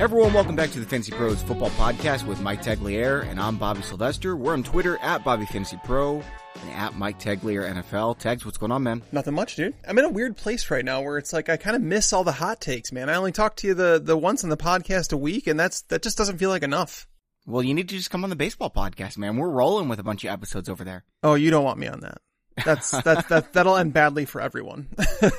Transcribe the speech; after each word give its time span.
Everyone, 0.00 0.32
welcome 0.32 0.56
back 0.56 0.70
to 0.70 0.80
the 0.80 0.86
Fantasy 0.86 1.12
Pros 1.12 1.42
Football 1.42 1.68
Podcast 1.72 2.26
with 2.26 2.40
Mike 2.40 2.62
Tagliere, 2.62 3.28
and 3.28 3.38
I'm 3.38 3.58
Bobby 3.58 3.82
Sylvester. 3.82 4.34
We're 4.34 4.54
on 4.54 4.62
Twitter 4.62 4.96
at 5.02 5.22
Bobby 5.24 5.44
Fantasy 5.44 5.78
Pro 5.84 6.22
and 6.62 6.70
at 6.70 6.94
Mike 6.94 7.20
Tagliere 7.20 7.70
NFL. 7.70 8.16
Tags, 8.16 8.46
what's 8.46 8.56
going 8.56 8.72
on, 8.72 8.82
man? 8.82 9.02
Nothing 9.12 9.34
much, 9.34 9.56
dude. 9.56 9.74
I'm 9.86 9.98
in 9.98 10.06
a 10.06 10.08
weird 10.08 10.38
place 10.38 10.70
right 10.70 10.86
now 10.86 11.02
where 11.02 11.18
it's 11.18 11.34
like 11.34 11.50
I 11.50 11.58
kind 11.58 11.76
of 11.76 11.82
miss 11.82 12.14
all 12.14 12.24
the 12.24 12.32
hot 12.32 12.62
takes, 12.62 12.92
man. 12.92 13.10
I 13.10 13.16
only 13.16 13.30
talk 13.30 13.56
to 13.56 13.66
you 13.66 13.74
the 13.74 14.00
the 14.02 14.16
once 14.16 14.42
on 14.42 14.48
the 14.48 14.56
podcast 14.56 15.12
a 15.12 15.18
week, 15.18 15.46
and 15.46 15.60
that's 15.60 15.82
that 15.82 16.02
just 16.02 16.16
doesn't 16.16 16.38
feel 16.38 16.48
like 16.48 16.62
enough. 16.62 17.06
Well, 17.44 17.62
you 17.62 17.74
need 17.74 17.90
to 17.90 17.96
just 17.96 18.10
come 18.10 18.24
on 18.24 18.30
the 18.30 18.36
baseball 18.36 18.70
podcast, 18.70 19.18
man. 19.18 19.36
We're 19.36 19.50
rolling 19.50 19.90
with 19.90 19.98
a 19.98 20.02
bunch 20.02 20.24
of 20.24 20.30
episodes 20.30 20.70
over 20.70 20.82
there. 20.82 21.04
Oh, 21.22 21.34
you 21.34 21.50
don't 21.50 21.64
want 21.64 21.78
me 21.78 21.88
on 21.88 22.00
that. 22.00 22.22
That's 22.64 22.90
that's 22.90 23.28
that 23.28 23.52
that'll 23.52 23.76
end 23.76 23.92
badly 23.92 24.24
for 24.24 24.40
everyone. 24.40 24.88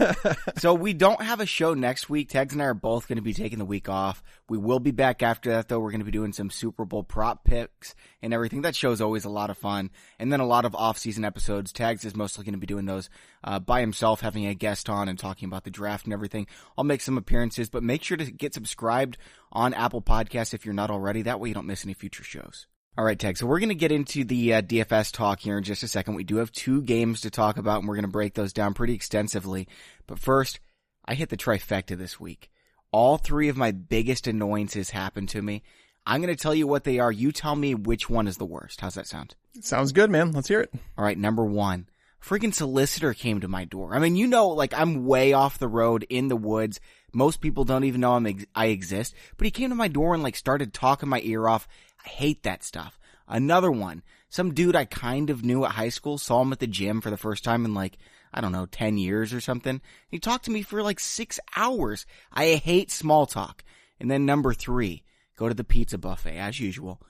so 0.58 0.74
we 0.74 0.94
don't 0.94 1.22
have 1.22 1.40
a 1.40 1.46
show 1.46 1.74
next 1.74 2.10
week. 2.10 2.30
Tags 2.30 2.54
and 2.54 2.62
I 2.62 2.66
are 2.66 2.74
both 2.74 3.08
going 3.08 3.18
to 3.18 3.22
be 3.22 3.34
taking 3.34 3.60
the 3.60 3.66
week 3.66 3.90
off. 3.90 4.24
We 4.50 4.58
will 4.58 4.80
be 4.80 4.92
back 4.92 5.24
after 5.24 5.52
that 5.52 5.68
though. 5.68 5.80
We're 5.80 5.92
going 5.92 6.02
to 6.02 6.06
be 6.06 6.12
doing 6.12 6.34
some 6.34 6.50
Super 6.50 6.86
Bowl 6.86 7.04
prop 7.04 7.44
picks 7.44 7.96
and 8.22 8.34
everything. 8.34 8.62
That 8.62 8.76
show 8.76 8.92
is 8.92 9.02
always 9.02 9.26
a 9.26 9.30
lot 9.30 9.50
of 9.50 9.58
fun. 9.58 9.92
And 10.20 10.32
then 10.32 10.40
a 10.40 10.46
lot 10.46 10.66
of 10.66 10.76
off-season 10.76 11.26
episodes. 11.26 11.72
Tags 11.72 12.06
is 12.06 12.16
mostly 12.16 12.44
going 12.44 12.54
to 12.54 12.60
be 12.60 12.68
doing 12.68 12.86
those 12.86 13.10
uh, 13.44 13.60
by 13.60 13.82
himself, 13.82 14.22
having 14.22 14.46
a 14.46 14.54
guest 14.54 14.90
on 14.90 15.10
and 15.10 15.18
talking 15.18 15.48
about 15.48 15.64
the 15.64 15.72
draft 15.72 16.06
and 16.06 16.14
everything. 16.14 16.48
I'll 16.78 16.84
make 16.84 17.02
some 17.02 17.18
appearances, 17.18 17.70
but 17.70 17.84
make 17.84 18.04
sure 18.04 18.18
to 18.18 18.32
get 18.32 18.54
subscribed 18.54 19.18
on 19.52 19.74
Apple 19.74 20.02
Podcasts 20.02 20.54
if 20.54 20.66
you're 20.66 20.74
not 20.74 20.92
already. 20.92 21.24
That 21.24 21.40
way 21.40 21.50
you 21.50 21.56
don't 21.56 21.68
miss 21.68 21.86
any 21.86 21.94
future 21.94 22.24
shows. 22.24 22.68
All 22.98 23.06
right, 23.06 23.18
Tag. 23.18 23.38
So 23.38 23.46
we're 23.48 23.60
going 23.60 23.70
to 23.70 23.76
get 23.76 23.94
into 23.94 24.26
the 24.26 24.56
uh, 24.56 24.62
DFS 24.62 25.14
talk 25.14 25.40
here 25.40 25.58
in 25.58 25.64
just 25.64 25.82
a 25.82 25.88
second. 25.88 26.16
We 26.16 26.26
do 26.26 26.38
have 26.38 26.52
two 26.52 26.82
games 26.82 27.22
to 27.22 27.30
talk 27.30 27.56
about, 27.56 27.80
and 27.80 27.88
we're 27.88 27.96
going 27.96 28.04
to 28.04 28.12
break 28.12 28.34
those 28.34 28.52
down 28.52 28.74
pretty 28.74 28.94
extensively. 28.94 29.70
But 30.08 30.20
first, 30.20 30.60
I 31.06 31.14
hit 31.14 31.30
the 31.30 31.38
trifecta 31.38 31.98
this 31.98 32.20
week. 32.20 32.50
All 32.92 33.18
three 33.18 33.48
of 33.48 33.56
my 33.56 33.72
biggest 33.72 34.28
annoyances 34.28 34.90
happened 34.90 35.30
to 35.30 35.42
me. 35.42 35.64
I'm 36.06 36.22
going 36.22 36.36
to 36.36 36.42
tell 36.42 36.54
you 36.54 36.68
what 36.68 36.84
they 36.84 37.00
are. 37.00 37.14
You 37.14 37.32
tell 37.32 37.56
me 37.56 37.76
which 37.76 38.10
one 38.10 38.28
is 38.28 38.36
the 38.36 38.46
worst. 38.46 38.82
How's 38.82 38.96
that 38.96 39.08
sound? 39.08 39.36
Sounds 39.62 39.94
good, 39.94 40.10
man. 40.10 40.34
Let's 40.34 40.50
hear 40.50 40.60
it. 40.60 40.74
All 40.98 41.06
right, 41.06 41.18
number 41.18 41.46
one. 41.46 41.88
Freaking 42.22 42.54
solicitor 42.54 43.14
came 43.14 43.40
to 43.40 43.48
my 43.48 43.64
door. 43.64 43.96
I 43.96 44.00
mean, 44.00 44.18
you 44.18 44.28
know, 44.28 44.50
like 44.50 44.74
I'm 44.74 45.06
way 45.06 45.32
off 45.32 45.58
the 45.58 45.68
road 45.68 46.06
in 46.10 46.28
the 46.28 46.36
woods. 46.36 46.80
Most 47.14 47.42
people 47.42 47.64
don't 47.64 47.84
even 47.84 48.02
know 48.02 48.14
I'm 48.14 48.28
ex- 48.28 48.46
I 48.54 48.68
exist, 48.68 49.16
but 49.38 49.46
he 49.46 49.52
came 49.52 49.70
to 49.70 49.76
my 49.76 49.88
door 49.88 50.14
and 50.14 50.22
like 50.22 50.36
started 50.36 50.74
talking 50.74 51.10
my 51.10 51.20
ear 51.24 51.48
off 51.48 51.68
I 52.06 52.10
hate 52.10 52.44
that 52.44 52.64
stuff. 52.64 53.00
Another 53.28 53.72
one, 53.72 54.04
some 54.30 54.54
dude 54.54 54.76
I 54.76 54.86
kind 54.86 55.30
of 55.30 55.44
knew 55.44 55.64
at 55.66 55.72
high 55.72 55.90
school, 55.90 56.18
saw 56.18 56.42
him 56.42 56.52
at 56.52 56.60
the 56.60 56.68
gym 56.68 57.02
for 57.02 57.10
the 57.10 57.18
first 57.18 57.44
time 57.44 57.66
in 57.66 57.74
like, 57.74 57.98
I 58.34 58.42
don't 58.42 58.52
know, 58.52 58.66
10 58.66 58.98
years 58.98 59.34
or 59.34 59.42
something. 59.42 59.82
He 60.10 60.20
talked 60.20 60.46
to 60.46 60.52
me 60.52 60.62
for 60.62 60.82
like 60.82 61.00
six 61.00 61.40
hours. 61.56 62.06
I 62.32 62.56
hate 62.56 62.92
small 62.92 63.26
talk. 63.26 63.64
And 64.00 64.10
then 64.10 64.26
number 64.26 64.54
three, 64.54 65.04
go 65.38 65.48
to 65.48 65.54
the 65.54 65.64
pizza 65.64 65.98
buffet 65.98 66.38
as 66.38 66.60
usual. 66.60 67.02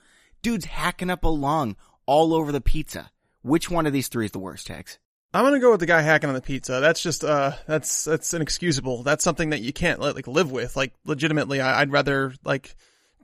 Dude's 0.41 0.65
hacking 0.65 1.09
up 1.09 1.23
a 1.23 1.29
lung 1.29 1.75
all 2.05 2.33
over 2.33 2.51
the 2.51 2.61
pizza. 2.61 3.11
Which 3.43 3.71
one 3.71 3.85
of 3.85 3.93
these 3.93 4.07
three 4.07 4.25
is 4.25 4.31
the 4.31 4.39
worst, 4.39 4.67
Tex? 4.67 4.99
I'm 5.33 5.45
gonna 5.45 5.59
go 5.59 5.71
with 5.71 5.79
the 5.79 5.85
guy 5.85 6.01
hacking 6.01 6.27
on 6.27 6.35
the 6.35 6.41
pizza. 6.41 6.79
That's 6.81 7.01
just 7.01 7.23
uh, 7.23 7.53
that's 7.65 8.03
that's 8.03 8.33
inexcusable. 8.33 9.03
That's 9.03 9.23
something 9.23 9.51
that 9.51 9.61
you 9.61 9.71
can't 9.71 9.99
like 9.99 10.27
live 10.27 10.51
with. 10.51 10.75
Like 10.75 10.93
legitimately, 11.05 11.61
I, 11.61 11.81
I'd 11.81 11.91
rather 11.91 12.33
like 12.43 12.75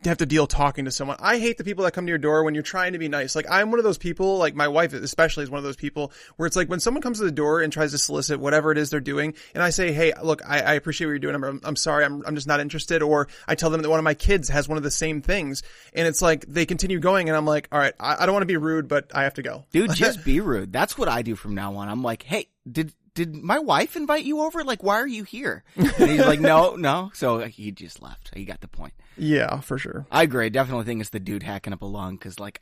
have 0.06 0.17
to 0.17 0.26
deal 0.26 0.48
talking 0.48 0.86
to 0.86 0.92
someone. 0.92 1.17
I 1.20 1.40
hate 1.40 1.58
the 1.58 1.64
people 1.64 1.84
that 1.84 1.92
come 1.92 2.06
to 2.06 2.09
your 2.09 2.17
door 2.17 2.44
when 2.44 2.53
you're 2.53 2.64
trying 2.64 2.94
to 2.94 3.00
be 3.00 3.09
nice. 3.09 3.36
Like 3.36 3.45
I'm 3.50 3.72
one 3.72 3.80
of 3.80 3.84
those 3.84 3.98
people, 3.98 4.38
like 4.38 4.56
my 4.56 4.67
wife 4.67 4.94
especially 4.94 5.44
is 5.44 5.50
one 5.50 5.58
of 5.58 5.63
those 5.63 5.75
people 5.75 6.12
where 6.35 6.47
it's 6.47 6.56
like 6.56 6.69
when 6.69 6.80
someone 6.80 7.02
comes 7.02 7.19
to 7.19 7.25
the 7.25 7.31
door 7.31 7.62
and 7.62 7.74
tries 7.74 7.91
to 7.91 7.97
solicit 7.97 8.40
whatever 8.40 8.72
it 8.72 8.78
is 8.78 8.90
they're 8.90 9.00
doing, 9.00 9.34
and 9.53 9.63
I 9.63 9.69
say, 9.72 9.91
hey, 9.91 10.13
look, 10.22 10.41
I, 10.47 10.62
I 10.62 10.74
appreciate 10.74 11.08
what 11.08 11.12
you're 11.12 11.19
doing. 11.19 11.35
I'm, 11.35 11.62
I'm 11.63 11.75
sorry, 11.75 12.06
I'm, 12.06 12.24
I'm 12.25 12.35
just 12.35 12.47
not 12.47 12.59
interested. 12.59 13.02
Or 13.02 13.28
I 13.47 13.56
tell 13.56 13.69
them 13.69 13.81
that 13.81 13.90
one 13.90 14.00
of 14.00 14.03
my 14.03 14.13
kids 14.13 14.50
has 14.50 14.68
one 14.69 14.78
of 14.78 14.84
the 14.84 14.91
same 14.91 15.22
things, 15.22 15.63
and 15.94 16.08
it's 16.08 16.22
like 16.22 16.46
they 16.46 16.66
continue 16.66 17.00
going, 17.00 17.29
and 17.29 17.35
I'm 17.38 17.46
like, 17.46 17.68
all 17.72 17.79
right, 17.79 17.94
I, 18.00 18.24
I 18.24 18.25
don't 18.25 18.34
want 18.34 18.44
to 18.44 18.47
be 18.47 18.58
rude, 18.58 18.88
but 18.88 19.12
I 19.14 19.24
have 19.24 19.35
to 19.35 19.41
go. 19.41 19.66
Dude, 19.72 19.94
just 19.96 20.24
be 20.24 20.40
rude. 20.41 20.72
That's 20.72 20.97
what 20.97 21.09
I 21.09 21.22
do 21.22 21.35
from 21.35 21.56
now 21.56 21.75
on. 21.75 21.90
I'm 21.90 22.03
like, 22.03 22.24
hey, 22.24 22.47
did 22.69 22.94
did 23.17 23.33
my 23.35 23.57
wife 23.57 23.95
invite 23.95 24.25
you 24.25 24.41
over? 24.41 24.63
Like, 24.63 24.83
why 24.83 24.95
are 25.00 25.07
you 25.07 25.23
here? 25.23 25.63
And 25.75 26.11
he's 26.11 26.25
like, 26.25 26.39
no, 26.39 26.75
no. 26.75 27.09
So 27.16 27.39
he 27.39 27.72
just 27.72 28.00
left. 28.00 28.29
He 28.35 28.45
got 28.45 28.61
the 28.61 28.67
point. 28.67 28.94
Yeah, 29.17 29.59
for 29.61 29.79
sure. 29.79 30.05
I 30.11 30.22
agree. 30.22 30.51
Definitely 30.51 30.85
think 30.85 31.01
it's 31.01 31.09
the 31.09 31.19
dude 31.19 31.41
hacking 31.41 31.73
up 31.73 31.81
a 31.81 31.85
lung 31.85 32.16
because, 32.16 32.39
like, 32.39 32.59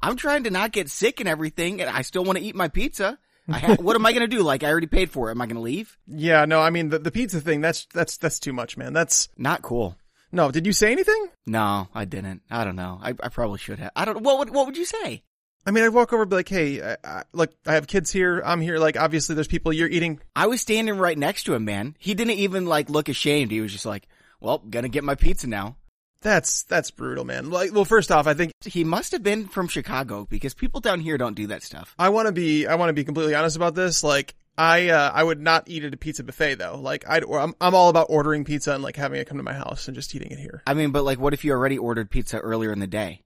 I'm 0.00 0.16
trying 0.16 0.44
to 0.44 0.50
not 0.50 0.72
get 0.72 0.88
sick 0.88 1.20
and 1.20 1.28
everything, 1.28 1.82
and 1.82 1.90
I 1.90 2.00
still 2.00 2.24
want 2.24 2.38
to 2.38 2.44
eat 2.44 2.54
my 2.56 2.68
pizza. 2.68 3.18
Ha- 3.50 3.76
what 3.80 3.96
am 3.96 4.06
I 4.06 4.12
going 4.12 4.28
to 4.28 4.36
do? 4.36 4.42
Like, 4.42 4.64
I 4.64 4.70
already 4.70 4.86
paid 4.86 5.10
for 5.10 5.28
it. 5.28 5.32
Am 5.32 5.42
I 5.42 5.46
going 5.46 5.56
to 5.56 5.60
leave? 5.62 5.98
Yeah, 6.06 6.46
no, 6.46 6.60
I 6.60 6.70
mean 6.70 6.88
the 6.88 6.98
the 6.98 7.10
pizza 7.10 7.40
thing. 7.40 7.60
That's 7.60 7.86
that's 7.92 8.16
that's 8.16 8.40
too 8.40 8.54
much, 8.54 8.76
man. 8.78 8.94
That's 8.94 9.28
not 9.36 9.60
cool. 9.60 9.96
No, 10.32 10.50
did 10.50 10.66
you 10.66 10.72
say 10.72 10.92
anything? 10.92 11.28
No, 11.46 11.88
I 11.94 12.04
didn't. 12.06 12.42
I 12.50 12.64
don't 12.64 12.76
know. 12.76 12.98
I, 13.02 13.10
I 13.22 13.28
probably 13.28 13.58
should 13.58 13.78
have. 13.78 13.92
I 13.94 14.04
don't. 14.06 14.22
What 14.22 14.38
would 14.38 14.50
what 14.50 14.66
would 14.66 14.76
you 14.76 14.84
say? 14.84 15.22
I 15.68 15.70
mean, 15.70 15.84
I'd 15.84 15.90
walk 15.90 16.14
over 16.14 16.22
and 16.22 16.30
be 16.30 16.36
like, 16.36 16.48
"Hey, 16.48 16.82
I, 16.82 16.96
I, 17.04 17.22
look, 17.34 17.52
I 17.66 17.74
have 17.74 17.86
kids 17.86 18.10
here. 18.10 18.40
I'm 18.42 18.62
here. 18.62 18.78
Like, 18.78 18.96
obviously, 18.98 19.34
there's 19.34 19.46
people 19.46 19.70
you're 19.70 19.86
eating." 19.86 20.18
I 20.34 20.46
was 20.46 20.62
standing 20.62 20.96
right 20.96 21.16
next 21.18 21.44
to 21.44 21.52
him, 21.52 21.66
man. 21.66 21.94
He 21.98 22.14
didn't 22.14 22.38
even 22.38 22.64
like 22.64 22.88
look 22.88 23.10
ashamed. 23.10 23.50
He 23.50 23.60
was 23.60 23.70
just 23.70 23.84
like, 23.84 24.08
"Well, 24.40 24.60
gonna 24.70 24.88
get 24.88 25.04
my 25.04 25.14
pizza 25.14 25.46
now." 25.46 25.76
That's 26.22 26.62
that's 26.62 26.90
brutal, 26.90 27.26
man. 27.26 27.50
Like, 27.50 27.74
well, 27.74 27.84
first 27.84 28.10
off, 28.10 28.26
I 28.26 28.32
think 28.32 28.52
he 28.64 28.82
must 28.82 29.12
have 29.12 29.22
been 29.22 29.46
from 29.46 29.68
Chicago 29.68 30.26
because 30.30 30.54
people 30.54 30.80
down 30.80 31.00
here 31.00 31.18
don't 31.18 31.34
do 31.34 31.48
that 31.48 31.62
stuff. 31.62 31.94
I 31.98 32.08
want 32.08 32.28
to 32.28 32.32
be 32.32 32.66
I 32.66 32.76
want 32.76 32.88
to 32.88 32.94
be 32.94 33.04
completely 33.04 33.34
honest 33.34 33.56
about 33.56 33.74
this. 33.74 34.02
Like, 34.02 34.34
I 34.56 34.88
uh, 34.88 35.12
I 35.14 35.22
would 35.22 35.38
not 35.38 35.64
eat 35.68 35.84
at 35.84 35.92
a 35.92 35.98
pizza 35.98 36.24
buffet 36.24 36.54
though. 36.54 36.80
Like, 36.80 37.04
I 37.06 37.18
I'm 37.18 37.54
I'm 37.60 37.74
all 37.74 37.90
about 37.90 38.06
ordering 38.08 38.46
pizza 38.46 38.72
and 38.72 38.82
like 38.82 38.96
having 38.96 39.20
it 39.20 39.28
come 39.28 39.36
to 39.36 39.44
my 39.44 39.52
house 39.52 39.86
and 39.86 39.94
just 39.94 40.14
eating 40.14 40.30
it 40.30 40.38
here. 40.38 40.62
I 40.66 40.72
mean, 40.72 40.92
but 40.92 41.04
like, 41.04 41.20
what 41.20 41.34
if 41.34 41.44
you 41.44 41.52
already 41.52 41.76
ordered 41.76 42.10
pizza 42.10 42.38
earlier 42.38 42.72
in 42.72 42.78
the 42.78 42.86
day? 42.86 43.20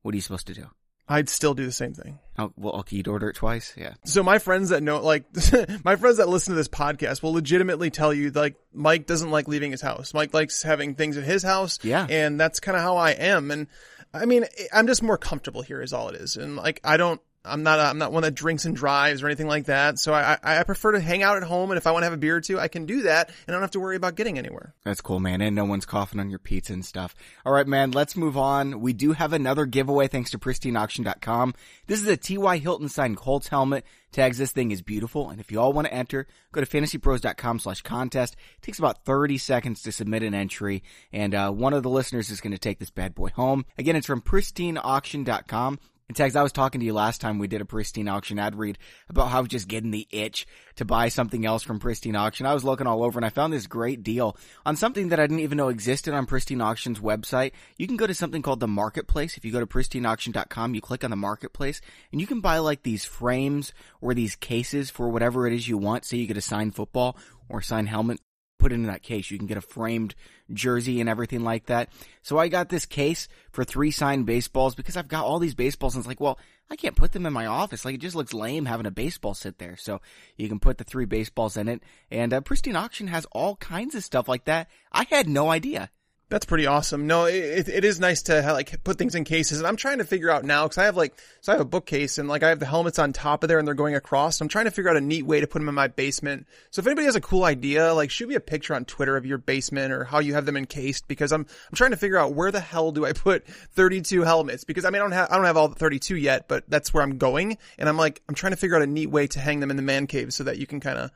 What 0.00 0.14
are 0.14 0.16
you 0.16 0.22
supposed 0.22 0.46
to 0.46 0.54
do? 0.54 0.70
I'd 1.08 1.28
still 1.28 1.54
do 1.54 1.64
the 1.64 1.72
same 1.72 1.94
thing. 1.94 2.18
Oh, 2.36 2.52
well, 2.56 2.74
okay, 2.80 2.96
you'd 2.96 3.08
order 3.08 3.30
it 3.30 3.36
twice? 3.36 3.72
Yeah. 3.76 3.94
So 4.04 4.22
my 4.22 4.38
friends 4.38 4.70
that 4.70 4.82
know, 4.82 5.00
like, 5.00 5.24
my 5.84 5.96
friends 5.96 6.16
that 6.16 6.28
listen 6.28 6.52
to 6.52 6.56
this 6.56 6.68
podcast 6.68 7.22
will 7.22 7.32
legitimately 7.32 7.90
tell 7.90 8.12
you, 8.12 8.30
like, 8.30 8.56
Mike 8.72 9.06
doesn't 9.06 9.30
like 9.30 9.46
leaving 9.46 9.70
his 9.70 9.80
house. 9.80 10.12
Mike 10.12 10.34
likes 10.34 10.62
having 10.62 10.94
things 10.96 11.16
at 11.16 11.24
his 11.24 11.42
house. 11.44 11.78
Yeah. 11.82 12.06
And 12.10 12.40
that's 12.40 12.58
kind 12.58 12.76
of 12.76 12.82
how 12.82 12.96
I 12.96 13.12
am. 13.12 13.52
And 13.52 13.68
I 14.12 14.26
mean, 14.26 14.46
I'm 14.72 14.86
just 14.88 15.02
more 15.02 15.16
comfortable 15.16 15.62
here 15.62 15.80
is 15.80 15.92
all 15.92 16.08
it 16.08 16.16
is. 16.16 16.36
And 16.36 16.56
like, 16.56 16.80
I 16.82 16.96
don't, 16.96 17.20
I'm 17.46 17.62
not, 17.62 17.78
I'm 17.78 17.98
not 17.98 18.12
one 18.12 18.22
that 18.22 18.34
drinks 18.34 18.64
and 18.64 18.74
drives 18.74 19.22
or 19.22 19.26
anything 19.26 19.46
like 19.46 19.66
that. 19.66 19.98
So 19.98 20.12
I, 20.12 20.38
I 20.42 20.62
prefer 20.64 20.92
to 20.92 21.00
hang 21.00 21.22
out 21.22 21.36
at 21.36 21.42
home. 21.42 21.70
And 21.70 21.78
if 21.78 21.86
I 21.86 21.92
want 21.92 22.02
to 22.02 22.06
have 22.06 22.12
a 22.12 22.18
beer 22.18 22.36
or 22.36 22.40
two, 22.40 22.58
I 22.58 22.68
can 22.68 22.86
do 22.86 23.02
that 23.02 23.28
and 23.28 23.48
I 23.48 23.52
don't 23.52 23.62
have 23.62 23.70
to 23.72 23.80
worry 23.80 23.96
about 23.96 24.14
getting 24.14 24.38
anywhere. 24.38 24.74
That's 24.84 25.00
cool, 25.00 25.20
man. 25.20 25.40
And 25.40 25.56
no 25.56 25.64
one's 25.64 25.86
coughing 25.86 26.20
on 26.20 26.30
your 26.30 26.38
pizza 26.38 26.72
and 26.72 26.84
stuff. 26.84 27.14
All 27.44 27.52
right, 27.52 27.66
man, 27.66 27.92
let's 27.92 28.16
move 28.16 28.36
on. 28.36 28.80
We 28.80 28.92
do 28.92 29.12
have 29.12 29.32
another 29.32 29.66
giveaway 29.66 30.08
thanks 30.08 30.30
to 30.32 30.38
pristineauction.com. 30.38 31.54
This 31.86 32.00
is 32.00 32.06
a 32.06 32.16
T.Y. 32.16 32.58
Hilton 32.58 32.88
signed 32.88 33.16
Colts 33.16 33.48
helmet. 33.48 33.84
Tags, 34.12 34.38
this 34.38 34.52
thing 34.52 34.70
is 34.70 34.82
beautiful. 34.82 35.28
And 35.28 35.40
if 35.40 35.52
you 35.52 35.60
all 35.60 35.72
want 35.72 35.88
to 35.88 35.92
enter, 35.94 36.26
go 36.52 36.62
to 36.62 36.66
fantasypros.com 36.66 37.58
slash 37.58 37.82
contest. 37.82 38.34
It 38.56 38.62
takes 38.62 38.78
about 38.78 39.04
30 39.04 39.36
seconds 39.36 39.82
to 39.82 39.92
submit 39.92 40.22
an 40.22 40.34
entry. 40.34 40.82
And, 41.12 41.34
uh, 41.34 41.50
one 41.50 41.74
of 41.74 41.82
the 41.82 41.90
listeners 41.90 42.30
is 42.30 42.40
going 42.40 42.52
to 42.52 42.58
take 42.58 42.78
this 42.78 42.90
bad 42.90 43.14
boy 43.14 43.28
home. 43.30 43.66
Again, 43.76 43.96
it's 43.96 44.06
from 44.06 44.22
pristineauction.com. 44.22 45.78
And 46.08 46.16
Tags, 46.16 46.36
I 46.36 46.42
was 46.44 46.52
talking 46.52 46.80
to 46.80 46.86
you 46.86 46.92
last 46.92 47.20
time 47.20 47.40
we 47.40 47.48
did 47.48 47.60
a 47.60 47.64
Pristine 47.64 48.06
Auction 48.06 48.38
ad 48.38 48.54
read 48.54 48.78
about 49.08 49.28
how 49.28 49.38
I 49.38 49.40
was 49.40 49.48
just 49.48 49.66
getting 49.66 49.90
the 49.90 50.06
itch 50.12 50.46
to 50.76 50.84
buy 50.84 51.08
something 51.08 51.44
else 51.44 51.64
from 51.64 51.80
Pristine 51.80 52.14
Auction. 52.14 52.46
I 52.46 52.54
was 52.54 52.62
looking 52.62 52.86
all 52.86 53.02
over 53.02 53.18
and 53.18 53.26
I 53.26 53.30
found 53.30 53.52
this 53.52 53.66
great 53.66 54.04
deal 54.04 54.36
on 54.64 54.76
something 54.76 55.08
that 55.08 55.18
I 55.18 55.24
didn't 55.24 55.40
even 55.40 55.58
know 55.58 55.68
existed 55.68 56.14
on 56.14 56.26
Pristine 56.26 56.60
Auction's 56.60 57.00
website. 57.00 57.52
You 57.76 57.88
can 57.88 57.96
go 57.96 58.06
to 58.06 58.14
something 58.14 58.40
called 58.40 58.60
the 58.60 58.68
Marketplace. 58.68 59.36
If 59.36 59.44
you 59.44 59.50
go 59.50 59.58
to 59.58 59.66
pristineauction.com, 59.66 60.76
you 60.76 60.80
click 60.80 61.02
on 61.02 61.10
the 61.10 61.16
Marketplace 61.16 61.80
and 62.12 62.20
you 62.20 62.26
can 62.28 62.40
buy 62.40 62.58
like 62.58 62.84
these 62.84 63.04
frames 63.04 63.72
or 64.00 64.14
these 64.14 64.36
cases 64.36 64.90
for 64.90 65.08
whatever 65.08 65.48
it 65.48 65.54
is 65.54 65.66
you 65.66 65.76
want. 65.76 66.04
Say 66.04 66.18
you 66.18 66.28
get 66.28 66.36
a 66.36 66.40
signed 66.40 66.76
football 66.76 67.16
or 67.48 67.60
signed 67.62 67.88
helmet 67.88 68.20
put 68.66 68.72
into 68.72 68.88
that 68.88 69.04
case. 69.04 69.30
You 69.30 69.38
can 69.38 69.46
get 69.46 69.56
a 69.56 69.60
framed 69.60 70.16
jersey 70.52 71.00
and 71.00 71.08
everything 71.08 71.44
like 71.44 71.66
that. 71.66 71.88
So 72.22 72.36
I 72.36 72.48
got 72.48 72.68
this 72.68 72.84
case 72.84 73.28
for 73.52 73.62
three 73.62 73.92
signed 73.92 74.26
baseballs 74.26 74.74
because 74.74 74.96
I've 74.96 75.06
got 75.06 75.24
all 75.24 75.38
these 75.38 75.54
baseballs 75.54 75.94
and 75.94 76.00
it's 76.00 76.08
like, 76.08 76.20
well, 76.20 76.36
I 76.68 76.74
can't 76.74 76.96
put 76.96 77.12
them 77.12 77.26
in 77.26 77.32
my 77.32 77.46
office. 77.46 77.84
Like 77.84 77.94
it 77.94 78.00
just 78.00 78.16
looks 78.16 78.34
lame 78.34 78.66
having 78.66 78.86
a 78.86 78.90
baseball 78.90 79.34
sit 79.34 79.58
there. 79.58 79.76
So 79.76 80.00
you 80.36 80.48
can 80.48 80.58
put 80.58 80.78
the 80.78 80.84
three 80.84 81.04
baseballs 81.04 81.56
in 81.56 81.68
it 81.68 81.80
and 82.10 82.32
uh, 82.32 82.40
Pristine 82.40 82.74
Auction 82.74 83.06
has 83.06 83.24
all 83.30 83.54
kinds 83.54 83.94
of 83.94 84.02
stuff 84.02 84.26
like 84.26 84.46
that. 84.46 84.68
I 84.90 85.06
had 85.08 85.28
no 85.28 85.48
idea. 85.48 85.90
That's 86.28 86.44
pretty 86.44 86.66
awesome. 86.66 87.06
No, 87.06 87.26
it, 87.26 87.68
it 87.68 87.84
is 87.84 88.00
nice 88.00 88.22
to 88.22 88.52
like 88.52 88.82
put 88.82 88.98
things 88.98 89.14
in 89.14 89.22
cases, 89.22 89.58
and 89.58 89.66
I'm 89.66 89.76
trying 89.76 89.98
to 89.98 90.04
figure 90.04 90.28
out 90.28 90.44
now 90.44 90.64
because 90.64 90.78
I 90.78 90.86
have 90.86 90.96
like 90.96 91.16
so 91.40 91.52
I 91.52 91.54
have 91.54 91.60
a 91.60 91.68
bookcase 91.68 92.18
and 92.18 92.28
like 92.28 92.42
I 92.42 92.48
have 92.48 92.58
the 92.58 92.66
helmets 92.66 92.98
on 92.98 93.12
top 93.12 93.44
of 93.44 93.48
there 93.48 93.60
and 93.60 93.66
they're 93.66 93.74
going 93.74 93.94
across. 93.94 94.38
So 94.38 94.44
I'm 94.44 94.48
trying 94.48 94.64
to 94.64 94.72
figure 94.72 94.90
out 94.90 94.96
a 94.96 95.00
neat 95.00 95.24
way 95.24 95.38
to 95.38 95.46
put 95.46 95.60
them 95.60 95.68
in 95.68 95.76
my 95.76 95.86
basement. 95.86 96.48
So 96.72 96.80
if 96.80 96.86
anybody 96.86 97.04
has 97.04 97.14
a 97.14 97.20
cool 97.20 97.44
idea, 97.44 97.94
like 97.94 98.10
shoot 98.10 98.28
me 98.28 98.34
a 98.34 98.40
picture 98.40 98.74
on 98.74 98.84
Twitter 98.84 99.16
of 99.16 99.24
your 99.24 99.38
basement 99.38 99.92
or 99.92 100.02
how 100.02 100.18
you 100.18 100.34
have 100.34 100.46
them 100.46 100.56
encased 100.56 101.06
because 101.06 101.30
I'm 101.30 101.42
I'm 101.70 101.76
trying 101.76 101.92
to 101.92 101.96
figure 101.96 102.18
out 102.18 102.34
where 102.34 102.50
the 102.50 102.58
hell 102.58 102.90
do 102.90 103.06
I 103.06 103.12
put 103.12 103.46
32 103.46 104.22
helmets 104.22 104.64
because 104.64 104.84
I 104.84 104.90
mean 104.90 105.02
I 105.02 105.04
don't 105.04 105.12
have 105.12 105.30
I 105.30 105.36
don't 105.36 105.44
have 105.44 105.56
all 105.56 105.68
the 105.68 105.76
32 105.76 106.16
yet, 106.16 106.48
but 106.48 106.64
that's 106.68 106.92
where 106.92 107.04
I'm 107.04 107.18
going, 107.18 107.56
and 107.78 107.88
I'm 107.88 107.96
like 107.96 108.20
I'm 108.28 108.34
trying 108.34 108.52
to 108.52 108.56
figure 108.56 108.74
out 108.74 108.82
a 108.82 108.88
neat 108.88 109.10
way 109.10 109.28
to 109.28 109.38
hang 109.38 109.60
them 109.60 109.70
in 109.70 109.76
the 109.76 109.82
man 109.82 110.08
cave 110.08 110.32
so 110.32 110.42
that 110.42 110.58
you 110.58 110.66
can 110.66 110.80
kind 110.80 110.98
of 110.98 111.12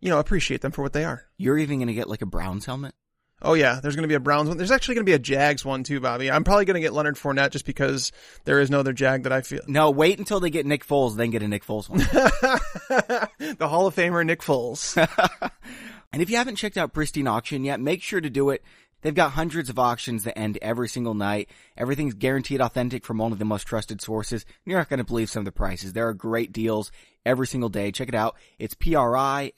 you 0.00 0.10
know 0.10 0.18
appreciate 0.18 0.62
them 0.62 0.72
for 0.72 0.82
what 0.82 0.94
they 0.94 1.04
are. 1.04 1.26
You're 1.36 1.58
even 1.58 1.78
gonna 1.78 1.94
get 1.94 2.08
like 2.08 2.22
a 2.22 2.26
Browns 2.26 2.64
helmet. 2.64 2.96
Oh 3.40 3.54
yeah, 3.54 3.78
there's 3.80 3.94
going 3.94 4.02
to 4.02 4.08
be 4.08 4.14
a 4.14 4.20
Browns 4.20 4.48
one. 4.48 4.56
There's 4.56 4.72
actually 4.72 4.96
going 4.96 5.06
to 5.06 5.10
be 5.10 5.14
a 5.14 5.18
Jags 5.18 5.64
one 5.64 5.84
too, 5.84 6.00
Bobby. 6.00 6.30
I'm 6.30 6.42
probably 6.42 6.64
going 6.64 6.74
to 6.74 6.80
get 6.80 6.92
Leonard 6.92 7.16
Fournette 7.16 7.50
just 7.50 7.64
because 7.64 8.10
there 8.44 8.58
is 8.58 8.68
no 8.68 8.80
other 8.80 8.92
Jag 8.92 9.22
that 9.22 9.32
I 9.32 9.42
feel. 9.42 9.60
No, 9.68 9.90
wait 9.90 10.18
until 10.18 10.40
they 10.40 10.50
get 10.50 10.66
Nick 10.66 10.84
Foles, 10.84 11.16
then 11.16 11.30
get 11.30 11.42
a 11.42 11.48
Nick 11.48 11.64
Foles 11.64 11.88
one. 11.88 11.98
the 13.58 13.68
Hall 13.68 13.86
of 13.86 13.94
Famer 13.94 14.26
Nick 14.26 14.40
Foles. 14.40 14.96
and 16.12 16.20
if 16.20 16.30
you 16.30 16.36
haven't 16.36 16.56
checked 16.56 16.76
out 16.76 16.92
Pristine 16.92 17.28
Auction 17.28 17.62
yet, 17.64 17.78
make 17.80 18.02
sure 18.02 18.20
to 18.20 18.30
do 18.30 18.50
it. 18.50 18.64
They've 19.02 19.14
got 19.14 19.30
hundreds 19.30 19.70
of 19.70 19.78
auctions 19.78 20.24
that 20.24 20.36
end 20.36 20.58
every 20.60 20.88
single 20.88 21.14
night. 21.14 21.48
Everything's 21.76 22.14
guaranteed 22.14 22.60
authentic 22.60 23.04
from 23.04 23.18
one 23.18 23.30
of 23.30 23.38
the 23.38 23.44
most 23.44 23.62
trusted 23.68 24.00
sources. 24.00 24.44
You're 24.64 24.78
not 24.78 24.88
going 24.88 24.98
to 24.98 25.04
believe 25.04 25.30
some 25.30 25.42
of 25.42 25.44
the 25.44 25.52
prices. 25.52 25.92
There 25.92 26.08
are 26.08 26.14
great 26.14 26.50
deals 26.50 26.90
every 27.24 27.46
single 27.46 27.68
day. 27.68 27.92
Check 27.92 28.08
it 28.08 28.16
out. 28.16 28.34
It's 28.58 28.74
P-R-I-S-T-I-N-E 28.74 29.54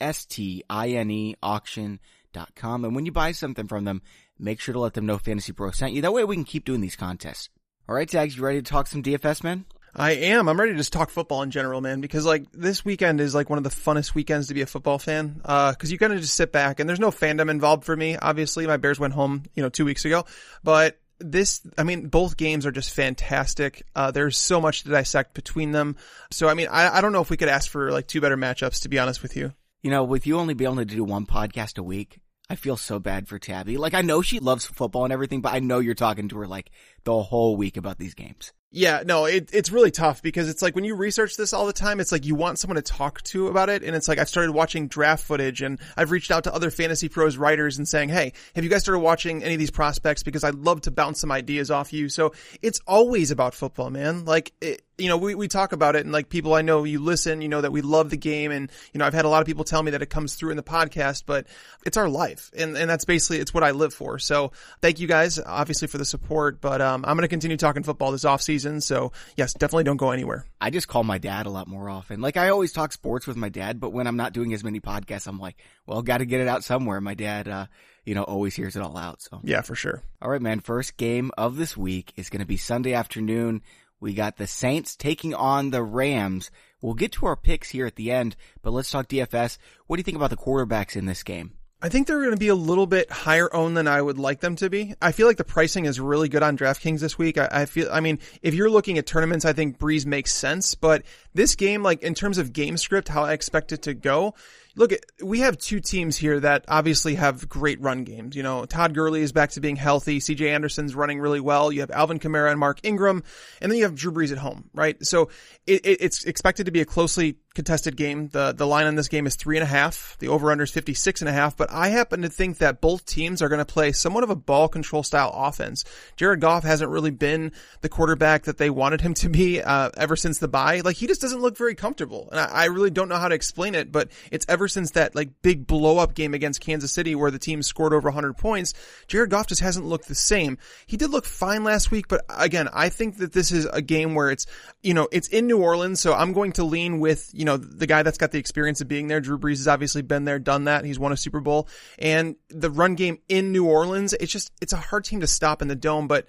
auction.com. 1.42 1.98
And 2.34 2.94
when 2.94 3.06
you 3.06 3.12
buy 3.12 3.32
something 3.32 3.66
from 3.66 3.84
them, 3.84 4.02
make 4.38 4.60
sure 4.60 4.72
to 4.72 4.80
let 4.80 4.94
them 4.94 5.06
know 5.06 5.18
Fantasy 5.18 5.52
Pro 5.52 5.70
sent 5.70 5.92
you. 5.92 6.02
That 6.02 6.12
way 6.12 6.24
we 6.24 6.36
can 6.36 6.44
keep 6.44 6.64
doing 6.64 6.80
these 6.80 6.96
contests. 6.96 7.48
All 7.88 7.94
right, 7.94 8.08
Tags, 8.08 8.36
you 8.36 8.42
ready 8.42 8.62
to 8.62 8.70
talk 8.70 8.86
some 8.86 9.02
DFS, 9.02 9.42
man? 9.42 9.64
I 9.94 10.12
am. 10.12 10.48
I'm 10.48 10.58
ready 10.58 10.72
to 10.72 10.78
just 10.78 10.92
talk 10.92 11.10
football 11.10 11.42
in 11.42 11.50
general, 11.50 11.80
man, 11.80 12.00
because 12.00 12.24
like 12.24 12.50
this 12.52 12.84
weekend 12.84 13.20
is 13.20 13.34
like 13.34 13.50
one 13.50 13.58
of 13.58 13.64
the 13.64 13.70
funnest 13.70 14.14
weekends 14.14 14.48
to 14.48 14.54
be 14.54 14.62
a 14.62 14.66
football 14.66 14.98
fan. 14.98 15.40
Uh, 15.44 15.72
cause 15.72 15.90
you 15.90 15.98
kind 15.98 16.12
of 16.12 16.20
just 16.20 16.34
sit 16.34 16.52
back 16.52 16.78
and 16.78 16.88
there's 16.88 17.00
no 17.00 17.10
fandom 17.10 17.50
involved 17.50 17.84
for 17.84 17.96
me. 17.96 18.16
Obviously, 18.16 18.66
my 18.66 18.76
Bears 18.76 19.00
went 19.00 19.14
home, 19.14 19.42
you 19.54 19.62
know, 19.62 19.68
two 19.68 19.84
weeks 19.84 20.04
ago, 20.04 20.24
but 20.62 21.00
this, 21.18 21.60
I 21.76 21.82
mean, 21.82 22.08
both 22.08 22.36
games 22.36 22.64
are 22.66 22.72
just 22.72 22.94
fantastic. 22.94 23.82
Uh, 23.94 24.10
there's 24.10 24.36
so 24.36 24.60
much 24.60 24.84
to 24.84 24.90
dissect 24.90 25.34
between 25.34 25.72
them. 25.72 25.96
So, 26.30 26.48
I 26.48 26.54
mean, 26.54 26.68
I, 26.70 26.98
I 26.98 27.00
don't 27.00 27.12
know 27.12 27.20
if 27.20 27.30
we 27.30 27.36
could 27.36 27.48
ask 27.48 27.70
for 27.70 27.90
like 27.92 28.06
two 28.06 28.20
better 28.20 28.36
matchups, 28.36 28.82
to 28.82 28.88
be 28.88 28.98
honest 28.98 29.22
with 29.22 29.36
you. 29.36 29.52
You 29.82 29.90
know, 29.90 30.04
with 30.04 30.26
you 30.26 30.38
only 30.38 30.52
being 30.52 30.72
able 30.72 30.82
to 30.82 30.84
do 30.84 31.02
one 31.02 31.24
podcast 31.24 31.78
a 31.78 31.82
week, 31.82 32.20
I 32.50 32.54
feel 32.54 32.76
so 32.76 32.98
bad 32.98 33.28
for 33.28 33.38
Tabby. 33.38 33.78
Like, 33.78 33.94
I 33.94 34.02
know 34.02 34.20
she 34.20 34.38
loves 34.38 34.66
football 34.66 35.04
and 35.04 35.12
everything, 35.12 35.40
but 35.40 35.54
I 35.54 35.60
know 35.60 35.78
you're 35.78 35.94
talking 35.94 36.28
to 36.28 36.38
her 36.38 36.46
like 36.46 36.70
the 37.04 37.22
whole 37.22 37.56
week 37.56 37.78
about 37.78 37.96
these 37.96 38.12
games. 38.12 38.52
Yeah, 38.72 39.02
no, 39.04 39.24
it, 39.24 39.50
it's 39.52 39.72
really 39.72 39.90
tough 39.90 40.22
because 40.22 40.48
it's 40.48 40.62
like 40.62 40.76
when 40.76 40.84
you 40.84 40.94
research 40.94 41.36
this 41.36 41.52
all 41.52 41.66
the 41.66 41.72
time, 41.72 41.98
it's 41.98 42.12
like 42.12 42.24
you 42.24 42.36
want 42.36 42.56
someone 42.60 42.76
to 42.76 42.82
talk 42.82 43.20
to 43.22 43.48
about 43.48 43.68
it. 43.68 43.82
And 43.82 43.96
it's 43.96 44.06
like 44.06 44.18
I've 44.18 44.28
started 44.28 44.52
watching 44.52 44.86
draft 44.86 45.24
footage 45.24 45.60
and 45.60 45.80
I've 45.96 46.12
reached 46.12 46.30
out 46.30 46.44
to 46.44 46.54
other 46.54 46.70
fantasy 46.70 47.08
pros 47.08 47.36
writers 47.36 47.78
and 47.78 47.88
saying, 47.88 48.10
Hey, 48.10 48.32
have 48.54 48.62
you 48.62 48.70
guys 48.70 48.82
started 48.82 49.00
watching 49.00 49.42
any 49.42 49.54
of 49.54 49.58
these 49.58 49.72
prospects? 49.72 50.22
Because 50.22 50.44
I'd 50.44 50.54
love 50.54 50.82
to 50.82 50.92
bounce 50.92 51.20
some 51.20 51.32
ideas 51.32 51.72
off 51.72 51.92
you. 51.92 52.08
So 52.08 52.32
it's 52.62 52.80
always 52.86 53.32
about 53.32 53.54
football, 53.54 53.90
man. 53.90 54.24
Like, 54.24 54.52
it, 54.60 54.82
you 54.98 55.08
know, 55.08 55.16
we, 55.16 55.34
we 55.34 55.48
talk 55.48 55.72
about 55.72 55.96
it 55.96 56.04
and 56.04 56.12
like 56.12 56.28
people 56.28 56.54
I 56.54 56.62
know 56.62 56.84
you 56.84 57.00
listen, 57.00 57.40
you 57.40 57.48
know, 57.48 57.62
that 57.62 57.72
we 57.72 57.80
love 57.80 58.10
the 58.10 58.16
game. 58.16 58.52
And, 58.52 58.70
you 58.92 58.98
know, 58.98 59.06
I've 59.06 59.14
had 59.14 59.24
a 59.24 59.28
lot 59.28 59.40
of 59.40 59.46
people 59.46 59.64
tell 59.64 59.82
me 59.82 59.92
that 59.92 60.02
it 60.02 60.10
comes 60.10 60.34
through 60.34 60.50
in 60.50 60.56
the 60.56 60.62
podcast, 60.62 61.24
but 61.26 61.46
it's 61.84 61.96
our 61.96 62.08
life. 62.08 62.50
And, 62.56 62.76
and 62.76 62.88
that's 62.88 63.04
basically, 63.04 63.38
it's 63.38 63.54
what 63.54 63.64
I 63.64 63.70
live 63.72 63.94
for. 63.94 64.18
So 64.18 64.52
thank 64.80 65.00
you 65.00 65.08
guys, 65.08 65.38
obviously 65.38 65.88
for 65.88 65.98
the 65.98 66.04
support, 66.04 66.60
but, 66.60 66.80
um, 66.80 67.04
I'm 67.06 67.16
going 67.16 67.22
to 67.22 67.28
continue 67.28 67.56
talking 67.56 67.82
football 67.82 68.12
this 68.12 68.24
off 68.24 68.42
season. 68.60 68.80
So 68.80 69.12
yes, 69.36 69.54
definitely 69.54 69.84
don't 69.84 69.96
go 69.96 70.10
anywhere. 70.10 70.44
I 70.60 70.70
just 70.70 70.88
call 70.88 71.02
my 71.02 71.18
dad 71.18 71.46
a 71.46 71.50
lot 71.50 71.66
more 71.66 71.88
often. 71.88 72.20
Like 72.20 72.36
I 72.36 72.50
always 72.50 72.72
talk 72.72 72.92
sports 72.92 73.26
with 73.26 73.36
my 73.36 73.48
dad, 73.48 73.80
but 73.80 73.90
when 73.90 74.06
I'm 74.06 74.16
not 74.16 74.32
doing 74.32 74.52
as 74.52 74.62
many 74.62 74.80
podcasts, 74.80 75.26
I'm 75.26 75.38
like, 75.38 75.56
well, 75.86 76.02
got 76.02 76.18
to 76.18 76.26
get 76.26 76.40
it 76.40 76.48
out 76.48 76.64
somewhere. 76.64 77.00
My 77.00 77.14
dad, 77.14 77.48
uh, 77.48 77.66
you 78.04 78.14
know, 78.14 78.22
always 78.22 78.54
hears 78.54 78.76
it 78.76 78.82
all 78.82 78.96
out. 78.96 79.22
So 79.22 79.40
yeah, 79.42 79.62
for 79.62 79.74
sure. 79.74 80.02
All 80.20 80.30
right, 80.30 80.42
man. 80.42 80.60
First 80.60 80.96
game 80.96 81.30
of 81.38 81.56
this 81.56 81.76
week 81.76 82.12
is 82.16 82.30
going 82.30 82.40
to 82.40 82.46
be 82.46 82.56
Sunday 82.56 82.92
afternoon. 82.92 83.62
We 83.98 84.14
got 84.14 84.36
the 84.36 84.46
Saints 84.46 84.96
taking 84.96 85.34
on 85.34 85.70
the 85.70 85.82
Rams. 85.82 86.50
We'll 86.80 86.94
get 86.94 87.12
to 87.12 87.26
our 87.26 87.36
picks 87.36 87.68
here 87.68 87.84
at 87.86 87.96
the 87.96 88.10
end, 88.10 88.36
but 88.62 88.70
let's 88.70 88.90
talk 88.90 89.08
DFS. 89.08 89.58
What 89.86 89.96
do 89.96 90.00
you 90.00 90.04
think 90.04 90.16
about 90.16 90.30
the 90.30 90.36
quarterbacks 90.38 90.96
in 90.96 91.04
this 91.04 91.22
game? 91.22 91.52
I 91.82 91.88
think 91.88 92.06
they're 92.06 92.18
going 92.18 92.32
to 92.32 92.36
be 92.36 92.48
a 92.48 92.54
little 92.54 92.86
bit 92.86 93.10
higher 93.10 93.52
owned 93.54 93.74
than 93.74 93.88
I 93.88 94.02
would 94.02 94.18
like 94.18 94.40
them 94.40 94.54
to 94.56 94.68
be. 94.68 94.94
I 95.00 95.12
feel 95.12 95.26
like 95.26 95.38
the 95.38 95.44
pricing 95.44 95.86
is 95.86 95.98
really 95.98 96.28
good 96.28 96.42
on 96.42 96.58
DraftKings 96.58 97.00
this 97.00 97.16
week. 97.16 97.38
I, 97.38 97.48
I, 97.50 97.64
feel, 97.64 97.88
I 97.90 98.00
mean, 98.00 98.18
if 98.42 98.52
you're 98.52 98.68
looking 98.68 98.98
at 98.98 99.06
tournaments, 99.06 99.46
I 99.46 99.54
think 99.54 99.78
Brees 99.78 100.04
makes 100.04 100.32
sense, 100.32 100.74
but 100.74 101.04
this 101.32 101.54
game, 101.54 101.82
like 101.82 102.02
in 102.02 102.14
terms 102.14 102.36
of 102.36 102.52
game 102.52 102.76
script, 102.76 103.08
how 103.08 103.24
I 103.24 103.32
expect 103.32 103.72
it 103.72 103.82
to 103.82 103.94
go, 103.94 104.34
look, 104.76 104.92
we 105.22 105.40
have 105.40 105.56
two 105.56 105.80
teams 105.80 106.16
here 106.16 106.38
that 106.40 106.64
obviously 106.68 107.14
have 107.14 107.48
great 107.48 107.80
run 107.80 108.04
games. 108.04 108.36
You 108.36 108.42
know, 108.42 108.66
Todd 108.66 108.94
Gurley 108.94 109.22
is 109.22 109.32
back 109.32 109.50
to 109.50 109.60
being 109.60 109.76
healthy. 109.76 110.18
CJ 110.20 110.48
Anderson's 110.50 110.94
running 110.94 111.18
really 111.18 111.40
well. 111.40 111.72
You 111.72 111.80
have 111.80 111.90
Alvin 111.90 112.18
Kamara 112.18 112.50
and 112.50 112.60
Mark 112.60 112.80
Ingram, 112.82 113.22
and 113.60 113.70
then 113.70 113.78
you 113.78 113.84
have 113.84 113.94
Drew 113.94 114.12
Brees 114.12 114.32
at 114.32 114.38
home, 114.38 114.68
right? 114.74 115.02
So 115.04 115.30
it, 115.66 115.86
it, 115.86 116.02
it's 116.02 116.24
expected 116.24 116.66
to 116.66 116.72
be 116.72 116.80
a 116.80 116.84
closely 116.84 117.36
contested 117.54 117.96
game. 117.96 118.28
The, 118.28 118.52
the 118.52 118.66
line 118.66 118.86
on 118.86 118.94
this 118.94 119.08
game 119.08 119.26
is 119.26 119.34
three 119.34 119.56
and 119.56 119.64
a 119.64 119.66
half. 119.66 120.16
The 120.20 120.28
over 120.28 120.50
under 120.50 120.64
is 120.64 120.70
56 120.70 121.20
and 121.20 121.28
a 121.28 121.32
half, 121.32 121.56
but 121.56 121.70
I 121.70 121.88
happen 121.88 122.22
to 122.22 122.28
think 122.28 122.58
that 122.58 122.80
both 122.80 123.04
teams 123.04 123.42
are 123.42 123.48
going 123.48 123.58
to 123.58 123.64
play 123.64 123.92
somewhat 123.92 124.22
of 124.22 124.30
a 124.30 124.36
ball 124.36 124.68
control 124.68 125.02
style 125.02 125.32
offense. 125.34 125.84
Jared 126.16 126.40
Goff 126.40 126.62
hasn't 126.62 126.90
really 126.90 127.10
been 127.10 127.52
the 127.80 127.88
quarterback 127.88 128.44
that 128.44 128.58
they 128.58 128.70
wanted 128.70 129.00
him 129.00 129.14
to 129.14 129.28
be, 129.28 129.60
uh, 129.60 129.90
ever 129.96 130.14
since 130.16 130.38
the 130.38 130.48
bye. 130.48 130.80
Like 130.84 130.96
he 130.96 131.06
just 131.06 131.20
doesn't 131.20 131.40
look 131.40 131.56
very 131.56 131.74
comfortable. 131.74 132.28
And 132.30 132.38
I, 132.38 132.44
I 132.44 132.64
really 132.66 132.90
don't 132.90 133.08
know 133.08 133.16
how 133.16 133.28
to 133.28 133.34
explain 133.34 133.74
it, 133.74 133.90
but 133.90 134.10
it's 134.30 134.46
ever 134.48 134.68
since 134.68 134.92
that 134.92 135.14
like 135.14 135.42
big 135.42 135.66
blow 135.66 135.98
up 135.98 136.14
game 136.14 136.34
against 136.34 136.60
Kansas 136.60 136.92
City 136.92 137.14
where 137.14 137.30
the 137.30 137.38
team 137.38 137.62
scored 137.62 137.92
over 137.92 138.08
100 138.08 138.34
points, 138.34 138.74
Jared 139.08 139.30
Goff 139.30 139.48
just 139.48 139.60
hasn't 139.60 139.86
looked 139.86 140.06
the 140.06 140.14
same. 140.14 140.58
He 140.86 140.96
did 140.96 141.10
look 141.10 141.24
fine 141.24 141.64
last 141.64 141.90
week, 141.90 142.06
but 142.06 142.24
again, 142.28 142.68
I 142.72 142.90
think 142.90 143.16
that 143.18 143.32
this 143.32 143.50
is 143.50 143.66
a 143.66 143.82
game 143.82 144.14
where 144.14 144.30
it's, 144.30 144.46
you 144.82 144.94
know, 144.94 145.08
it's 145.10 145.28
in 145.28 145.46
New 145.46 145.58
Orleans, 145.58 146.00
so 146.00 146.14
I'm 146.14 146.32
going 146.32 146.52
to 146.52 146.64
lean 146.64 147.00
with, 147.00 147.30
you 147.40 147.46
know, 147.46 147.56
the 147.56 147.86
guy 147.86 148.02
that's 148.02 148.18
got 148.18 148.32
the 148.32 148.38
experience 148.38 148.82
of 148.82 148.88
being 148.88 149.08
there. 149.08 149.18
Drew 149.18 149.38
Brees 149.38 149.56
has 149.56 149.66
obviously 149.66 150.02
been 150.02 150.24
there, 150.24 150.38
done 150.38 150.64
that. 150.64 150.84
He's 150.84 150.98
won 150.98 151.10
a 151.10 151.16
Super 151.16 151.40
Bowl 151.40 151.68
and 151.98 152.36
the 152.50 152.70
run 152.70 152.96
game 152.96 153.18
in 153.30 153.50
New 153.50 153.64
Orleans, 153.64 154.12
it's 154.12 154.30
just, 154.30 154.52
it's 154.60 154.74
a 154.74 154.76
hard 154.76 155.04
team 155.04 155.20
to 155.20 155.26
stop 155.26 155.62
in 155.62 155.68
the 155.68 155.74
dome, 155.74 156.06
but 156.06 156.26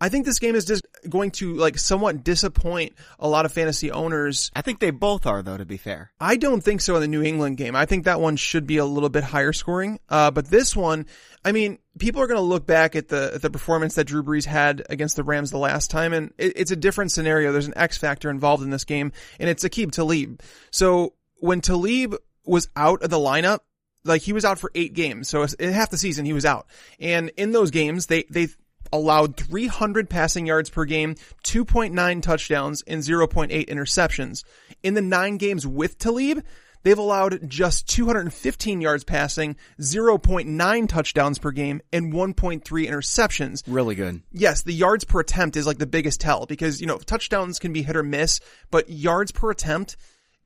I 0.00 0.08
think 0.08 0.26
this 0.26 0.38
game 0.38 0.54
is 0.54 0.64
just 0.64 0.86
going 1.08 1.30
to 1.32 1.54
like 1.54 1.78
somewhat 1.78 2.24
disappoint 2.24 2.94
a 3.18 3.28
lot 3.28 3.46
of 3.46 3.52
fantasy 3.52 3.90
owners. 3.90 4.50
I 4.54 4.62
think 4.62 4.80
they 4.80 4.90
both 4.90 5.26
are 5.26 5.42
though, 5.42 5.56
to 5.56 5.64
be 5.64 5.76
fair. 5.76 6.12
I 6.20 6.36
don't 6.36 6.62
think 6.62 6.80
so 6.80 6.94
in 6.96 7.00
the 7.00 7.08
New 7.08 7.22
England 7.22 7.56
game. 7.56 7.76
I 7.76 7.86
think 7.86 8.04
that 8.04 8.20
one 8.20 8.36
should 8.36 8.66
be 8.66 8.78
a 8.78 8.84
little 8.84 9.08
bit 9.08 9.24
higher 9.24 9.52
scoring. 9.52 10.00
Uh, 10.08 10.30
but 10.30 10.46
this 10.46 10.74
one, 10.74 11.06
I 11.44 11.52
mean, 11.52 11.78
people 11.98 12.20
are 12.20 12.26
going 12.26 12.38
to 12.38 12.42
look 12.42 12.66
back 12.66 12.96
at 12.96 13.08
the, 13.08 13.32
at 13.34 13.42
the 13.42 13.50
performance 13.50 13.94
that 13.94 14.04
Drew 14.04 14.22
Brees 14.22 14.44
had 14.44 14.84
against 14.90 15.16
the 15.16 15.24
Rams 15.24 15.50
the 15.50 15.58
last 15.58 15.90
time 15.90 16.12
and 16.12 16.32
it, 16.38 16.54
it's 16.56 16.70
a 16.70 16.76
different 16.76 17.12
scenario. 17.12 17.52
There's 17.52 17.68
an 17.68 17.76
X 17.76 17.96
factor 17.96 18.30
involved 18.30 18.62
in 18.62 18.70
this 18.70 18.84
game 18.84 19.12
and 19.38 19.48
it's 19.48 19.64
Aqib 19.64 19.92
Talib. 19.92 20.42
So 20.70 21.14
when 21.36 21.60
Talib 21.60 22.16
was 22.44 22.68
out 22.76 23.02
of 23.02 23.10
the 23.10 23.18
lineup, 23.18 23.60
like 24.04 24.22
he 24.22 24.32
was 24.32 24.44
out 24.44 24.58
for 24.58 24.70
eight 24.74 24.92
games. 24.92 25.28
So 25.28 25.46
in 25.58 25.72
half 25.72 25.90
the 25.90 25.98
season 25.98 26.26
he 26.26 26.32
was 26.32 26.44
out. 26.44 26.66
And 27.00 27.30
in 27.36 27.52
those 27.52 27.70
games, 27.70 28.06
they, 28.06 28.24
they 28.28 28.48
allowed 28.94 29.36
300 29.36 30.08
passing 30.08 30.46
yards 30.46 30.70
per 30.70 30.84
game, 30.84 31.16
2.9 31.42 32.22
touchdowns, 32.22 32.82
and 32.86 33.02
0.8 33.02 33.68
interceptions. 33.68 34.44
In 34.82 34.94
the 34.94 35.02
nine 35.02 35.36
games 35.36 35.66
with 35.66 35.98
Talib, 35.98 36.44
they've 36.84 36.96
allowed 36.96 37.50
just 37.50 37.88
215 37.88 38.80
yards 38.80 39.02
passing, 39.02 39.56
0.9 39.80 40.88
touchdowns 40.88 41.38
per 41.38 41.50
game, 41.50 41.80
and 41.92 42.12
1.3 42.12 42.62
interceptions. 42.62 43.62
Really 43.66 43.96
good. 43.96 44.22
Yes, 44.32 44.62
the 44.62 44.72
yards 44.72 45.04
per 45.04 45.20
attempt 45.20 45.56
is 45.56 45.66
like 45.66 45.78
the 45.78 45.86
biggest 45.86 46.20
tell 46.20 46.46
because, 46.46 46.80
you 46.80 46.86
know, 46.86 46.98
touchdowns 46.98 47.58
can 47.58 47.72
be 47.72 47.82
hit 47.82 47.96
or 47.96 48.04
miss, 48.04 48.40
but 48.70 48.88
yards 48.88 49.32
per 49.32 49.50
attempt 49.50 49.96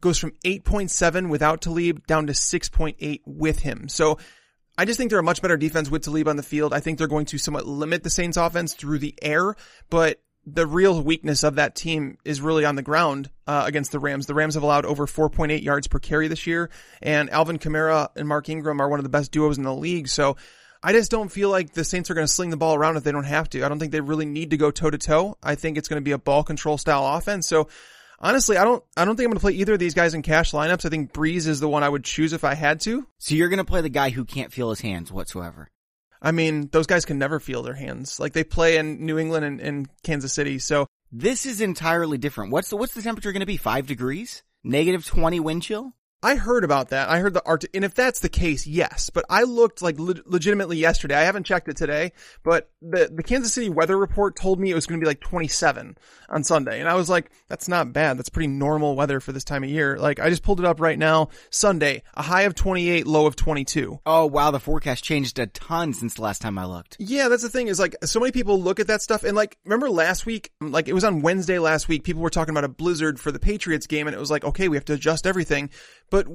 goes 0.00 0.18
from 0.18 0.32
8.7 0.44 1.28
without 1.28 1.60
Talib 1.60 2.06
down 2.06 2.28
to 2.28 2.32
6.8 2.32 3.20
with 3.26 3.58
him. 3.58 3.88
So 3.88 4.18
I 4.78 4.84
just 4.84 4.96
think 4.96 5.10
they're 5.10 5.18
a 5.18 5.24
much 5.24 5.42
better 5.42 5.56
defense 5.56 5.90
with 5.90 6.04
Talib 6.04 6.28
on 6.28 6.36
the 6.36 6.42
field. 6.44 6.72
I 6.72 6.78
think 6.78 6.98
they're 6.98 7.08
going 7.08 7.26
to 7.26 7.38
somewhat 7.38 7.66
limit 7.66 8.04
the 8.04 8.10
Saints 8.10 8.36
offense 8.36 8.74
through 8.74 9.00
the 9.00 9.12
air, 9.20 9.56
but 9.90 10.22
the 10.46 10.68
real 10.68 11.02
weakness 11.02 11.42
of 11.42 11.56
that 11.56 11.74
team 11.74 12.16
is 12.24 12.40
really 12.40 12.64
on 12.64 12.76
the 12.76 12.82
ground 12.82 13.28
uh, 13.48 13.64
against 13.66 13.90
the 13.90 13.98
Rams. 13.98 14.26
The 14.26 14.34
Rams 14.34 14.54
have 14.54 14.62
allowed 14.62 14.86
over 14.86 15.06
4.8 15.06 15.64
yards 15.64 15.88
per 15.88 15.98
carry 15.98 16.28
this 16.28 16.46
year, 16.46 16.70
and 17.02 17.28
Alvin 17.30 17.58
Kamara 17.58 18.10
and 18.14 18.28
Mark 18.28 18.48
Ingram 18.48 18.80
are 18.80 18.88
one 18.88 19.00
of 19.00 19.02
the 19.02 19.10
best 19.10 19.32
duos 19.32 19.58
in 19.58 19.64
the 19.64 19.74
league. 19.74 20.06
So 20.06 20.36
I 20.80 20.92
just 20.92 21.10
don't 21.10 21.28
feel 21.28 21.50
like 21.50 21.72
the 21.72 21.82
Saints 21.82 22.08
are 22.08 22.14
going 22.14 22.28
to 22.28 22.32
sling 22.32 22.50
the 22.50 22.56
ball 22.56 22.76
around 22.76 22.96
if 22.96 23.02
they 23.02 23.10
don't 23.10 23.24
have 23.24 23.50
to. 23.50 23.64
I 23.64 23.68
don't 23.68 23.80
think 23.80 23.90
they 23.90 24.00
really 24.00 24.26
need 24.26 24.50
to 24.50 24.56
go 24.56 24.70
toe 24.70 24.90
to 24.90 24.98
toe. 24.98 25.36
I 25.42 25.56
think 25.56 25.76
it's 25.76 25.88
going 25.88 26.00
to 26.00 26.04
be 26.04 26.12
a 26.12 26.18
ball 26.18 26.44
control 26.44 26.78
style 26.78 27.04
offense. 27.16 27.48
So 27.48 27.68
honestly, 28.18 28.56
I 28.56 28.64
don't, 28.64 28.82
I 28.96 29.04
don't 29.04 29.16
think 29.16 29.26
I'm 29.26 29.30
going 29.30 29.38
to 29.38 29.42
play 29.42 29.52
either 29.52 29.74
of 29.74 29.78
these 29.78 29.94
guys 29.94 30.14
in 30.14 30.22
cash 30.22 30.52
lineups. 30.52 30.84
I 30.84 30.88
think 30.88 31.12
Brees 31.12 31.46
is 31.46 31.60
the 31.60 31.68
one 31.68 31.82
I 31.82 31.88
would 31.88 32.04
choose 32.04 32.32
if 32.32 32.44
I 32.44 32.54
had 32.54 32.80
to. 32.82 33.06
So 33.18 33.34
you're 33.34 33.48
going 33.48 33.58
to 33.58 33.64
play 33.64 33.80
the 33.80 33.88
guy 33.88 34.10
who 34.10 34.24
can't 34.24 34.52
feel 34.52 34.70
his 34.70 34.80
hands 34.80 35.12
whatsoever. 35.12 35.68
I 36.20 36.32
mean, 36.32 36.68
those 36.72 36.86
guys 36.86 37.04
can 37.04 37.18
never 37.18 37.38
feel 37.38 37.62
their 37.62 37.74
hands. 37.74 38.18
Like 38.18 38.32
they 38.32 38.44
play 38.44 38.76
in 38.76 39.06
New 39.06 39.18
England 39.18 39.44
and, 39.44 39.60
and 39.60 39.88
Kansas 40.02 40.32
City. 40.32 40.58
So 40.58 40.86
this 41.12 41.46
is 41.46 41.60
entirely 41.60 42.18
different. 42.18 42.52
What's 42.52 42.70
the, 42.70 42.76
what's 42.76 42.94
the 42.94 43.02
temperature 43.02 43.32
going 43.32 43.40
to 43.40 43.46
be? 43.46 43.56
Five 43.56 43.86
degrees? 43.86 44.42
Negative 44.64 45.04
20 45.04 45.40
wind 45.40 45.62
chill? 45.62 45.92
I 46.20 46.34
heard 46.34 46.64
about 46.64 46.88
that. 46.88 47.08
I 47.08 47.20
heard 47.20 47.32
the 47.32 47.46
art, 47.46 47.64
and 47.72 47.84
if 47.84 47.94
that's 47.94 48.18
the 48.18 48.28
case, 48.28 48.66
yes. 48.66 49.08
But 49.08 49.24
I 49.30 49.44
looked 49.44 49.82
like 49.82 50.00
le- 50.00 50.16
legitimately 50.26 50.76
yesterday. 50.76 51.14
I 51.14 51.22
haven't 51.22 51.44
checked 51.44 51.68
it 51.68 51.76
today, 51.76 52.12
but 52.42 52.70
the 52.82 53.08
the 53.14 53.22
Kansas 53.22 53.52
City 53.52 53.68
weather 53.68 53.96
report 53.96 54.34
told 54.34 54.58
me 54.58 54.70
it 54.70 54.74
was 54.74 54.86
going 54.86 55.00
to 55.00 55.04
be 55.04 55.08
like 55.08 55.20
27 55.20 55.96
on 56.28 56.42
Sunday, 56.42 56.80
and 56.80 56.88
I 56.88 56.94
was 56.94 57.08
like, 57.08 57.30
that's 57.46 57.68
not 57.68 57.92
bad. 57.92 58.18
That's 58.18 58.30
pretty 58.30 58.48
normal 58.48 58.96
weather 58.96 59.20
for 59.20 59.30
this 59.30 59.44
time 59.44 59.62
of 59.62 59.70
year. 59.70 59.96
Like 59.96 60.18
I 60.18 60.28
just 60.28 60.42
pulled 60.42 60.58
it 60.58 60.66
up 60.66 60.80
right 60.80 60.98
now. 60.98 61.28
Sunday, 61.50 62.02
a 62.14 62.22
high 62.22 62.42
of 62.42 62.56
28, 62.56 63.06
low 63.06 63.26
of 63.26 63.36
22. 63.36 64.00
Oh 64.04 64.26
wow, 64.26 64.50
the 64.50 64.58
forecast 64.58 65.04
changed 65.04 65.38
a 65.38 65.46
ton 65.46 65.92
since 65.92 66.14
the 66.14 66.22
last 66.22 66.42
time 66.42 66.58
I 66.58 66.64
looked. 66.64 66.96
Yeah, 66.98 67.28
that's 67.28 67.44
the 67.44 67.48
thing 67.48 67.68
is 67.68 67.78
like 67.78 67.94
so 68.04 68.18
many 68.18 68.32
people 68.32 68.60
look 68.60 68.80
at 68.80 68.88
that 68.88 69.02
stuff 69.02 69.22
and 69.22 69.36
like 69.36 69.56
remember 69.64 69.88
last 69.88 70.26
week, 70.26 70.50
like 70.60 70.88
it 70.88 70.94
was 70.94 71.04
on 71.04 71.22
Wednesday 71.22 71.60
last 71.60 71.86
week, 71.86 72.02
people 72.02 72.22
were 72.22 72.30
talking 72.30 72.50
about 72.50 72.64
a 72.64 72.68
blizzard 72.68 73.20
for 73.20 73.30
the 73.30 73.38
Patriots 73.38 73.86
game 73.86 74.08
and 74.08 74.16
it 74.16 74.20
was 74.20 74.32
like, 74.32 74.42
okay, 74.42 74.68
we 74.68 74.76
have 74.76 74.84
to 74.86 74.94
adjust 74.94 75.24
everything. 75.24 75.70
But 76.10 76.26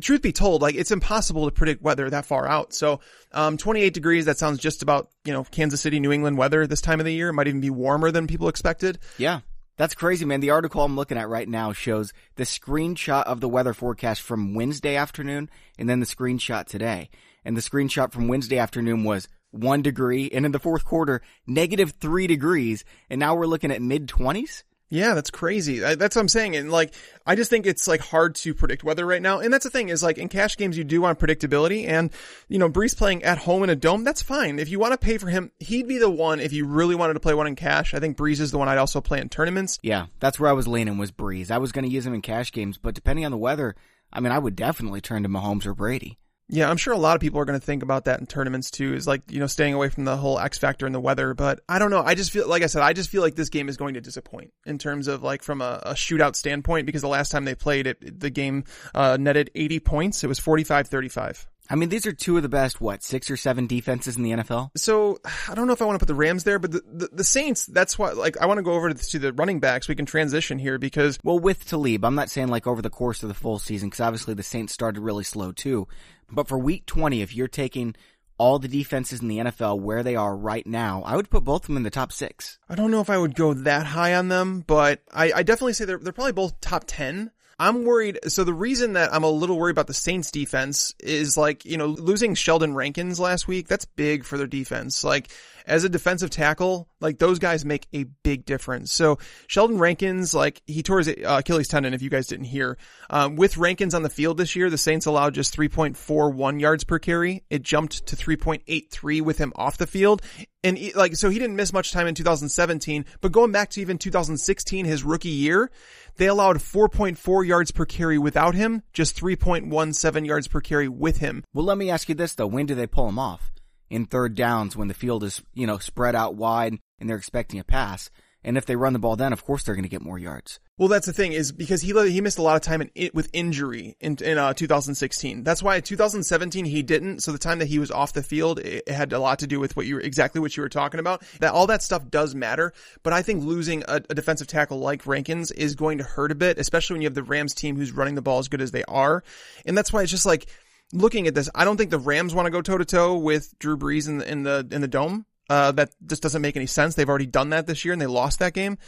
truth 0.00 0.22
be 0.22 0.32
told, 0.32 0.62
like 0.62 0.74
it's 0.74 0.90
impossible 0.90 1.46
to 1.46 1.52
predict 1.52 1.82
weather 1.82 2.10
that 2.10 2.26
far 2.26 2.48
out. 2.48 2.72
So, 2.72 3.00
um, 3.32 3.56
28 3.56 3.94
degrees, 3.94 4.24
that 4.24 4.38
sounds 4.38 4.58
just 4.58 4.82
about, 4.82 5.10
you 5.24 5.32
know, 5.32 5.44
Kansas 5.44 5.80
City, 5.80 6.00
New 6.00 6.12
England 6.12 6.36
weather 6.36 6.66
this 6.66 6.80
time 6.80 7.00
of 7.00 7.06
the 7.06 7.12
year. 7.12 7.28
It 7.28 7.34
might 7.34 7.48
even 7.48 7.60
be 7.60 7.70
warmer 7.70 8.10
than 8.10 8.26
people 8.26 8.48
expected. 8.48 8.98
Yeah. 9.16 9.40
That's 9.76 9.94
crazy, 9.94 10.24
man. 10.24 10.40
The 10.40 10.50
article 10.50 10.82
I'm 10.82 10.96
looking 10.96 11.18
at 11.18 11.28
right 11.28 11.48
now 11.48 11.72
shows 11.72 12.12
the 12.34 12.42
screenshot 12.42 13.22
of 13.24 13.40
the 13.40 13.48
weather 13.48 13.72
forecast 13.72 14.22
from 14.22 14.54
Wednesday 14.54 14.96
afternoon 14.96 15.48
and 15.78 15.88
then 15.88 16.00
the 16.00 16.06
screenshot 16.06 16.66
today. 16.66 17.10
And 17.44 17.56
the 17.56 17.60
screenshot 17.60 18.12
from 18.12 18.26
Wednesday 18.26 18.58
afternoon 18.58 19.04
was 19.04 19.28
one 19.52 19.82
degree 19.82 20.28
and 20.30 20.44
in 20.44 20.50
the 20.50 20.58
fourth 20.58 20.84
quarter, 20.84 21.22
negative 21.46 21.92
three 22.00 22.26
degrees. 22.26 22.84
And 23.08 23.20
now 23.20 23.36
we're 23.36 23.46
looking 23.46 23.70
at 23.70 23.80
mid 23.80 24.08
twenties. 24.08 24.64
Yeah, 24.90 25.12
that's 25.12 25.30
crazy. 25.30 25.80
That's 25.80 26.16
what 26.16 26.22
I'm 26.22 26.28
saying. 26.28 26.56
And 26.56 26.70
like, 26.70 26.94
I 27.26 27.34
just 27.34 27.50
think 27.50 27.66
it's 27.66 27.86
like 27.86 28.00
hard 28.00 28.34
to 28.36 28.54
predict 28.54 28.84
weather 28.84 29.04
right 29.04 29.20
now. 29.20 29.40
And 29.40 29.52
that's 29.52 29.64
the 29.64 29.70
thing 29.70 29.90
is 29.90 30.02
like 30.02 30.16
in 30.16 30.28
cash 30.28 30.56
games, 30.56 30.78
you 30.78 30.84
do 30.84 31.02
want 31.02 31.18
predictability 31.18 31.86
and, 31.86 32.10
you 32.48 32.58
know, 32.58 32.70
Brees 32.70 32.96
playing 32.96 33.22
at 33.22 33.36
home 33.36 33.62
in 33.62 33.68
a 33.70 33.76
dome, 33.76 34.02
that's 34.02 34.22
fine. 34.22 34.58
If 34.58 34.70
you 34.70 34.78
want 34.78 34.92
to 34.92 34.98
pay 34.98 35.18
for 35.18 35.28
him, 35.28 35.52
he'd 35.58 35.88
be 35.88 35.98
the 35.98 36.08
one 36.08 36.40
if 36.40 36.54
you 36.54 36.64
really 36.64 36.94
wanted 36.94 37.14
to 37.14 37.20
play 37.20 37.34
one 37.34 37.46
in 37.46 37.54
cash. 37.54 37.92
I 37.92 38.00
think 38.00 38.16
Brees 38.16 38.40
is 38.40 38.50
the 38.50 38.56
one 38.56 38.68
I'd 38.68 38.78
also 38.78 39.02
play 39.02 39.20
in 39.20 39.28
tournaments. 39.28 39.78
Yeah, 39.82 40.06
that's 40.20 40.40
where 40.40 40.48
I 40.48 40.54
was 40.54 40.66
leaning 40.66 40.96
was 40.96 41.12
Brees. 41.12 41.50
I 41.50 41.58
was 41.58 41.70
going 41.70 41.84
to 41.84 41.90
use 41.90 42.06
him 42.06 42.14
in 42.14 42.22
cash 42.22 42.50
games, 42.50 42.78
but 42.78 42.94
depending 42.94 43.26
on 43.26 43.30
the 43.30 43.36
weather, 43.36 43.76
I 44.10 44.20
mean, 44.20 44.32
I 44.32 44.38
would 44.38 44.56
definitely 44.56 45.02
turn 45.02 45.22
to 45.24 45.28
Mahomes 45.28 45.66
or 45.66 45.74
Brady. 45.74 46.18
Yeah, 46.50 46.70
I'm 46.70 46.78
sure 46.78 46.94
a 46.94 46.98
lot 46.98 47.14
of 47.14 47.20
people 47.20 47.40
are 47.40 47.44
going 47.44 47.58
to 47.58 47.64
think 47.64 47.82
about 47.82 48.06
that 48.06 48.20
in 48.20 48.26
tournaments 48.26 48.70
too, 48.70 48.94
is 48.94 49.06
like, 49.06 49.22
you 49.30 49.38
know, 49.38 49.46
staying 49.46 49.74
away 49.74 49.90
from 49.90 50.04
the 50.04 50.16
whole 50.16 50.38
X 50.38 50.56
factor 50.56 50.86
and 50.86 50.94
the 50.94 51.00
weather. 51.00 51.34
But 51.34 51.60
I 51.68 51.78
don't 51.78 51.90
know. 51.90 52.02
I 52.02 52.14
just 52.14 52.30
feel, 52.30 52.48
like 52.48 52.62
I 52.62 52.66
said, 52.66 52.82
I 52.82 52.94
just 52.94 53.10
feel 53.10 53.20
like 53.20 53.34
this 53.34 53.50
game 53.50 53.68
is 53.68 53.76
going 53.76 53.94
to 53.94 54.00
disappoint 54.00 54.52
in 54.64 54.78
terms 54.78 55.08
of 55.08 55.22
like 55.22 55.42
from 55.42 55.60
a, 55.60 55.82
a 55.84 55.92
shootout 55.92 56.36
standpoint, 56.36 56.86
because 56.86 57.02
the 57.02 57.08
last 57.08 57.30
time 57.30 57.44
they 57.44 57.54
played 57.54 57.86
it, 57.86 58.20
the 58.20 58.30
game, 58.30 58.64
uh, 58.94 59.18
netted 59.20 59.50
80 59.54 59.80
points. 59.80 60.24
It 60.24 60.26
was 60.26 60.40
45-35. 60.40 61.46
I 61.70 61.74
mean, 61.74 61.90
these 61.90 62.06
are 62.06 62.12
two 62.12 62.36
of 62.36 62.42
the 62.42 62.48
best, 62.48 62.80
what, 62.80 63.02
six 63.02 63.30
or 63.30 63.36
seven 63.36 63.66
defenses 63.66 64.16
in 64.16 64.22
the 64.22 64.30
NFL? 64.30 64.70
So, 64.76 65.18
I 65.48 65.54
don't 65.54 65.66
know 65.66 65.74
if 65.74 65.82
I 65.82 65.84
want 65.84 65.96
to 65.96 65.98
put 65.98 66.08
the 66.08 66.14
Rams 66.14 66.44
there, 66.44 66.58
but 66.58 66.72
the, 66.72 66.82
the, 66.90 67.08
the 67.12 67.24
Saints, 67.24 67.66
that's 67.66 67.98
why, 67.98 68.12
like, 68.12 68.38
I 68.38 68.46
want 68.46 68.56
to 68.56 68.62
go 68.62 68.72
over 68.72 68.92
to, 68.92 68.94
to, 68.94 69.18
the 69.18 69.34
running 69.34 69.60
backs. 69.60 69.86
We 69.86 69.94
can 69.94 70.06
transition 70.06 70.58
here 70.58 70.78
because. 70.78 71.18
Well, 71.22 71.38
with 71.38 71.66
Talib, 71.66 72.06
I'm 72.06 72.14
not 72.14 72.30
saying 72.30 72.48
like 72.48 72.66
over 72.66 72.80
the 72.80 72.88
course 72.88 73.22
of 73.22 73.28
the 73.28 73.34
full 73.34 73.58
season, 73.58 73.90
because 73.90 74.00
obviously 74.00 74.32
the 74.32 74.42
Saints 74.42 74.72
started 74.72 75.00
really 75.00 75.24
slow 75.24 75.52
too. 75.52 75.86
But 76.30 76.48
for 76.48 76.58
week 76.58 76.86
20, 76.86 77.22
if 77.22 77.34
you're 77.34 77.48
taking 77.48 77.94
all 78.38 78.58
the 78.58 78.68
defenses 78.68 79.20
in 79.20 79.28
the 79.28 79.38
NFL 79.38 79.80
where 79.80 80.02
they 80.02 80.14
are 80.14 80.36
right 80.36 80.66
now, 80.66 81.02
I 81.04 81.16
would 81.16 81.30
put 81.30 81.44
both 81.44 81.62
of 81.62 81.66
them 81.68 81.76
in 81.76 81.82
the 81.82 81.90
top 81.90 82.12
six. 82.12 82.58
I 82.68 82.74
don't 82.74 82.90
know 82.90 83.00
if 83.00 83.10
I 83.10 83.18
would 83.18 83.34
go 83.34 83.52
that 83.52 83.86
high 83.86 84.14
on 84.14 84.28
them, 84.28 84.62
but 84.66 85.02
I, 85.12 85.32
I 85.32 85.42
definitely 85.42 85.72
say 85.72 85.84
they're, 85.84 85.98
they're 85.98 86.12
probably 86.12 86.32
both 86.32 86.60
top 86.60 86.84
10. 86.86 87.30
I'm 87.58 87.84
worried. 87.84 88.20
So 88.28 88.44
the 88.44 88.54
reason 88.54 88.92
that 88.92 89.12
I'm 89.12 89.24
a 89.24 89.30
little 89.30 89.58
worried 89.58 89.72
about 89.72 89.88
the 89.88 89.94
Saints 89.94 90.30
defense 90.30 90.94
is 91.00 91.36
like, 91.36 91.64
you 91.64 91.76
know, 91.76 91.86
losing 91.86 92.34
Sheldon 92.34 92.74
Rankins 92.74 93.18
last 93.18 93.48
week, 93.48 93.66
that's 93.66 93.84
big 93.84 94.24
for 94.24 94.38
their 94.38 94.46
defense. 94.46 95.02
Like, 95.02 95.30
as 95.68 95.84
a 95.84 95.88
defensive 95.88 96.30
tackle, 96.30 96.88
like 97.00 97.18
those 97.18 97.38
guys 97.38 97.64
make 97.64 97.86
a 97.92 98.04
big 98.24 98.46
difference. 98.46 98.90
So 98.92 99.18
Sheldon 99.46 99.78
Rankins, 99.78 100.32
like 100.32 100.62
he 100.66 100.82
tore 100.82 100.98
his 100.98 101.08
uh, 101.08 101.36
Achilles 101.38 101.68
tendon. 101.68 101.94
If 101.94 102.02
you 102.02 102.10
guys 102.10 102.26
didn't 102.26 102.46
hear, 102.46 102.78
um, 103.10 103.36
with 103.36 103.58
Rankins 103.58 103.94
on 103.94 104.02
the 104.02 104.10
field 104.10 104.38
this 104.38 104.56
year, 104.56 104.70
the 104.70 104.78
Saints 104.78 105.06
allowed 105.06 105.34
just 105.34 105.54
3.41 105.54 106.60
yards 106.60 106.84
per 106.84 106.98
carry. 106.98 107.44
It 107.50 107.62
jumped 107.62 108.06
to 108.06 108.16
3.83 108.16 109.20
with 109.20 109.38
him 109.38 109.52
off 109.54 109.76
the 109.76 109.86
field. 109.86 110.22
And 110.64 110.76
he, 110.76 110.92
like, 110.94 111.14
so 111.14 111.30
he 111.30 111.38
didn't 111.38 111.54
miss 111.54 111.72
much 111.72 111.92
time 111.92 112.08
in 112.08 112.14
2017, 112.16 113.04
but 113.20 113.30
going 113.30 113.52
back 113.52 113.70
to 113.70 113.80
even 113.80 113.96
2016, 113.96 114.86
his 114.86 115.04
rookie 115.04 115.28
year, 115.28 115.70
they 116.18 116.26
allowed 116.26 116.58
4.4 116.58 117.46
yards 117.46 117.70
per 117.70 117.86
carry 117.86 118.18
without 118.18 118.54
him, 118.54 118.82
just 118.92 119.18
3.17 119.18 120.26
yards 120.26 120.48
per 120.48 120.60
carry 120.60 120.88
with 120.88 121.18
him. 121.18 121.42
Well, 121.54 121.64
let 121.64 121.78
me 121.78 121.90
ask 121.90 122.08
you 122.08 122.14
this 122.14 122.34
though. 122.34 122.46
When 122.46 122.66
do 122.66 122.74
they 122.74 122.86
pull 122.86 123.08
him 123.08 123.18
off? 123.18 123.50
in 123.90 124.06
third 124.06 124.34
downs 124.34 124.76
when 124.76 124.88
the 124.88 124.94
field 124.94 125.24
is, 125.24 125.42
you 125.54 125.66
know, 125.66 125.78
spread 125.78 126.14
out 126.14 126.34
wide 126.34 126.78
and 126.98 127.08
they're 127.08 127.16
expecting 127.16 127.60
a 127.60 127.64
pass. 127.64 128.10
And 128.44 128.56
if 128.56 128.66
they 128.66 128.76
run 128.76 128.92
the 128.92 128.98
ball 128.98 129.16
then, 129.16 129.32
of 129.32 129.44
course 129.44 129.64
they're 129.64 129.74
going 129.74 129.82
to 129.82 129.88
get 129.88 130.00
more 130.00 130.18
yards. 130.18 130.60
Well, 130.76 130.88
that's 130.88 131.06
the 131.06 131.12
thing 131.12 131.32
is 131.32 131.50
because 131.50 131.82
he 131.82 131.92
he 132.08 132.20
missed 132.20 132.38
a 132.38 132.42
lot 132.42 132.54
of 132.54 132.62
time 132.62 132.88
in, 132.94 133.10
with 133.12 133.28
injury 133.32 133.96
in 134.00 134.16
in 134.22 134.38
uh, 134.38 134.54
2016. 134.54 135.42
That's 135.42 135.62
why 135.62 135.76
in 135.76 135.82
2017 135.82 136.64
he 136.64 136.82
didn't. 136.82 137.20
So 137.20 137.32
the 137.32 137.38
time 137.38 137.58
that 137.58 137.66
he 137.66 137.80
was 137.80 137.90
off 137.90 138.12
the 138.12 138.22
field, 138.22 138.60
it, 138.60 138.84
it, 138.86 138.92
had 138.92 139.12
a 139.12 139.18
lot 139.18 139.40
to 139.40 139.48
do 139.48 139.58
with 139.58 139.76
what 139.76 139.86
you 139.86 139.96
were 139.96 140.00
exactly 140.00 140.40
what 140.40 140.56
you 140.56 140.62
were 140.62 140.68
talking 140.68 141.00
about. 141.00 141.24
That 141.40 141.52
all 141.52 141.66
that 141.66 141.82
stuff 141.82 142.08
does 142.08 142.34
matter. 142.34 142.72
But 143.02 143.12
I 143.12 143.22
think 143.22 143.44
losing 143.44 143.82
a, 143.88 143.96
a 144.08 144.14
defensive 144.14 144.46
tackle 144.46 144.78
like 144.78 145.06
Rankins 145.06 145.50
is 145.50 145.74
going 145.74 145.98
to 145.98 146.04
hurt 146.04 146.30
a 146.30 146.36
bit, 146.36 146.58
especially 146.58 146.94
when 146.94 147.02
you 147.02 147.06
have 147.06 147.14
the 147.14 147.24
Rams 147.24 147.54
team 147.54 147.76
who's 147.76 147.92
running 147.92 148.14
the 148.14 148.22
ball 148.22 148.38
as 148.38 148.48
good 148.48 148.62
as 148.62 148.70
they 148.70 148.84
are. 148.84 149.24
And 149.66 149.76
that's 149.76 149.92
why 149.92 150.02
it's 150.02 150.12
just 150.12 150.26
like 150.26 150.46
looking 150.92 151.26
at 151.26 151.34
this, 151.34 151.50
I 151.54 151.64
don't 151.64 151.76
think 151.76 151.90
the 151.90 151.98
Rams 151.98 152.34
want 152.34 152.46
to 152.46 152.50
go 152.50 152.62
toe 152.62 152.78
to 152.78 152.84
toe 152.84 153.16
with 153.16 153.58
Drew 153.58 153.76
Brees 153.76 154.08
in 154.08 154.18
the, 154.18 154.30
in 154.30 154.42
the, 154.44 154.68
in 154.70 154.80
the 154.80 154.88
dome. 154.88 155.26
Uh, 155.48 155.72
that 155.72 155.90
just 156.06 156.22
doesn't 156.22 156.42
make 156.42 156.56
any 156.56 156.66
sense. 156.66 156.94
They've 156.94 157.08
already 157.08 157.26
done 157.26 157.50
that 157.50 157.66
this 157.66 157.84
year 157.84 157.92
and 157.92 158.02
they 158.02 158.06
lost 158.06 158.38
that 158.40 158.52
game. 158.52 158.78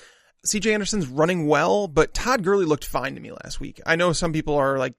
CJ 0.47 0.73
Anderson's 0.73 1.07
running 1.07 1.47
well, 1.47 1.89
but 1.89 2.15
Todd 2.15 2.43
Gurley 2.43 2.65
looked 2.65 2.85
fine 2.85 3.15
to 3.15 3.21
me 3.21 3.33
last 3.33 3.61
week. 3.61 3.81
I 3.85 3.97
know 3.97 4.13
some 4.13 4.33
people 4.33 4.55
are 4.55 4.79
like 4.79 4.95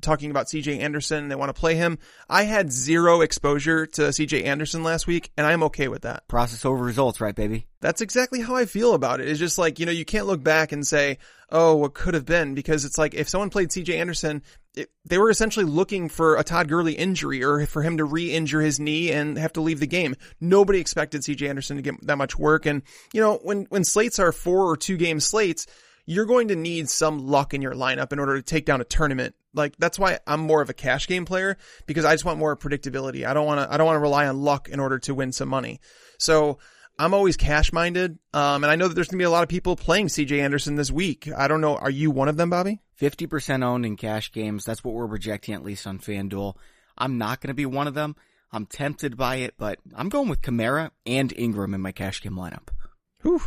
talking 0.00 0.30
about 0.30 0.46
CJ 0.46 0.80
Anderson. 0.80 1.24
And 1.24 1.30
they 1.30 1.36
want 1.36 1.54
to 1.54 1.60
play 1.60 1.74
him. 1.74 1.98
I 2.28 2.44
had 2.44 2.72
zero 2.72 3.20
exposure 3.20 3.86
to 3.86 4.02
CJ 4.02 4.44
Anderson 4.44 4.82
last 4.82 5.06
week 5.06 5.32
and 5.36 5.46
I'm 5.46 5.62
okay 5.64 5.88
with 5.88 6.02
that. 6.02 6.26
Process 6.28 6.64
over 6.64 6.82
results, 6.82 7.20
right, 7.20 7.34
baby? 7.34 7.66
That's 7.80 8.00
exactly 8.00 8.40
how 8.40 8.56
I 8.56 8.64
feel 8.64 8.94
about 8.94 9.20
it. 9.20 9.28
It's 9.28 9.38
just 9.38 9.58
like, 9.58 9.78
you 9.78 9.86
know, 9.86 9.92
you 9.92 10.04
can't 10.04 10.26
look 10.26 10.42
back 10.42 10.72
and 10.72 10.86
say, 10.86 11.18
oh, 11.50 11.76
what 11.76 11.94
could 11.94 12.14
have 12.14 12.24
been 12.24 12.54
because 12.54 12.84
it's 12.84 12.98
like 12.98 13.14
if 13.14 13.28
someone 13.28 13.50
played 13.50 13.68
CJ 13.68 13.96
Anderson, 13.96 14.42
it, 14.74 14.90
they 15.04 15.18
were 15.18 15.30
essentially 15.30 15.64
looking 15.64 16.08
for 16.08 16.36
a 16.36 16.44
Todd 16.44 16.68
Gurley 16.68 16.94
injury 16.94 17.44
or 17.44 17.64
for 17.66 17.82
him 17.82 17.98
to 17.98 18.04
re-injure 18.04 18.60
his 18.60 18.80
knee 18.80 19.12
and 19.12 19.38
have 19.38 19.52
to 19.54 19.60
leave 19.60 19.80
the 19.80 19.86
game. 19.86 20.16
Nobody 20.40 20.80
expected 20.80 21.22
CJ 21.22 21.48
Anderson 21.48 21.76
to 21.76 21.82
get 21.82 22.06
that 22.06 22.18
much 22.18 22.38
work. 22.38 22.66
And, 22.66 22.82
you 23.12 23.20
know, 23.20 23.38
when, 23.42 23.66
when 23.68 23.84
slates 23.84 24.18
are 24.18 24.32
four 24.32 24.64
or 24.70 24.76
two 24.76 24.96
game 24.96 25.20
slates, 25.20 25.66
you're 26.06 26.26
going 26.26 26.48
to 26.48 26.56
need 26.56 26.88
some 26.88 27.26
luck 27.26 27.52
in 27.52 27.60
your 27.60 27.74
lineup 27.74 28.12
in 28.12 28.18
order 28.18 28.36
to 28.36 28.42
take 28.42 28.64
down 28.64 28.80
a 28.80 28.84
tournament. 28.84 29.34
Like 29.56 29.74
that's 29.78 29.98
why 29.98 30.20
I'm 30.26 30.40
more 30.40 30.62
of 30.62 30.70
a 30.70 30.74
cash 30.74 31.08
game 31.08 31.24
player 31.24 31.56
because 31.86 32.04
I 32.04 32.14
just 32.14 32.24
want 32.24 32.38
more 32.38 32.56
predictability. 32.56 33.26
I 33.26 33.34
don't 33.34 33.46
want 33.46 33.60
to 33.60 33.72
I 33.72 33.76
don't 33.76 33.86
want 33.86 33.96
to 33.96 34.00
rely 34.00 34.28
on 34.28 34.42
luck 34.42 34.68
in 34.68 34.78
order 34.78 34.98
to 35.00 35.14
win 35.14 35.32
some 35.32 35.48
money. 35.48 35.80
So 36.18 36.58
I'm 36.98 37.14
always 37.14 37.36
cash 37.36 37.72
minded. 37.72 38.18
Um, 38.32 38.64
and 38.64 38.70
I 38.70 38.76
know 38.76 38.88
that 38.88 38.94
there's 38.94 39.08
going 39.08 39.18
to 39.18 39.22
be 39.22 39.26
a 39.26 39.30
lot 39.30 39.42
of 39.42 39.48
people 39.48 39.76
playing 39.76 40.06
CJ 40.06 40.40
Anderson 40.40 40.76
this 40.76 40.90
week. 40.90 41.28
I 41.36 41.48
don't 41.48 41.60
know. 41.60 41.76
Are 41.76 41.90
you 41.90 42.10
one 42.10 42.28
of 42.28 42.36
them, 42.36 42.50
Bobby? 42.50 42.80
50% 43.00 43.62
owned 43.62 43.84
in 43.84 43.96
cash 43.96 44.32
games. 44.32 44.64
That's 44.64 44.82
what 44.82 44.94
we're 44.94 45.08
projecting 45.08 45.54
at 45.54 45.62
least 45.62 45.86
on 45.86 45.98
FanDuel. 45.98 46.54
I'm 46.96 47.18
not 47.18 47.40
going 47.40 47.48
to 47.48 47.54
be 47.54 47.66
one 47.66 47.86
of 47.86 47.94
them. 47.94 48.16
I'm 48.50 48.64
tempted 48.64 49.16
by 49.16 49.36
it, 49.36 49.54
but 49.58 49.78
I'm 49.94 50.08
going 50.08 50.28
with 50.28 50.40
Kamara 50.40 50.90
and 51.04 51.32
Ingram 51.36 51.74
in 51.74 51.82
my 51.82 51.92
cash 51.92 52.22
game 52.22 52.36
lineup. 52.36 52.68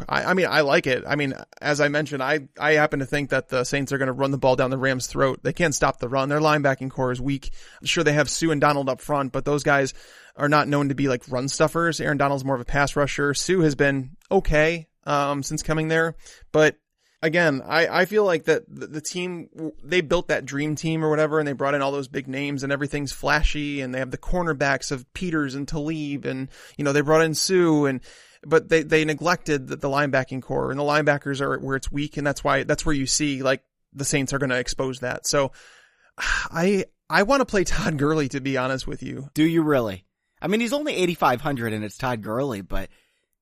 I, 0.07 0.25
I, 0.25 0.33
mean, 0.33 0.47
I 0.49 0.61
like 0.61 0.87
it. 0.87 1.03
I 1.07 1.15
mean, 1.15 1.33
as 1.61 1.81
I 1.81 1.87
mentioned, 1.87 2.21
I, 2.23 2.47
I 2.59 2.73
happen 2.73 2.99
to 2.99 3.05
think 3.05 3.29
that 3.29 3.49
the 3.49 3.63
Saints 3.63 3.91
are 3.91 3.97
going 3.97 4.07
to 4.07 4.13
run 4.13 4.31
the 4.31 4.37
ball 4.37 4.55
down 4.55 4.69
the 4.69 4.77
Rams' 4.77 5.07
throat. 5.07 5.39
They 5.43 5.53
can't 5.53 5.75
stop 5.75 5.99
the 5.99 6.09
run. 6.09 6.29
Their 6.29 6.39
linebacking 6.39 6.91
corps 6.91 7.11
is 7.11 7.21
weak. 7.21 7.51
Sure 7.83 8.03
they 8.03 8.13
have 8.13 8.29
Suh 8.29 8.51
and 8.51 8.61
Donald 8.61 8.89
up 8.89 9.01
front, 9.01 9.31
but 9.31 9.45
those 9.45 9.63
guys 9.63 9.93
are 10.35 10.49
not 10.49 10.67
known 10.67 10.89
to 10.89 10.95
be 10.95 11.07
like 11.07 11.23
run 11.29 11.47
stuffers. 11.47 11.99
Aaron 12.01 12.17
Donald's 12.17 12.45
more 12.45 12.55
of 12.55 12.61
a 12.61 12.65
pass 12.65 12.95
rusher. 12.95 13.33
Suh 13.33 13.61
has 13.61 13.75
been 13.75 14.17
okay, 14.31 14.87
um, 15.05 15.43
since 15.43 15.63
coming 15.63 15.87
there, 15.87 16.15
but 16.51 16.77
again, 17.21 17.61
I, 17.65 17.87
I 17.87 18.05
feel 18.05 18.23
like 18.23 18.45
that 18.45 18.63
the, 18.67 18.87
the, 18.87 19.01
team, 19.01 19.49
they 19.83 20.01
built 20.01 20.29
that 20.29 20.45
dream 20.45 20.75
team 20.75 21.03
or 21.03 21.09
whatever, 21.09 21.39
and 21.39 21.47
they 21.47 21.53
brought 21.53 21.73
in 21.73 21.81
all 21.81 21.91
those 21.91 22.07
big 22.07 22.27
names 22.27 22.63
and 22.63 22.71
everything's 22.71 23.11
flashy 23.11 23.81
and 23.81 23.93
they 23.93 23.99
have 23.99 24.11
the 24.11 24.17
cornerbacks 24.17 24.91
of 24.91 25.11
Peters 25.13 25.55
and 25.55 25.67
Talib 25.67 26.25
and, 26.25 26.49
you 26.77 26.83
know, 26.83 26.93
they 26.93 27.01
brought 27.01 27.21
in 27.21 27.33
Suh 27.33 27.85
and, 27.85 28.01
but 28.43 28.69
they, 28.69 28.83
they 28.83 29.05
neglected 29.05 29.67
the, 29.67 29.75
the 29.75 29.89
linebacking 29.89 30.41
corps 30.41 30.71
and 30.71 30.79
the 30.79 30.83
linebackers 30.83 31.41
are 31.41 31.59
where 31.59 31.75
it's 31.75 31.91
weak 31.91 32.17
and 32.17 32.25
that's 32.25 32.43
why, 32.43 32.63
that's 32.63 32.85
where 32.85 32.95
you 32.95 33.05
see 33.05 33.43
like 33.43 33.63
the 33.93 34.05
Saints 34.05 34.33
are 34.33 34.39
going 34.39 34.49
to 34.49 34.59
expose 34.59 34.99
that. 34.99 35.25
So 35.27 35.51
I, 36.17 36.85
I 37.09 37.23
want 37.23 37.41
to 37.41 37.45
play 37.45 37.63
Todd 37.63 37.97
Gurley 37.97 38.29
to 38.29 38.39
be 38.39 38.57
honest 38.57 38.87
with 38.87 39.03
you. 39.03 39.29
Do 39.33 39.43
you 39.43 39.61
really? 39.61 40.05
I 40.41 40.47
mean, 40.47 40.61
he's 40.61 40.73
only 40.73 40.95
8,500 40.95 41.73
and 41.73 41.83
it's 41.83 41.97
Todd 41.97 42.21
Gurley, 42.21 42.61
but 42.61 42.89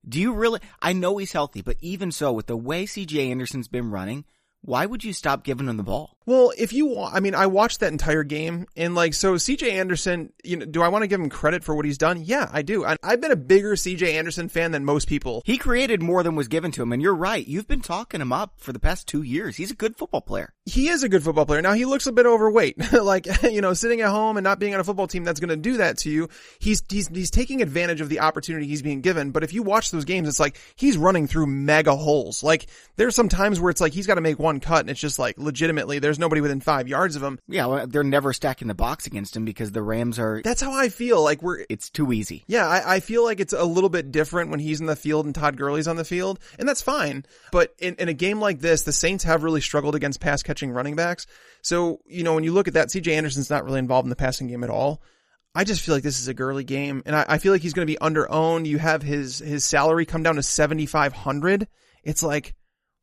do 0.08 0.20
you 0.20 0.34
really? 0.34 0.62
I 0.82 0.94
know 0.94 1.18
he's 1.18 1.34
healthy, 1.34 1.62
but 1.62 1.78
even 1.82 2.12
so, 2.12 2.32
with 2.32 2.48
the 2.48 2.58
way 2.58 2.86
CJ 2.86 3.30
Anderson's 3.30 3.68
been 3.68 3.92
running, 3.92 4.26
why 4.62 4.86
would 4.86 5.04
you 5.04 5.14
stop 5.14 5.44
giving 5.44 5.68
him 5.68 5.78
the 5.78 5.84
ball? 5.84 6.17
Well, 6.28 6.52
if 6.58 6.74
you, 6.74 7.00
I 7.00 7.22
mean, 7.22 7.34
I 7.34 7.46
watched 7.46 7.80
that 7.80 7.94
entire 7.94 8.26
game 8.26 8.68
and 8.76 8.94
like, 8.94 9.14
so 9.14 9.36
CJ 9.36 9.72
Anderson, 9.72 10.34
you 10.44 10.58
know, 10.58 10.66
do 10.66 10.82
I 10.82 10.90
want 10.90 11.04
to 11.04 11.08
give 11.08 11.22
him 11.22 11.30
credit 11.30 11.64
for 11.64 11.74
what 11.74 11.86
he's 11.86 11.98
done? 11.98 12.22
Yeah, 12.22 12.50
I 12.52 12.64
do. 12.64 12.84
I, 12.84 12.98
I've 13.02 13.22
been 13.22 13.32
a 13.32 13.38
bigger 13.38 13.76
CJ 13.76 14.12
Anderson 14.12 14.50
fan 14.50 14.72
than 14.72 14.84
most 14.84 15.08
people. 15.08 15.42
He 15.46 15.58
created 15.58 16.04
more 16.04 16.24
than 16.24 16.36
was 16.36 16.50
given 16.50 16.72
to 16.72 16.84
him, 16.84 16.92
and 16.92 17.02
you're 17.02 17.16
right. 17.16 17.48
You've 17.48 17.70
been 17.70 17.80
talking 17.80 18.20
him 18.20 18.34
up 18.34 18.56
for 18.58 18.74
the 18.74 18.80
past 18.80 19.08
two 19.08 19.22
years. 19.22 19.56
He's 19.56 19.72
a 19.72 19.76
good 19.76 19.96
football 19.96 20.20
player. 20.20 20.54
He 20.66 20.90
is 20.90 21.02
a 21.02 21.08
good 21.08 21.24
football 21.24 21.46
player. 21.46 21.62
Now 21.62 21.72
he 21.72 21.86
looks 21.86 22.08
a 22.08 22.12
bit 22.12 22.26
overweight, 22.26 22.92
like, 23.02 23.26
you 23.44 23.62
know, 23.62 23.72
sitting 23.72 24.02
at 24.02 24.10
home 24.10 24.36
and 24.36 24.44
not 24.44 24.60
being 24.60 24.74
on 24.74 24.82
a 24.82 24.84
football 24.84 25.08
team 25.08 25.24
that's 25.24 25.40
going 25.40 25.48
to 25.48 25.56
do 25.56 25.78
that 25.78 26.00
to 26.00 26.10
you. 26.10 26.28
He's, 26.60 26.84
he's, 26.90 27.08
he's 27.08 27.32
taking 27.32 27.62
advantage 27.62 28.02
of 28.02 28.10
the 28.10 28.20
opportunity 28.20 28.68
he's 28.68 28.82
being 28.82 29.00
given. 29.00 29.32
But 29.32 29.46
if 29.46 29.54
you 29.54 29.64
watch 29.64 29.92
those 29.92 30.04
games, 30.04 30.28
it's 30.28 30.42
like 30.42 30.60
he's 30.76 30.98
running 30.98 31.28
through 31.28 31.48
mega 31.48 31.96
holes. 31.96 32.44
Like 32.44 32.68
there's 32.98 33.16
some 33.16 33.30
times 33.30 33.62
where 33.62 33.70
it's 33.70 33.80
like 33.80 33.94
he's 33.94 34.08
got 34.08 34.16
to 34.16 34.22
make 34.22 34.40
one 34.40 34.60
cut 34.60 34.82
and 34.82 34.90
it's 34.90 35.00
just 35.00 35.20
like 35.20 35.38
legitimately 35.38 36.00
there's 36.00 36.17
nobody 36.20 36.42
within 36.42 36.60
five 36.62 36.88
yards 36.88 37.16
of 37.16 37.24
him. 37.24 37.40
Yeah, 37.48 37.66
well, 37.66 37.88
they're 37.88 38.04
never 38.04 38.34
stacking 38.34 38.68
the 38.68 38.74
box 38.74 39.06
against 39.08 39.36
him 39.36 39.46
because 39.46 39.72
the 39.72 39.82
Rams 39.82 40.20
are. 40.20 40.42
That's 40.44 40.62
how 40.62 40.74
I 40.74 40.90
feel. 40.90 41.24
Like 41.24 41.42
we're, 41.42 41.66
It's 41.70 41.90
too 41.90 42.12
easy. 42.14 42.44
yeah, 42.48 42.68
I, 42.68 42.96
I 42.96 43.00
feel 43.00 43.24
like 43.24 43.40
it's 43.40 43.54
a 43.54 43.64
little 43.66 43.90
bit 43.90 44.12
different 44.12 44.52
when 44.52 44.60
he's 44.60 44.80
in 44.80 44.86
the 44.88 44.96
field 44.96 45.26
and 45.26 45.34
Todd 45.36 45.58
Gurley's 45.58 45.88
on 45.88 45.96
the 45.96 46.06
field, 46.06 46.40
and 46.60 46.68
that's 46.68 46.82
fine. 46.82 47.26
But 47.52 47.74
in, 47.80 47.96
in 47.96 48.10
a 48.10 48.14
game 48.14 48.40
like 48.40 48.60
this, 48.60 48.84
the 48.84 48.94
Saints 48.94 49.24
have 49.24 49.44
really 49.44 49.62
struggled 49.62 49.96
against 49.96 50.20
pass 50.20 50.44
catching 50.44 50.72
running 50.72 50.96
backs. 50.96 51.28
So, 51.62 52.00
you 52.06 52.24
know, 52.24 52.34
when 52.36 52.44
you 52.44 52.54
look 52.54 52.68
at 52.68 52.76
that, 52.76 52.90
CJ 52.90 53.14
Anderson's 53.14 53.50
not 53.50 53.66
really 53.66 53.80
involved 53.80 54.06
in 54.06 54.10
the 54.10 54.16
passing 54.16 54.48
game 54.48 54.64
at 54.64 54.70
all. 54.70 55.02
I 55.56 55.64
just 55.64 55.82
feel 55.82 55.96
like 55.96 56.04
this 56.04 56.20
is 56.20 56.28
a 56.28 56.34
Gurley 56.36 56.64
game, 56.64 57.02
and 57.06 57.16
I, 57.16 57.26
I 57.28 57.38
feel 57.40 57.52
like 57.52 57.62
he's 57.64 57.74
going 57.74 57.88
to 57.88 57.92
be 57.92 57.98
under 57.98 58.32
owned. 58.32 58.68
You 58.68 58.78
have 58.78 59.02
his 59.02 59.40
his 59.40 59.66
salary 59.66 60.06
come 60.06 60.22
down 60.22 60.36
to 60.36 60.44
seventy 60.44 60.86
five 60.86 61.14
hundred. 61.14 61.68
It's 62.04 62.22
like, 62.22 62.54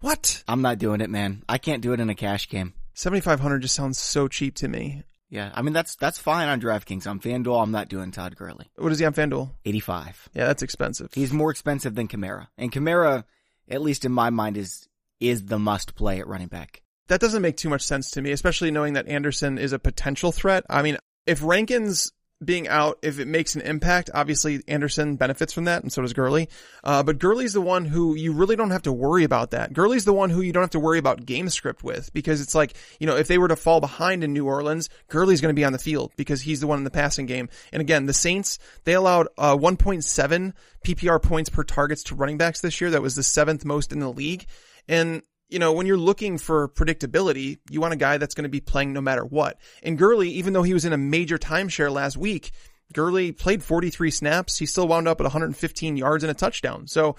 what? 0.00 0.44
I'm 0.47 0.62
not 0.62 0.78
doing 0.78 1.00
it, 1.00 1.11
man. 1.11 1.42
I 1.49 1.59
can't 1.59 1.83
do 1.83 1.94
it 1.94 2.00
in 2.00 2.11
a 2.11 2.14
cash 2.14 2.49
game. 2.49 2.75
Seventy 2.94 3.20
five 3.20 3.40
hundred 3.40 3.62
just 3.62 3.74
sounds 3.74 3.98
so 3.98 4.28
cheap 4.28 4.54
to 4.56 4.68
me. 4.68 5.02
Yeah, 5.28 5.50
I 5.54 5.62
mean 5.62 5.72
that's 5.72 5.96
that's 5.96 6.18
fine 6.18 6.48
on 6.48 6.60
DraftKings. 6.60 7.06
On 7.08 7.18
FanDuel, 7.18 7.62
I'm 7.62 7.72
not 7.72 7.88
doing 7.88 8.10
Todd 8.12 8.36
Gurley. 8.36 8.70
What 8.76 8.92
is 8.92 8.98
he 9.00 9.04
on 9.04 9.12
FanDuel? 9.14 9.50
85. 9.64 10.28
Yeah, 10.32 10.46
that's 10.46 10.62
expensive. 10.62 11.08
He's 11.12 11.32
more 11.32 11.50
expensive 11.50 11.94
than 11.94 12.06
Kamara, 12.08 12.46
and 12.56 12.70
Kamara, 12.70 13.24
at 13.68 13.82
least 13.82 14.04
in 14.04 14.12
my 14.12 14.30
mind, 14.30 14.56
is 14.56 14.88
is 15.20 15.46
the 15.46 15.58
must 15.58 15.94
play 15.96 16.20
at 16.20 16.28
running 16.28 16.48
back. 16.48 16.82
that 17.08 17.20
doesn't 17.20 17.42
make 17.42 17.56
too 17.56 17.68
much 17.68 17.82
sense 17.82 18.10
to 18.12 18.22
me, 18.22 18.30
especially 18.30 18.70
knowing 18.70 18.92
that 18.94 19.08
Anderson 19.08 19.58
is 19.58 19.72
a 19.72 19.78
potential 19.78 20.30
threat. 20.32 20.64
I 20.70 20.82
mean, 20.82 20.98
if 21.26 21.42
Rankin's 21.42 22.12
being 22.43 22.69
out, 22.69 22.99
if 23.03 23.19
it 23.19 23.29
makes 23.29 23.55
an 23.55 23.62
impact, 23.62 24.11
obviously 24.12 24.62
Anderson 24.67 25.17
benefits 25.17 25.53
from 25.53 25.64
that, 25.64 25.83
and 25.83 25.93
so 25.93 26.03
does 26.03 26.12
Gurley. 26.12 26.49
Uh, 26.83 27.03
but 27.03 27.19
Gurley's 27.19 27.53
the 27.53 27.61
one 27.61 27.85
who 27.85 28.14
you 28.14 28.33
really 28.33 28.57
don't 28.57 28.71
have 28.71 28.83
to 28.83 28.93
worry 28.93 29.25
about 29.25 29.53
that. 29.53 29.73
Gurley's 29.73 30.05
the 30.05 30.12
one 30.12 30.31
who 30.31 30.41
you 30.41 30.53
don't 30.53 30.62
have 30.62 30.71
to 30.71 30.81
worry 30.81 30.99
about 30.99 31.25
game 31.25 31.49
script 31.49 31.85
with, 31.85 32.12
because 32.12 32.41
it's 32.41 32.55
like, 32.55 32.75
you 32.99 33.07
know, 33.07 33.17
if 33.17 33.29
they 33.29 33.38
were 33.38 33.49
to 33.49 33.57
fall 33.57 33.81
behind 33.81 34.25
in 34.25 34.33
New 34.33 34.47
Orleans, 34.47 34.88
Gurley's 35.09 35.41
going 35.41 35.55
to 35.55 35.59
be 35.59 35.64
on 35.64 35.73
the 35.73 35.79
field 35.79 36.12
because 36.17 36.43
he's 36.43 36.61
the 36.61 36.67
one 36.67 36.79
in 36.79 36.85
the 36.85 36.91
passing 36.91 37.26
game. 37.26 37.49
And 37.73 37.81
again, 37.81 38.07
the 38.07 38.12
Saints, 38.12 38.59
they 38.85 38.95
allowed, 38.95 39.29
uh, 39.38 39.57
1.7 39.57 40.53
PPR 40.85 41.23
points 41.23 41.50
per 41.50 41.64
targets 41.64 42.05
to 42.05 42.14
running 42.14 42.38
backs 42.38 42.61
this 42.61 42.81
year. 42.81 42.91
That 42.91 43.03
was 43.03 43.14
the 43.14 43.23
seventh 43.23 43.64
most 43.64 43.93
in 43.93 44.00
the 44.00 44.11
league. 44.11 44.47
And 44.88 45.23
you 45.54 45.61
know, 45.61 45.73
when 45.73 45.87
you're 45.87 45.96
looking 45.96 46.37
for 46.37 46.68
predictability, 46.68 47.61
you 47.70 47.80
want 47.80 47.94
a 47.94 47.96
guy 47.96 48.18
that's 48.18 48.34
going 48.34 48.42
to 48.42 48.50
be 48.50 48.61
playing 48.61 48.92
no 48.92 49.00
matter 49.00 49.25
what. 49.25 49.56
And 49.84 49.96
Gurley, 49.96 50.30
even 50.30 50.52
though 50.52 50.64
he 50.64 50.75
was 50.75 50.84
in 50.84 50.92
a 50.92 50.99
major 50.99 51.38
timeshare 51.38 51.92
last 51.92 52.16
week, 52.16 52.50
Gurley 52.92 53.30
played 53.30 53.62
43 53.62 54.11
snaps. 54.11 54.58
He 54.58 54.66
still 54.66 54.88
wound 54.88 55.06
up 55.06 55.20
at 55.20 55.25
115 55.25 55.96
yards 55.96 56.25
and 56.25 56.30
a 56.32 56.34
touchdown. 56.34 56.88
So 56.88 57.14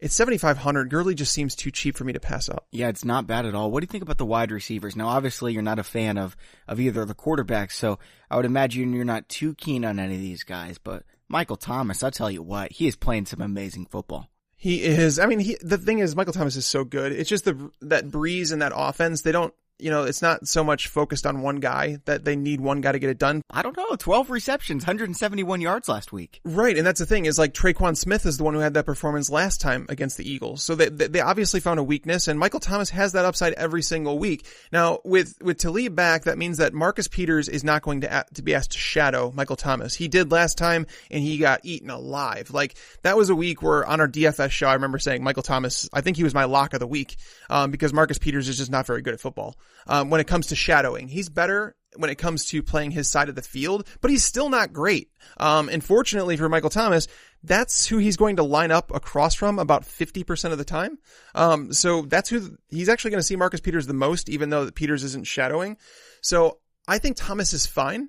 it's 0.00 0.14
7,500. 0.14 0.88
Gurley 0.88 1.14
just 1.14 1.32
seems 1.32 1.54
too 1.54 1.70
cheap 1.70 1.94
for 1.94 2.04
me 2.04 2.14
to 2.14 2.20
pass 2.20 2.48
up. 2.48 2.66
Yeah, 2.72 2.88
it's 2.88 3.04
not 3.04 3.26
bad 3.26 3.44
at 3.44 3.54
all. 3.54 3.70
What 3.70 3.80
do 3.80 3.84
you 3.84 3.92
think 3.92 4.02
about 4.02 4.16
the 4.16 4.24
wide 4.24 4.50
receivers? 4.50 4.96
Now, 4.96 5.08
obviously, 5.08 5.52
you're 5.52 5.62
not 5.62 5.78
a 5.78 5.84
fan 5.84 6.16
of 6.16 6.38
of 6.66 6.80
either 6.80 7.02
of 7.02 7.08
the 7.08 7.14
quarterbacks, 7.14 7.72
so 7.72 7.98
I 8.30 8.36
would 8.36 8.46
imagine 8.46 8.94
you're 8.94 9.04
not 9.04 9.28
too 9.28 9.54
keen 9.54 9.84
on 9.84 9.98
any 9.98 10.14
of 10.14 10.20
these 10.22 10.42
guys. 10.42 10.78
But 10.78 11.04
Michael 11.28 11.56
Thomas, 11.56 12.02
I'll 12.02 12.10
tell 12.10 12.30
you 12.30 12.42
what, 12.42 12.72
he 12.72 12.86
is 12.86 12.96
playing 12.96 13.26
some 13.26 13.42
amazing 13.42 13.86
football. 13.86 14.30
He 14.64 14.82
is. 14.82 15.18
I 15.18 15.26
mean, 15.26 15.40
he, 15.40 15.58
the 15.60 15.76
thing 15.76 15.98
is, 15.98 16.16
Michael 16.16 16.32
Thomas 16.32 16.56
is 16.56 16.64
so 16.64 16.84
good. 16.84 17.12
It's 17.12 17.28
just 17.28 17.44
the, 17.44 17.70
that 17.82 18.06
Brees 18.06 18.50
and 18.50 18.62
that 18.62 18.72
offense. 18.74 19.20
They 19.20 19.30
don't, 19.30 19.52
you 19.78 19.90
know, 19.90 20.04
it's 20.04 20.22
not 20.22 20.46
so 20.46 20.62
much 20.62 20.88
focused 20.88 21.26
on 21.26 21.42
one 21.42 21.56
guy 21.56 21.98
that 22.04 22.24
they 22.24 22.36
need 22.36 22.60
one 22.60 22.80
guy 22.80 22.92
to 22.92 22.98
get 22.98 23.10
it 23.10 23.18
done. 23.18 23.42
I 23.50 23.62
don't 23.62 23.76
know, 23.76 23.96
12 23.96 24.30
receptions, 24.30 24.84
171 24.84 25.60
yards 25.60 25.88
last 25.88 26.12
week. 26.12 26.40
Right, 26.44 26.76
and 26.76 26.86
that's 26.86 27.00
the 27.00 27.06
thing 27.06 27.26
is 27.26 27.38
like 27.38 27.54
Tre'Quan 27.54 27.96
Smith 27.96 28.24
is 28.24 28.38
the 28.38 28.44
one 28.44 28.54
who 28.54 28.60
had 28.60 28.74
that 28.74 28.86
performance 28.86 29.30
last 29.30 29.60
time 29.60 29.86
against 29.88 30.16
the 30.16 30.30
Eagles. 30.30 30.62
So 30.62 30.74
they 30.74 30.88
they 30.88 31.08
they 31.08 31.20
obviously 31.20 31.60
found 31.60 31.80
a 31.80 31.82
weakness, 31.82 32.28
and 32.28 32.38
Michael 32.38 32.60
Thomas 32.60 32.90
has 32.90 33.12
that 33.12 33.24
upside 33.24 33.52
every 33.54 33.82
single 33.82 34.18
week. 34.18 34.46
Now 34.72 35.00
with 35.04 35.36
with 35.42 35.58
Talib 35.58 35.96
back, 35.96 36.24
that 36.24 36.38
means 36.38 36.58
that 36.58 36.72
Marcus 36.72 37.08
Peters 37.08 37.48
is 37.48 37.64
not 37.64 37.82
going 37.82 38.02
to 38.02 38.24
to 38.34 38.42
be 38.42 38.54
asked 38.54 38.72
to 38.72 38.78
shadow 38.78 39.32
Michael 39.34 39.56
Thomas. 39.56 39.94
He 39.94 40.08
did 40.08 40.30
last 40.30 40.56
time, 40.56 40.86
and 41.10 41.22
he 41.22 41.38
got 41.38 41.60
eaten 41.64 41.90
alive. 41.90 42.50
Like 42.50 42.76
that 43.02 43.16
was 43.16 43.28
a 43.28 43.34
week 43.34 43.60
where 43.60 43.84
on 43.84 44.00
our 44.00 44.08
DFS 44.08 44.50
show, 44.50 44.68
I 44.68 44.74
remember 44.74 44.98
saying 44.98 45.24
Michael 45.24 45.42
Thomas. 45.42 45.88
I 45.92 46.00
think 46.00 46.16
he 46.16 46.24
was 46.24 46.34
my 46.34 46.44
lock 46.44 46.74
of 46.74 46.80
the 46.80 46.86
week 46.86 47.16
um, 47.50 47.70
because 47.70 47.92
Marcus 47.92 48.18
Peters 48.18 48.48
is 48.48 48.56
just 48.56 48.70
not 48.70 48.86
very 48.86 49.02
good 49.02 49.14
at 49.14 49.20
football. 49.20 49.56
Um, 49.86 50.10
when 50.10 50.20
it 50.20 50.26
comes 50.26 50.48
to 50.48 50.56
shadowing, 50.56 51.08
he's 51.08 51.28
better 51.28 51.76
when 51.96 52.10
it 52.10 52.16
comes 52.16 52.46
to 52.46 52.62
playing 52.62 52.90
his 52.90 53.08
side 53.08 53.28
of 53.28 53.34
the 53.34 53.42
field, 53.42 53.86
but 54.00 54.10
he's 54.10 54.24
still 54.24 54.48
not 54.48 54.72
great. 54.72 55.10
Um, 55.38 55.68
and 55.68 55.82
fortunately 55.82 56.36
for 56.36 56.48
Michael 56.48 56.70
Thomas, 56.70 57.06
that's 57.42 57.86
who 57.86 57.98
he's 57.98 58.16
going 58.16 58.36
to 58.36 58.42
line 58.42 58.70
up 58.70 58.94
across 58.94 59.34
from 59.34 59.58
about 59.58 59.84
50% 59.84 60.52
of 60.52 60.58
the 60.58 60.64
time. 60.64 60.98
Um, 61.34 61.72
so 61.72 62.02
that's 62.02 62.28
who 62.28 62.56
he's 62.68 62.88
actually 62.88 63.12
going 63.12 63.20
to 63.20 63.26
see 63.26 63.36
Marcus 63.36 63.60
Peters 63.60 63.86
the 63.86 63.94
most, 63.94 64.28
even 64.28 64.50
though 64.50 64.70
Peters 64.70 65.04
isn't 65.04 65.26
shadowing. 65.26 65.76
So 66.20 66.58
I 66.88 66.98
think 66.98 67.16
Thomas 67.16 67.52
is 67.52 67.66
fine, 67.66 68.08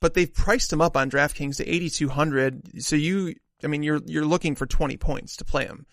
but 0.00 0.14
they've 0.14 0.32
priced 0.32 0.72
him 0.72 0.80
up 0.80 0.96
on 0.96 1.10
DraftKings 1.10 1.56
to 1.56 1.68
8,200. 1.68 2.82
So 2.82 2.96
you, 2.96 3.34
I 3.64 3.66
mean, 3.66 3.82
you're, 3.82 4.00
you're 4.06 4.24
looking 4.24 4.54
for 4.54 4.66
20 4.66 4.96
points 4.96 5.36
to 5.36 5.44
play 5.44 5.66
him. 5.66 5.86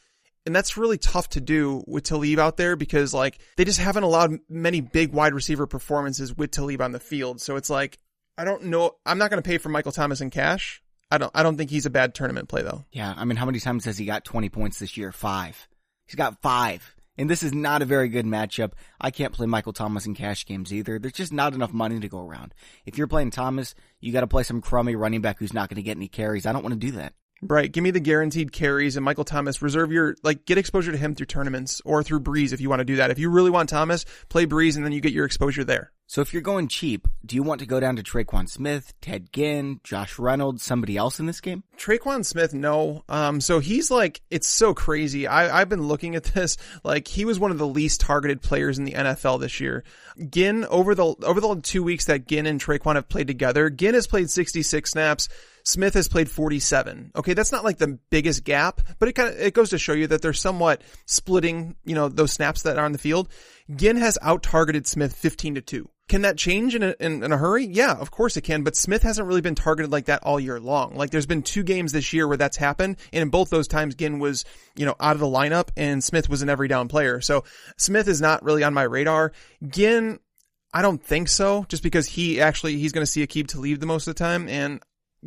And 0.45 0.55
that's 0.55 0.75
really 0.75 0.97
tough 0.97 1.29
to 1.29 1.41
do 1.41 1.83
with 1.87 2.03
Talib 2.03 2.37
out 2.37 2.57
there 2.57 2.75
because 2.75 3.13
like 3.13 3.39
they 3.55 3.63
just 3.63 3.79
haven't 3.79 4.03
allowed 4.03 4.39
many 4.49 4.81
big 4.81 5.13
wide 5.13 5.33
receiver 5.33 5.65
performances 5.67 6.35
with 6.35 6.51
Talib 6.51 6.81
on 6.81 6.91
the 6.91 6.99
field. 6.99 7.39
So 7.39 7.55
it's 7.55 7.69
like, 7.69 7.97
I 8.37 8.43
don't 8.43 8.65
know. 8.65 8.91
I'm 9.05 9.17
not 9.17 9.29
going 9.29 9.41
to 9.41 9.47
pay 9.47 9.57
for 9.57 9.69
Michael 9.69 9.91
Thomas 9.91 10.21
in 10.21 10.29
cash. 10.29 10.81
I 11.09 11.17
don't, 11.17 11.31
I 11.33 11.43
don't 11.43 11.57
think 11.57 11.69
he's 11.69 11.85
a 11.85 11.91
bad 11.91 12.13
tournament 12.13 12.49
play 12.49 12.63
though. 12.63 12.83
Yeah, 12.91 13.13
I 13.15 13.23
mean, 13.23 13.37
how 13.37 13.45
many 13.45 13.59
times 13.59 13.85
has 13.85 13.97
he 13.97 14.05
got 14.05 14.25
20 14.25 14.49
points 14.49 14.79
this 14.79 14.97
year? 14.97 15.11
Five. 15.11 15.67
He's 16.05 16.15
got 16.15 16.41
five. 16.41 16.95
And 17.17 17.29
this 17.29 17.43
is 17.43 17.53
not 17.53 17.83
a 17.83 17.85
very 17.85 18.09
good 18.09 18.25
matchup. 18.25 18.71
I 18.99 19.11
can't 19.11 19.33
play 19.33 19.45
Michael 19.45 19.73
Thomas 19.73 20.07
in 20.07 20.15
cash 20.15 20.45
games 20.45 20.73
either. 20.73 20.97
There's 20.97 21.13
just 21.13 21.31
not 21.31 21.53
enough 21.53 21.71
money 21.71 21.99
to 21.99 22.09
go 22.09 22.19
around. 22.19 22.55
If 22.85 22.97
you're 22.97 23.07
playing 23.07 23.29
Thomas, 23.29 23.75
you 23.99 24.11
got 24.11 24.21
to 24.21 24.27
play 24.27 24.43
some 24.43 24.61
crummy 24.61 24.95
running 24.95 25.21
back 25.21 25.37
who's 25.37 25.53
not 25.53 25.69
going 25.69 25.75
to 25.75 25.83
get 25.83 25.97
any 25.97 26.07
carries. 26.07 26.47
I 26.47 26.51
don't 26.51 26.63
want 26.63 26.73
to 26.73 26.87
do 26.87 26.93
that. 26.93 27.13
Right. 27.47 27.71
Give 27.71 27.83
me 27.83 27.91
the 27.91 27.99
guaranteed 27.99 28.51
carries 28.51 28.95
and 28.95 29.03
Michael 29.03 29.23
Thomas. 29.23 29.61
Reserve 29.61 29.91
your, 29.91 30.15
like, 30.23 30.45
get 30.45 30.57
exposure 30.57 30.91
to 30.91 30.97
him 30.97 31.15
through 31.15 31.27
tournaments 31.27 31.81
or 31.85 32.03
through 32.03 32.21
Brees 32.21 32.53
if 32.53 32.61
you 32.61 32.69
want 32.69 32.79
to 32.79 32.85
do 32.85 32.97
that. 32.97 33.11
If 33.11 33.19
you 33.19 33.29
really 33.29 33.51
want 33.51 33.69
Thomas, 33.69 34.05
play 34.29 34.45
Brees 34.45 34.75
and 34.75 34.85
then 34.85 34.91
you 34.91 35.01
get 35.01 35.13
your 35.13 35.25
exposure 35.25 35.63
there. 35.63 35.91
So 36.05 36.21
if 36.21 36.33
you're 36.33 36.41
going 36.41 36.67
cheap, 36.67 37.07
do 37.25 37.35
you 37.35 37.43
want 37.43 37.61
to 37.61 37.65
go 37.65 37.79
down 37.79 37.95
to 37.95 38.03
Tre'Quan 38.03 38.47
Smith, 38.47 38.93
Ted 39.01 39.31
Ginn, 39.31 39.79
Josh 39.83 40.19
Reynolds, 40.19 40.61
somebody 40.61 40.97
else 40.97 41.19
in 41.19 41.25
this 41.25 41.41
game? 41.41 41.63
Tre'Quan 41.77 42.25
Smith, 42.25 42.53
no. 42.53 43.03
Um, 43.09 43.41
so 43.41 43.59
he's 43.59 43.89
like, 43.89 44.21
it's 44.29 44.47
so 44.47 44.73
crazy. 44.73 45.25
I, 45.27 45.61
I've 45.61 45.69
been 45.69 45.87
looking 45.87 46.15
at 46.15 46.23
this. 46.35 46.57
Like, 46.83 47.07
he 47.07 47.25
was 47.25 47.39
one 47.39 47.51
of 47.51 47.57
the 47.57 47.67
least 47.67 48.01
targeted 48.01 48.41
players 48.41 48.77
in 48.77 48.83
the 48.83 48.91
NFL 48.91 49.39
this 49.39 49.59
year. 49.59 49.83
Ginn, 50.29 50.65
over 50.65 50.93
the, 50.93 51.05
over 51.05 51.41
the 51.41 51.61
two 51.61 51.83
weeks 51.83 52.05
that 52.05 52.27
Ginn 52.27 52.45
and 52.45 52.61
Tre'Quan 52.61 52.95
have 52.95 53.09
played 53.09 53.27
together, 53.27 53.69
Ginn 53.69 53.95
has 53.95 54.05
played 54.05 54.29
66 54.29 54.91
snaps. 54.91 55.29
Smith 55.63 55.93
has 55.93 56.09
played 56.09 56.29
47. 56.29 57.11
Okay, 57.15 57.33
that's 57.33 57.51
not 57.51 57.63
like 57.63 57.77
the 57.77 57.97
biggest 58.09 58.43
gap, 58.43 58.81
but 58.99 59.07
it 59.07 59.13
kind 59.13 59.29
of, 59.29 59.39
it 59.39 59.53
goes 59.53 59.69
to 59.69 59.77
show 59.77 59.93
you 59.93 60.07
that 60.07 60.21
they're 60.21 60.33
somewhat 60.33 60.81
splitting, 61.05 61.75
you 61.85 61.95
know, 61.95 62.09
those 62.09 62.33
snaps 62.33 62.63
that 62.63 62.77
are 62.77 62.85
on 62.85 62.91
the 62.91 62.97
field. 62.97 63.29
Ginn 63.73 63.95
has 63.95 64.17
out 64.21 64.43
targeted 64.43 64.85
Smith 64.85 65.15
15 65.15 65.55
to 65.55 65.61
2. 65.61 65.89
Can 66.13 66.21
that 66.21 66.37
change 66.37 66.75
in 66.75 66.83
a, 66.83 66.93
in, 66.99 67.23
in 67.23 67.31
a 67.31 67.37
hurry? 67.37 67.65
Yeah, 67.65 67.93
of 67.93 68.11
course 68.11 68.37
it 68.37 68.41
can, 68.41 68.61
but 68.61 68.75
Smith 68.75 69.01
hasn't 69.01 69.27
really 69.27 69.41
been 69.41 69.55
targeted 69.55 69.91
like 69.91 70.05
that 70.05 70.21
all 70.21 70.39
year 70.39 70.59
long. 70.59 70.93
Like 70.93 71.09
there's 71.09 71.25
been 71.25 71.41
two 71.41 71.63
games 71.63 71.91
this 71.91 72.13
year 72.13 72.27
where 72.27 72.37
that's 72.37 72.55
happened, 72.55 72.97
and 73.11 73.23
in 73.23 73.29
both 73.29 73.49
those 73.49 73.67
times 73.67 73.95
Ginn 73.95 74.19
was, 74.19 74.45
you 74.75 74.85
know, 74.85 74.95
out 74.99 75.15
of 75.15 75.19
the 75.19 75.25
lineup 75.25 75.69
and 75.75 76.03
Smith 76.03 76.29
was 76.29 76.43
an 76.43 76.49
every 76.49 76.67
down 76.67 76.87
player. 76.87 77.19
So 77.19 77.45
Smith 77.77 78.07
is 78.07 78.21
not 78.21 78.43
really 78.43 78.63
on 78.63 78.75
my 78.75 78.83
radar. 78.83 79.31
Ginn, 79.67 80.19
I 80.71 80.83
don't 80.83 81.03
think 81.03 81.29
so, 81.29 81.65
just 81.67 81.81
because 81.81 82.05
he 82.05 82.39
actually, 82.39 82.77
he's 82.77 82.91
going 82.91 83.01
to 83.03 83.11
see 83.11 83.25
Aqib 83.25 83.47
Talib 83.47 83.79
the 83.79 83.87
most 83.87 84.05
of 84.05 84.13
the 84.13 84.19
time, 84.19 84.47
and 84.47 84.83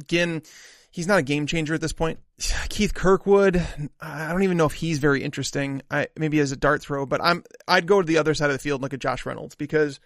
Ginn, 0.06 0.44
he's 0.92 1.08
not 1.08 1.18
a 1.18 1.22
game 1.22 1.48
changer 1.48 1.74
at 1.74 1.80
this 1.80 1.92
point. 1.92 2.20
Keith 2.68 2.94
Kirkwood, 2.94 3.60
I 4.00 4.28
don't 4.30 4.44
even 4.44 4.56
know 4.56 4.66
if 4.66 4.74
he's 4.74 5.00
very 5.00 5.24
interesting. 5.24 5.82
I 5.90 6.06
maybe 6.16 6.38
as 6.38 6.52
a 6.52 6.56
dart 6.56 6.80
throw, 6.80 7.06
but 7.06 7.20
I'm 7.24 7.42
I'd 7.66 7.88
go 7.88 8.00
to 8.00 8.06
the 8.06 8.18
other 8.18 8.34
side 8.34 8.50
of 8.50 8.54
the 8.54 8.62
field 8.62 8.78
and 8.78 8.82
look 8.84 8.94
at 8.94 9.00
Josh 9.00 9.26
Reynolds 9.26 9.56
because 9.56 9.98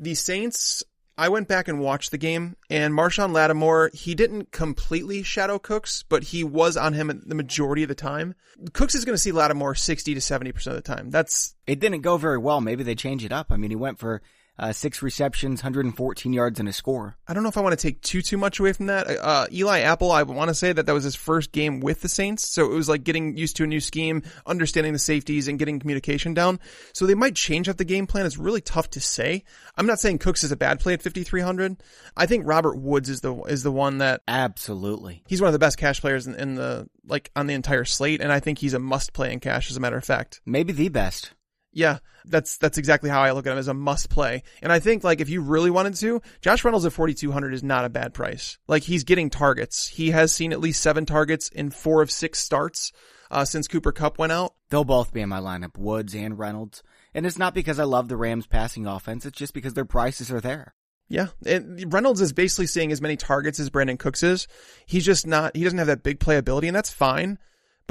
the 0.00 0.14
Saints. 0.14 0.82
I 1.18 1.28
went 1.28 1.48
back 1.48 1.68
and 1.68 1.80
watched 1.80 2.12
the 2.12 2.18
game, 2.18 2.56
and 2.70 2.94
Marshon 2.94 3.34
Lattimore, 3.34 3.90
he 3.92 4.14
didn't 4.14 4.52
completely 4.52 5.22
shadow 5.22 5.58
Cooks, 5.58 6.02
but 6.08 6.22
he 6.24 6.42
was 6.42 6.78
on 6.78 6.94
him 6.94 7.22
the 7.26 7.34
majority 7.34 7.82
of 7.82 7.90
the 7.90 7.94
time. 7.94 8.34
Cooks 8.72 8.94
is 8.94 9.04
going 9.04 9.14
to 9.14 9.18
see 9.18 9.30
Lattimore 9.30 9.74
60 9.74 10.14
to 10.14 10.20
70% 10.20 10.66
of 10.68 10.74
the 10.74 10.80
time. 10.80 11.10
That's, 11.10 11.54
It 11.66 11.78
didn't 11.78 12.00
go 12.00 12.16
very 12.16 12.38
well. 12.38 12.62
Maybe 12.62 12.84
they 12.84 12.94
change 12.94 13.22
it 13.22 13.32
up. 13.32 13.48
I 13.50 13.58
mean, 13.58 13.70
he 13.70 13.76
went 13.76 13.98
for 13.98 14.22
uh, 14.60 14.72
six 14.72 15.00
receptions, 15.00 15.62
114 15.62 16.32
yards, 16.34 16.60
and 16.60 16.68
a 16.68 16.72
score. 16.72 17.16
I 17.26 17.32
don't 17.32 17.42
know 17.42 17.48
if 17.48 17.56
I 17.56 17.62
want 17.62 17.78
to 17.78 17.82
take 17.82 18.02
too 18.02 18.20
too 18.20 18.36
much 18.36 18.60
away 18.60 18.74
from 18.74 18.86
that. 18.86 19.08
Uh, 19.08 19.46
Eli 19.50 19.80
Apple, 19.80 20.12
I 20.12 20.22
want 20.22 20.48
to 20.48 20.54
say 20.54 20.70
that 20.70 20.84
that 20.84 20.92
was 20.92 21.02
his 21.02 21.14
first 21.16 21.50
game 21.50 21.80
with 21.80 22.02
the 22.02 22.10
Saints, 22.10 22.46
so 22.46 22.70
it 22.70 22.74
was 22.74 22.88
like 22.88 23.02
getting 23.02 23.38
used 23.38 23.56
to 23.56 23.64
a 23.64 23.66
new 23.66 23.80
scheme, 23.80 24.22
understanding 24.46 24.92
the 24.92 24.98
safeties, 24.98 25.48
and 25.48 25.58
getting 25.58 25.80
communication 25.80 26.34
down. 26.34 26.60
So 26.92 27.06
they 27.06 27.14
might 27.14 27.34
change 27.34 27.70
up 27.70 27.78
the 27.78 27.84
game 27.86 28.06
plan. 28.06 28.26
It's 28.26 28.36
really 28.36 28.60
tough 28.60 28.90
to 28.90 29.00
say. 29.00 29.44
I'm 29.78 29.86
not 29.86 29.98
saying 29.98 30.18
Cooks 30.18 30.44
is 30.44 30.52
a 30.52 30.56
bad 30.56 30.78
play 30.78 30.92
at 30.92 31.00
5300. 31.00 31.82
I 32.14 32.26
think 32.26 32.46
Robert 32.46 32.76
Woods 32.76 33.08
is 33.08 33.22
the 33.22 33.34
is 33.44 33.62
the 33.62 33.72
one 33.72 33.98
that 33.98 34.20
absolutely 34.28 35.22
he's 35.26 35.40
one 35.40 35.48
of 35.48 35.54
the 35.54 35.58
best 35.58 35.78
cash 35.78 36.02
players 36.02 36.26
in, 36.26 36.34
in 36.34 36.54
the 36.56 36.86
like 37.06 37.30
on 37.34 37.46
the 37.46 37.54
entire 37.54 37.86
slate, 37.86 38.20
and 38.20 38.30
I 38.30 38.40
think 38.40 38.58
he's 38.58 38.74
a 38.74 38.78
must 38.78 39.14
play 39.14 39.32
in 39.32 39.40
cash. 39.40 39.70
As 39.70 39.78
a 39.78 39.80
matter 39.80 39.96
of 39.96 40.04
fact, 40.04 40.42
maybe 40.44 40.74
the 40.74 40.90
best. 40.90 41.32
Yeah, 41.72 41.98
that's 42.24 42.58
that's 42.58 42.78
exactly 42.78 43.10
how 43.10 43.22
I 43.22 43.30
look 43.30 43.46
at 43.46 43.52
him 43.52 43.58
as 43.58 43.68
a 43.68 43.74
must 43.74 44.10
play. 44.10 44.42
And 44.60 44.72
I 44.72 44.80
think 44.80 45.04
like 45.04 45.20
if 45.20 45.28
you 45.28 45.40
really 45.40 45.70
wanted 45.70 45.94
to, 45.96 46.20
Josh 46.40 46.64
Reynolds 46.64 46.84
at 46.84 46.92
4200 46.92 47.54
is 47.54 47.62
not 47.62 47.84
a 47.84 47.90
bad 47.90 48.12
price. 48.12 48.58
Like 48.66 48.82
he's 48.82 49.04
getting 49.04 49.30
targets. 49.30 49.86
He 49.86 50.10
has 50.10 50.32
seen 50.32 50.52
at 50.52 50.60
least 50.60 50.82
7 50.82 51.06
targets 51.06 51.48
in 51.48 51.70
4 51.70 52.02
of 52.02 52.10
6 52.10 52.38
starts 52.38 52.92
uh, 53.30 53.44
since 53.44 53.68
Cooper 53.68 53.92
Kupp 53.92 54.18
went 54.18 54.32
out. 54.32 54.54
They'll 54.70 54.84
both 54.84 55.12
be 55.12 55.20
in 55.20 55.28
my 55.28 55.40
lineup, 55.40 55.78
Woods 55.78 56.14
and 56.14 56.38
Reynolds. 56.38 56.82
And 57.14 57.24
it's 57.24 57.38
not 57.38 57.54
because 57.54 57.78
I 57.78 57.84
love 57.84 58.08
the 58.08 58.16
Rams 58.16 58.46
passing 58.46 58.86
offense, 58.86 59.24
it's 59.24 59.38
just 59.38 59.54
because 59.54 59.74
their 59.74 59.84
prices 59.84 60.30
are 60.30 60.40
there. 60.40 60.74
Yeah, 61.08 61.26
and 61.44 61.92
Reynolds 61.92 62.20
is 62.20 62.32
basically 62.32 62.68
seeing 62.68 62.92
as 62.92 63.02
many 63.02 63.16
targets 63.16 63.58
as 63.58 63.68
Brandin 63.68 63.98
Cooks 63.98 64.22
is. 64.22 64.46
He's 64.86 65.04
just 65.04 65.26
not. 65.26 65.56
He 65.56 65.64
doesn't 65.64 65.78
have 65.78 65.88
that 65.88 66.04
big 66.04 66.20
playability, 66.20 66.68
and 66.68 66.76
that's 66.76 66.92
fine. 66.92 67.36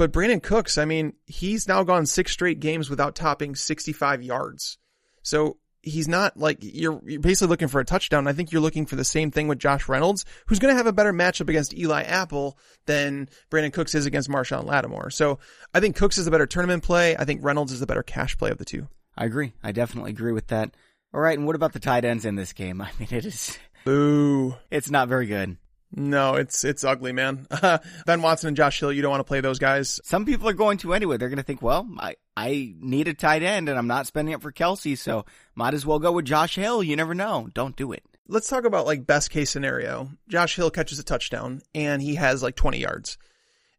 But 0.00 0.12
Brandin 0.12 0.42
Cooks, 0.42 0.78
I 0.78 0.86
mean, 0.86 1.12
he's 1.26 1.68
now 1.68 1.82
gone 1.82 2.06
six 2.06 2.32
straight 2.32 2.58
games 2.58 2.88
without 2.88 3.14
topping 3.14 3.54
65 3.54 4.22
yards. 4.22 4.78
So 5.20 5.58
he's 5.82 6.08
not 6.08 6.38
like 6.38 6.60
you're, 6.62 7.02
you're 7.04 7.20
basically 7.20 7.48
looking 7.48 7.68
for 7.68 7.82
a 7.82 7.84
touchdown. 7.84 8.26
I 8.26 8.32
think 8.32 8.50
you're 8.50 8.62
looking 8.62 8.86
for 8.86 8.96
the 8.96 9.04
same 9.04 9.30
thing 9.30 9.46
with 9.46 9.58
Josh 9.58 9.90
Reynolds, 9.90 10.24
who's 10.46 10.58
going 10.58 10.72
to 10.72 10.76
have 10.78 10.86
a 10.86 10.92
better 10.94 11.12
matchup 11.12 11.50
against 11.50 11.76
Eli 11.76 12.00
Apple 12.04 12.56
than 12.86 13.28
Brandin 13.50 13.74
Cooks 13.74 13.94
is 13.94 14.06
against 14.06 14.30
Marshon 14.30 14.64
Lattimore. 14.64 15.10
So 15.10 15.38
I 15.74 15.80
think 15.80 15.96
Cooks 15.96 16.16
is 16.16 16.26
a 16.26 16.30
better 16.30 16.46
tournament 16.46 16.82
play. 16.82 17.14
I 17.14 17.26
think 17.26 17.44
Reynolds 17.44 17.70
is 17.70 17.80
the 17.80 17.86
better 17.86 18.02
cash 18.02 18.38
play 18.38 18.50
of 18.50 18.56
the 18.56 18.64
two. 18.64 18.88
I 19.18 19.26
agree. 19.26 19.52
I 19.62 19.72
definitely 19.72 20.12
agree 20.12 20.32
with 20.32 20.46
that. 20.46 20.74
All 21.12 21.20
right, 21.20 21.36
and 21.36 21.46
what 21.46 21.56
about 21.56 21.74
the 21.74 21.78
tight 21.78 22.06
ends 22.06 22.24
in 22.24 22.36
this 22.36 22.54
game? 22.54 22.80
I 22.80 22.88
mean, 22.98 23.08
it 23.10 23.26
is. 23.26 23.58
Boo. 23.84 24.56
It's 24.70 24.90
not 24.90 25.08
very 25.08 25.26
good. 25.26 25.58
No, 25.92 26.34
it's 26.34 26.64
it's 26.64 26.84
ugly, 26.84 27.12
man. 27.12 27.46
ben 28.06 28.22
Watson 28.22 28.48
and 28.48 28.56
Josh 28.56 28.78
Hill, 28.78 28.92
you 28.92 29.02
don't 29.02 29.10
want 29.10 29.20
to 29.20 29.24
play 29.28 29.40
those 29.40 29.58
guys. 29.58 30.00
Some 30.04 30.24
people 30.24 30.48
are 30.48 30.54
going 30.54 30.78
to 30.78 30.94
anyway. 30.94 31.16
They're 31.16 31.28
going 31.28 31.38
to 31.38 31.42
think, 31.42 31.62
well, 31.62 31.88
I 31.98 32.14
I 32.36 32.74
need 32.78 33.08
a 33.08 33.14
tight 33.14 33.42
end 33.42 33.68
and 33.68 33.76
I'm 33.76 33.88
not 33.88 34.06
spending 34.06 34.32
it 34.32 34.42
for 34.42 34.52
Kelce, 34.52 34.96
so 34.96 35.24
might 35.54 35.74
as 35.74 35.84
well 35.84 35.98
go 35.98 36.12
with 36.12 36.26
Josh 36.26 36.54
Hill. 36.54 36.82
You 36.82 36.94
never 36.94 37.14
know. 37.14 37.48
Don't 37.54 37.74
do 37.74 37.92
it. 37.92 38.04
Let's 38.28 38.48
talk 38.48 38.64
about 38.64 38.86
like 38.86 39.06
best 39.06 39.30
case 39.30 39.50
scenario. 39.50 40.10
Josh 40.28 40.54
Hill 40.54 40.70
catches 40.70 41.00
a 41.00 41.04
touchdown 41.04 41.62
and 41.74 42.00
he 42.00 42.14
has 42.14 42.42
like 42.42 42.54
20 42.54 42.78
yards. 42.78 43.18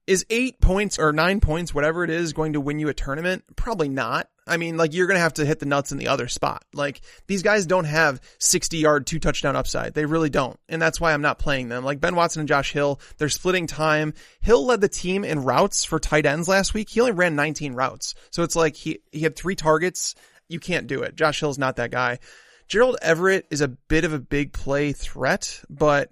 Is 0.07 0.25
eight 0.29 0.59
points 0.59 0.97
or 0.97 1.13
nine 1.13 1.39
points, 1.39 1.73
whatever 1.73 2.03
it 2.03 2.09
is, 2.09 2.33
going 2.33 2.53
to 2.53 2.61
win 2.61 2.79
you 2.79 2.89
a 2.89 2.93
tournament? 2.93 3.43
Probably 3.55 3.87
not. 3.87 4.27
I 4.47 4.57
mean, 4.57 4.75
like 4.75 4.93
you're 4.93 5.07
going 5.07 5.15
to 5.15 5.21
have 5.21 5.35
to 5.35 5.45
hit 5.45 5.59
the 5.59 5.65
nuts 5.65 5.91
in 5.91 5.97
the 5.97 6.07
other 6.07 6.27
spot. 6.27 6.65
Like 6.73 7.01
these 7.27 7.43
guys 7.43 7.65
don't 7.65 7.85
have 7.85 8.19
60 8.39 8.77
yard, 8.77 9.05
two 9.05 9.19
touchdown 9.19 9.55
upside. 9.55 9.93
They 9.93 10.05
really 10.05 10.29
don't. 10.29 10.59
And 10.67 10.81
that's 10.81 10.99
why 10.99 11.13
I'm 11.13 11.21
not 11.21 11.39
playing 11.39 11.69
them. 11.69 11.85
Like 11.85 12.01
Ben 12.01 12.15
Watson 12.15 12.41
and 12.41 12.49
Josh 12.49 12.71
Hill, 12.71 12.99
they're 13.17 13.29
splitting 13.29 13.67
time. 13.67 14.13
Hill 14.41 14.65
led 14.65 14.81
the 14.81 14.89
team 14.89 15.23
in 15.23 15.43
routes 15.43 15.83
for 15.83 15.99
tight 15.99 16.25
ends 16.25 16.47
last 16.47 16.73
week. 16.73 16.89
He 16.89 16.99
only 16.99 17.11
ran 17.11 17.35
19 17.35 17.73
routes. 17.73 18.15
So 18.31 18.43
it's 18.43 18.55
like 18.55 18.75
he, 18.75 18.99
he 19.11 19.21
had 19.21 19.35
three 19.35 19.55
targets. 19.55 20.15
You 20.49 20.59
can't 20.59 20.87
do 20.87 21.03
it. 21.03 21.15
Josh 21.15 21.39
Hill's 21.39 21.59
not 21.59 21.75
that 21.75 21.91
guy. 21.91 22.19
Gerald 22.67 22.97
Everett 23.01 23.47
is 23.51 23.61
a 23.61 23.67
bit 23.67 24.05
of 24.05 24.13
a 24.13 24.19
big 24.19 24.53
play 24.53 24.91
threat, 24.91 25.61
but 25.69 26.11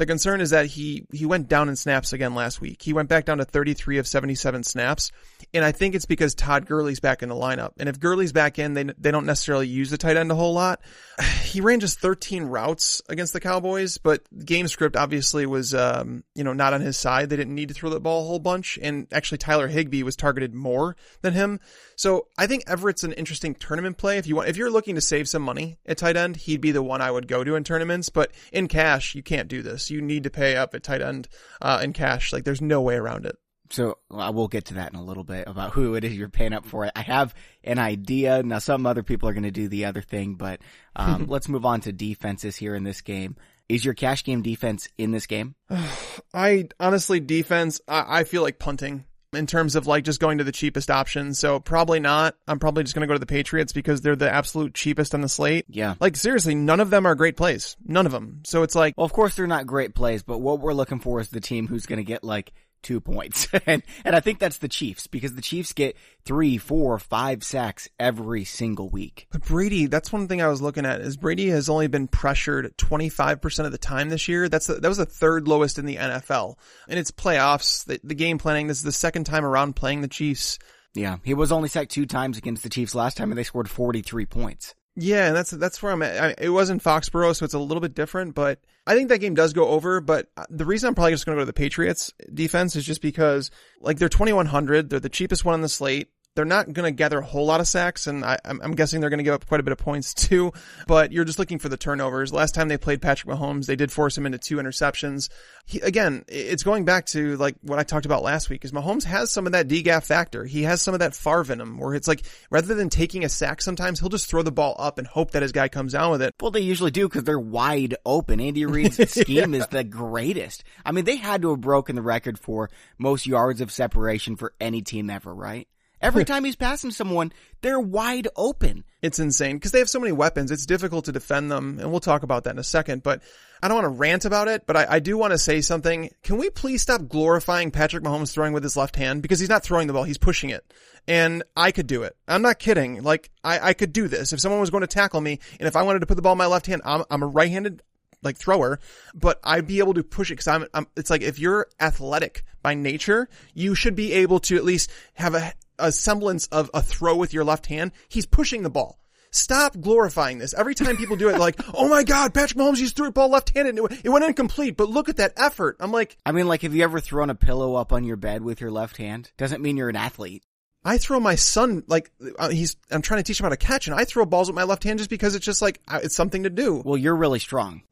the 0.00 0.06
concern 0.06 0.40
is 0.40 0.50
that 0.50 0.64
he, 0.64 1.04
he 1.12 1.26
went 1.26 1.46
down 1.46 1.68
in 1.68 1.76
snaps 1.76 2.14
again 2.14 2.34
last 2.34 2.58
week. 2.58 2.80
He 2.80 2.94
went 2.94 3.10
back 3.10 3.26
down 3.26 3.36
to 3.36 3.44
33 3.44 3.98
of 3.98 4.08
77 4.08 4.64
snaps. 4.64 5.12
And 5.52 5.62
I 5.62 5.72
think 5.72 5.94
it's 5.94 6.06
because 6.06 6.34
Todd 6.34 6.64
Gurley's 6.64 7.00
back 7.00 7.22
in 7.22 7.28
the 7.28 7.34
lineup. 7.34 7.72
And 7.78 7.86
if 7.86 8.00
Gurley's 8.00 8.32
back 8.32 8.58
in, 8.58 8.72
they, 8.72 8.84
they 8.84 9.10
don't 9.10 9.26
necessarily 9.26 9.68
use 9.68 9.90
the 9.90 9.98
tight 9.98 10.16
end 10.16 10.32
a 10.32 10.34
whole 10.34 10.54
lot. 10.54 10.80
He 11.50 11.60
ran 11.60 11.80
just 11.80 11.98
13 11.98 12.44
routes 12.44 13.02
against 13.08 13.32
the 13.32 13.40
Cowboys, 13.40 13.98
but 13.98 14.22
game 14.44 14.68
script 14.68 14.94
obviously 14.94 15.46
was, 15.46 15.74
um, 15.74 16.22
you 16.36 16.44
know, 16.44 16.52
not 16.52 16.74
on 16.74 16.80
his 16.80 16.96
side. 16.96 17.28
They 17.28 17.34
didn't 17.34 17.56
need 17.56 17.68
to 17.68 17.74
throw 17.74 17.90
the 17.90 17.98
ball 17.98 18.22
a 18.22 18.26
whole 18.28 18.38
bunch. 18.38 18.78
And 18.80 19.08
actually 19.10 19.38
Tyler 19.38 19.66
Higbee 19.66 20.04
was 20.04 20.14
targeted 20.14 20.54
more 20.54 20.94
than 21.22 21.32
him. 21.32 21.58
So 21.96 22.28
I 22.38 22.46
think 22.46 22.62
Everett's 22.68 23.02
an 23.02 23.12
interesting 23.14 23.56
tournament 23.56 23.98
play. 23.98 24.16
If 24.16 24.28
you 24.28 24.36
want, 24.36 24.48
if 24.48 24.56
you're 24.56 24.70
looking 24.70 24.94
to 24.94 25.00
save 25.00 25.28
some 25.28 25.42
money 25.42 25.76
at 25.84 25.98
tight 25.98 26.16
end, 26.16 26.36
he'd 26.36 26.60
be 26.60 26.70
the 26.70 26.84
one 26.84 27.00
I 27.00 27.10
would 27.10 27.26
go 27.26 27.42
to 27.42 27.56
in 27.56 27.64
tournaments. 27.64 28.10
But 28.10 28.30
in 28.52 28.68
cash, 28.68 29.16
you 29.16 29.22
can't 29.24 29.48
do 29.48 29.60
this. 29.60 29.89
You 29.90 30.00
need 30.00 30.24
to 30.24 30.30
pay 30.30 30.56
up 30.56 30.74
at 30.74 30.82
tight 30.82 31.02
end 31.02 31.28
uh, 31.60 31.80
in 31.82 31.92
cash. 31.92 32.32
Like 32.32 32.44
there's 32.44 32.60
no 32.60 32.80
way 32.80 32.96
around 32.96 33.26
it. 33.26 33.36
So 33.70 33.98
I 34.10 34.30
will 34.30 34.48
get 34.48 34.66
to 34.66 34.74
that 34.74 34.92
in 34.92 34.98
a 34.98 35.04
little 35.04 35.22
bit 35.22 35.44
about 35.46 35.70
who 35.72 35.94
it 35.94 36.02
is 36.02 36.16
you're 36.16 36.28
paying 36.28 36.52
up 36.52 36.66
for. 36.66 36.90
I 36.94 37.02
have 37.02 37.34
an 37.62 37.78
idea. 37.78 38.42
Now 38.42 38.58
some 38.58 38.84
other 38.84 39.04
people 39.04 39.28
are 39.28 39.32
going 39.32 39.44
to 39.44 39.52
do 39.52 39.68
the 39.68 39.84
other 39.84 40.02
thing, 40.02 40.34
but 40.34 40.60
um, 40.96 41.26
let's 41.28 41.48
move 41.48 41.64
on 41.64 41.80
to 41.82 41.92
defenses 41.92 42.56
here 42.56 42.74
in 42.74 42.82
this 42.82 43.00
game. 43.00 43.36
Is 43.68 43.84
your 43.84 43.94
cash 43.94 44.24
game 44.24 44.42
defense 44.42 44.88
in 44.98 45.12
this 45.12 45.26
game? 45.26 45.54
I 46.34 46.68
honestly 46.80 47.20
defense. 47.20 47.80
I, 47.86 48.20
I 48.20 48.24
feel 48.24 48.42
like 48.42 48.58
punting 48.58 49.04
in 49.32 49.46
terms 49.46 49.76
of 49.76 49.86
like 49.86 50.04
just 50.04 50.20
going 50.20 50.38
to 50.38 50.44
the 50.44 50.52
cheapest 50.52 50.90
option. 50.90 51.34
So 51.34 51.60
probably 51.60 52.00
not. 52.00 52.34
I'm 52.48 52.58
probably 52.58 52.82
just 52.82 52.94
going 52.94 53.02
to 53.02 53.06
go 53.06 53.14
to 53.14 53.20
the 53.20 53.26
Patriots 53.26 53.72
because 53.72 54.00
they're 54.00 54.16
the 54.16 54.32
absolute 54.32 54.74
cheapest 54.74 55.14
on 55.14 55.20
the 55.20 55.28
slate. 55.28 55.66
Yeah. 55.68 55.94
Like 56.00 56.16
seriously, 56.16 56.54
none 56.54 56.80
of 56.80 56.90
them 56.90 57.06
are 57.06 57.14
great 57.14 57.36
plays. 57.36 57.76
None 57.84 58.06
of 58.06 58.12
them. 58.12 58.40
So 58.44 58.62
it's 58.62 58.74
like, 58.74 58.94
well, 58.96 59.04
of 59.04 59.12
course 59.12 59.36
they're 59.36 59.46
not 59.46 59.66
great 59.66 59.94
plays, 59.94 60.22
but 60.22 60.38
what 60.38 60.60
we're 60.60 60.74
looking 60.74 61.00
for 61.00 61.20
is 61.20 61.28
the 61.28 61.40
team 61.40 61.68
who's 61.68 61.86
going 61.86 61.98
to 61.98 62.04
get 62.04 62.24
like 62.24 62.52
two 62.82 63.00
points. 63.00 63.48
and, 63.66 63.82
and 64.04 64.16
I 64.16 64.20
think 64.20 64.38
that's 64.38 64.58
the 64.58 64.68
Chiefs 64.68 65.06
because 65.06 65.34
the 65.34 65.42
Chiefs 65.42 65.72
get 65.72 65.96
three, 66.24 66.58
four, 66.58 66.98
five 66.98 67.42
sacks 67.44 67.88
every 67.98 68.44
single 68.44 68.88
week. 68.88 69.26
But 69.30 69.44
Brady, 69.44 69.86
that's 69.86 70.12
one 70.12 70.28
thing 70.28 70.42
I 70.42 70.48
was 70.48 70.62
looking 70.62 70.86
at 70.86 71.00
is 71.00 71.16
Brady 71.16 71.48
has 71.50 71.68
only 71.68 71.86
been 71.86 72.08
pressured 72.08 72.76
25% 72.76 73.64
of 73.64 73.72
the 73.72 73.78
time 73.78 74.08
this 74.08 74.28
year. 74.28 74.48
That's 74.48 74.66
the, 74.66 74.74
that 74.74 74.88
was 74.88 74.98
the 74.98 75.06
third 75.06 75.48
lowest 75.48 75.78
in 75.78 75.86
the 75.86 75.96
NFL. 75.96 76.56
And 76.88 76.98
it's 76.98 77.10
playoffs, 77.10 77.84
the, 77.84 78.00
the 78.02 78.14
game 78.14 78.38
planning. 78.38 78.66
This 78.66 78.78
is 78.78 78.84
the 78.84 78.92
second 78.92 79.24
time 79.24 79.44
around 79.44 79.76
playing 79.76 80.00
the 80.00 80.08
Chiefs. 80.08 80.58
Yeah. 80.94 81.18
He 81.24 81.34
was 81.34 81.52
only 81.52 81.68
sacked 81.68 81.92
two 81.92 82.06
times 82.06 82.38
against 82.38 82.62
the 82.62 82.68
Chiefs 82.68 82.94
last 82.94 83.16
time 83.16 83.30
and 83.30 83.38
they 83.38 83.44
scored 83.44 83.70
43 83.70 84.26
points. 84.26 84.74
Yeah, 84.96 85.28
and 85.28 85.36
that's 85.36 85.50
that's 85.50 85.82
where 85.82 85.92
I'm 85.92 86.02
at. 86.02 86.22
I, 86.22 86.34
it 86.36 86.48
was 86.48 86.68
in 86.68 86.80
Foxborough, 86.80 87.34
so 87.34 87.44
it's 87.44 87.54
a 87.54 87.58
little 87.58 87.80
bit 87.80 87.94
different, 87.94 88.34
but 88.34 88.60
I 88.86 88.94
think 88.94 89.08
that 89.08 89.18
game 89.18 89.34
does 89.34 89.52
go 89.52 89.68
over. 89.68 90.00
But 90.00 90.28
uh, 90.36 90.46
the 90.50 90.64
reason 90.64 90.88
I'm 90.88 90.94
probably 90.94 91.12
just 91.12 91.26
going 91.26 91.36
to 91.36 91.40
go 91.40 91.42
to 91.42 91.46
the 91.46 91.52
Patriots 91.52 92.12
defense 92.32 92.76
is 92.76 92.84
just 92.84 93.02
because, 93.02 93.50
like, 93.80 93.98
they're 93.98 94.08
2100, 94.08 94.90
they're 94.90 95.00
the 95.00 95.08
cheapest 95.08 95.44
one 95.44 95.54
on 95.54 95.60
the 95.60 95.68
slate. 95.68 96.08
They're 96.36 96.44
not 96.44 96.72
going 96.72 96.84
to 96.84 96.96
gather 96.96 97.18
a 97.18 97.24
whole 97.24 97.44
lot 97.44 97.58
of 97.58 97.66
sacks, 97.66 98.06
and 98.06 98.24
I, 98.24 98.38
am 98.44 98.76
guessing 98.76 99.00
they're 99.00 99.10
going 99.10 99.18
to 99.18 99.24
give 99.24 99.34
up 99.34 99.46
quite 99.46 99.58
a 99.58 99.64
bit 99.64 99.72
of 99.72 99.78
points 99.78 100.14
too. 100.14 100.52
But 100.86 101.10
you're 101.10 101.24
just 101.24 101.40
looking 101.40 101.58
for 101.58 101.68
the 101.68 101.76
turnovers. 101.76 102.32
Last 102.32 102.54
time 102.54 102.68
they 102.68 102.78
played 102.78 103.02
Patrick 103.02 103.36
Mahomes, 103.36 103.66
they 103.66 103.74
did 103.74 103.90
force 103.90 104.16
him 104.16 104.26
into 104.26 104.38
two 104.38 104.56
interceptions. 104.58 105.28
He, 105.66 105.80
again, 105.80 106.24
it's 106.28 106.62
going 106.62 106.84
back 106.84 107.06
to 107.06 107.36
like 107.36 107.56
what 107.62 107.80
I 107.80 107.82
talked 107.82 108.06
about 108.06 108.22
last 108.22 108.48
week. 108.48 108.64
Is 108.64 108.70
Mahomes 108.70 109.02
has 109.04 109.32
some 109.32 109.46
of 109.46 109.52
that 109.52 109.66
DGAF 109.66 110.04
factor. 110.04 110.44
He 110.44 110.62
has 110.62 110.80
some 110.80 110.94
of 110.94 111.00
that 111.00 111.16
Favre 111.16 111.52
in 111.52 111.60
him, 111.60 111.78
where 111.78 111.94
it's 111.94 112.06
like 112.06 112.22
rather 112.48 112.76
than 112.76 112.90
taking 112.90 113.24
a 113.24 113.28
sack, 113.28 113.60
sometimes 113.60 113.98
he'll 113.98 114.08
just 114.08 114.30
throw 114.30 114.42
the 114.42 114.52
ball 114.52 114.76
up 114.78 114.98
and 114.98 115.08
hope 115.08 115.32
that 115.32 115.42
his 115.42 115.50
guy 115.50 115.66
comes 115.66 115.94
down 115.94 116.12
with 116.12 116.22
it. 116.22 116.32
Well, 116.40 116.52
they 116.52 116.60
usually 116.60 116.92
do 116.92 117.08
because 117.08 117.24
they're 117.24 117.40
wide 117.40 117.96
open. 118.06 118.40
Andy 118.40 118.66
Reid's 118.66 119.10
scheme 119.20 119.52
yeah. 119.52 119.60
is 119.60 119.66
the 119.66 119.82
greatest. 119.82 120.62
I 120.86 120.92
mean, 120.92 121.06
they 121.06 121.16
had 121.16 121.42
to 121.42 121.50
have 121.50 121.60
broken 121.60 121.96
the 121.96 122.02
record 122.02 122.38
for 122.38 122.70
most 122.98 123.26
yards 123.26 123.60
of 123.60 123.72
separation 123.72 124.36
for 124.36 124.52
any 124.60 124.80
team 124.80 125.10
ever, 125.10 125.34
right? 125.34 125.66
Every 126.00 126.24
time 126.26 126.44
he's 126.44 126.56
passing 126.56 126.90
someone, 126.90 127.32
they're 127.60 127.80
wide 127.80 128.28
open. 128.36 128.84
It's 129.02 129.18
insane 129.18 129.56
because 129.56 129.72
they 129.72 129.78
have 129.78 129.90
so 129.90 130.00
many 130.00 130.12
weapons. 130.12 130.50
It's 130.50 130.66
difficult 130.66 131.06
to 131.06 131.12
defend 131.12 131.50
them. 131.50 131.78
And 131.78 131.90
we'll 131.90 132.00
talk 132.00 132.22
about 132.22 132.44
that 132.44 132.50
in 132.50 132.58
a 132.58 132.64
second, 132.64 133.02
but 133.02 133.22
I 133.62 133.68
don't 133.68 133.82
want 133.82 133.84
to 133.86 134.00
rant 134.00 134.24
about 134.24 134.48
it, 134.48 134.66
but 134.66 134.76
I, 134.76 134.86
I 134.88 134.98
do 135.00 135.16
want 135.18 135.32
to 135.32 135.38
say 135.38 135.60
something. 135.60 136.10
Can 136.22 136.38
we 136.38 136.50
please 136.50 136.82
stop 136.82 137.08
glorifying 137.08 137.70
Patrick 137.70 138.02
Mahomes 138.02 138.32
throwing 138.32 138.52
with 138.52 138.62
his 138.62 138.76
left 138.76 138.96
hand? 138.96 139.22
Because 139.22 139.38
he's 139.38 139.48
not 139.48 139.62
throwing 139.62 139.86
the 139.86 139.92
ball. 139.92 140.04
He's 140.04 140.18
pushing 140.18 140.50
it. 140.50 140.64
And 141.06 141.42
I 141.56 141.72
could 141.72 141.86
do 141.86 142.02
it. 142.02 142.16
I'm 142.28 142.42
not 142.42 142.58
kidding. 142.58 143.02
Like, 143.02 143.30
I, 143.42 143.68
I 143.68 143.72
could 143.74 143.92
do 143.92 144.08
this. 144.08 144.32
If 144.32 144.40
someone 144.40 144.60
was 144.60 144.70
going 144.70 144.82
to 144.82 144.86
tackle 144.86 145.20
me 145.20 145.40
and 145.58 145.66
if 145.66 145.76
I 145.76 145.82
wanted 145.82 146.00
to 146.00 146.06
put 146.06 146.14
the 146.16 146.22
ball 146.22 146.32
in 146.32 146.38
my 146.38 146.46
left 146.46 146.66
hand, 146.66 146.82
I'm, 146.84 147.04
I'm 147.10 147.22
a 147.22 147.26
right-handed 147.26 147.82
like 148.22 148.36
thrower, 148.36 148.80
but 149.14 149.40
I'd 149.44 149.66
be 149.66 149.78
able 149.78 149.94
to 149.94 150.02
push 150.02 150.30
it 150.30 150.34
because 150.34 150.48
I'm, 150.48 150.66
I'm, 150.74 150.86
it's 150.96 151.10
like 151.10 151.22
if 151.22 151.38
you're 151.38 151.66
athletic 151.80 152.44
by 152.62 152.74
nature, 152.74 153.28
you 153.54 153.74
should 153.74 153.94
be 153.94 154.12
able 154.12 154.40
to 154.40 154.56
at 154.56 154.64
least 154.64 154.90
have 155.14 155.34
a, 155.34 155.52
a 155.78 155.92
semblance 155.92 156.46
of 156.48 156.70
a 156.74 156.82
throw 156.82 157.16
with 157.16 157.32
your 157.32 157.44
left 157.44 157.66
hand. 157.66 157.92
He's 158.08 158.26
pushing 158.26 158.62
the 158.62 158.70
ball. 158.70 158.98
Stop 159.32 159.80
glorifying 159.80 160.38
this. 160.38 160.54
Every 160.54 160.74
time 160.74 160.96
people 160.96 161.16
do 161.16 161.28
it, 161.28 161.38
like, 161.38 161.60
oh 161.74 161.88
my 161.88 162.02
god, 162.02 162.34
Patrick 162.34 162.58
Mahomes 162.58 162.76
just 162.76 162.96
threw 162.96 163.08
a 163.08 163.12
ball 163.12 163.30
left-handed 163.30 163.78
and 163.78 164.00
it 164.04 164.08
went 164.08 164.24
incomplete, 164.24 164.76
but 164.76 164.90
look 164.90 165.08
at 165.08 165.18
that 165.18 165.34
effort. 165.36 165.76
I'm 165.78 165.92
like, 165.92 166.16
I 166.26 166.32
mean, 166.32 166.48
like, 166.48 166.62
have 166.62 166.74
you 166.74 166.82
ever 166.82 167.00
thrown 167.00 167.30
a 167.30 167.34
pillow 167.34 167.76
up 167.76 167.92
on 167.92 168.04
your 168.04 168.16
bed 168.16 168.42
with 168.42 168.60
your 168.60 168.72
left 168.72 168.96
hand? 168.96 169.30
Doesn't 169.36 169.62
mean 169.62 169.76
you're 169.76 169.88
an 169.88 169.96
athlete. 169.96 170.42
I 170.84 170.98
throw 170.98 171.20
my 171.20 171.34
son 171.34 171.84
like 171.86 172.10
uh, 172.38 172.48
he's 172.48 172.76
I'm 172.90 173.02
trying 173.02 173.18
to 173.18 173.24
teach 173.24 173.38
him 173.38 173.44
how 173.44 173.50
to 173.50 173.56
catch, 173.56 173.86
and 173.86 173.94
I 173.94 174.04
throw 174.04 174.24
balls 174.24 174.48
with 174.48 174.56
my 174.56 174.64
left 174.64 174.84
hand 174.84 174.98
just 174.98 175.10
because 175.10 175.34
it's 175.34 175.44
just 175.44 175.60
like 175.60 175.80
it's 175.92 176.16
something 176.16 176.44
to 176.44 176.50
do. 176.50 176.82
Well, 176.84 176.96
you're 176.96 177.16
really 177.16 177.38
strong. 177.38 177.82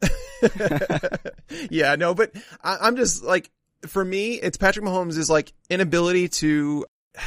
yeah, 1.70 1.96
no, 1.96 2.14
but 2.14 2.32
I, 2.62 2.78
I'm 2.80 2.96
just 2.96 3.22
like 3.22 3.50
for 3.86 4.04
me, 4.04 4.34
it's 4.34 4.56
Patrick 4.56 4.84
Mahomes' 4.84 5.18
is 5.18 5.28
like 5.28 5.52
inability 5.68 6.28
to 6.28 6.86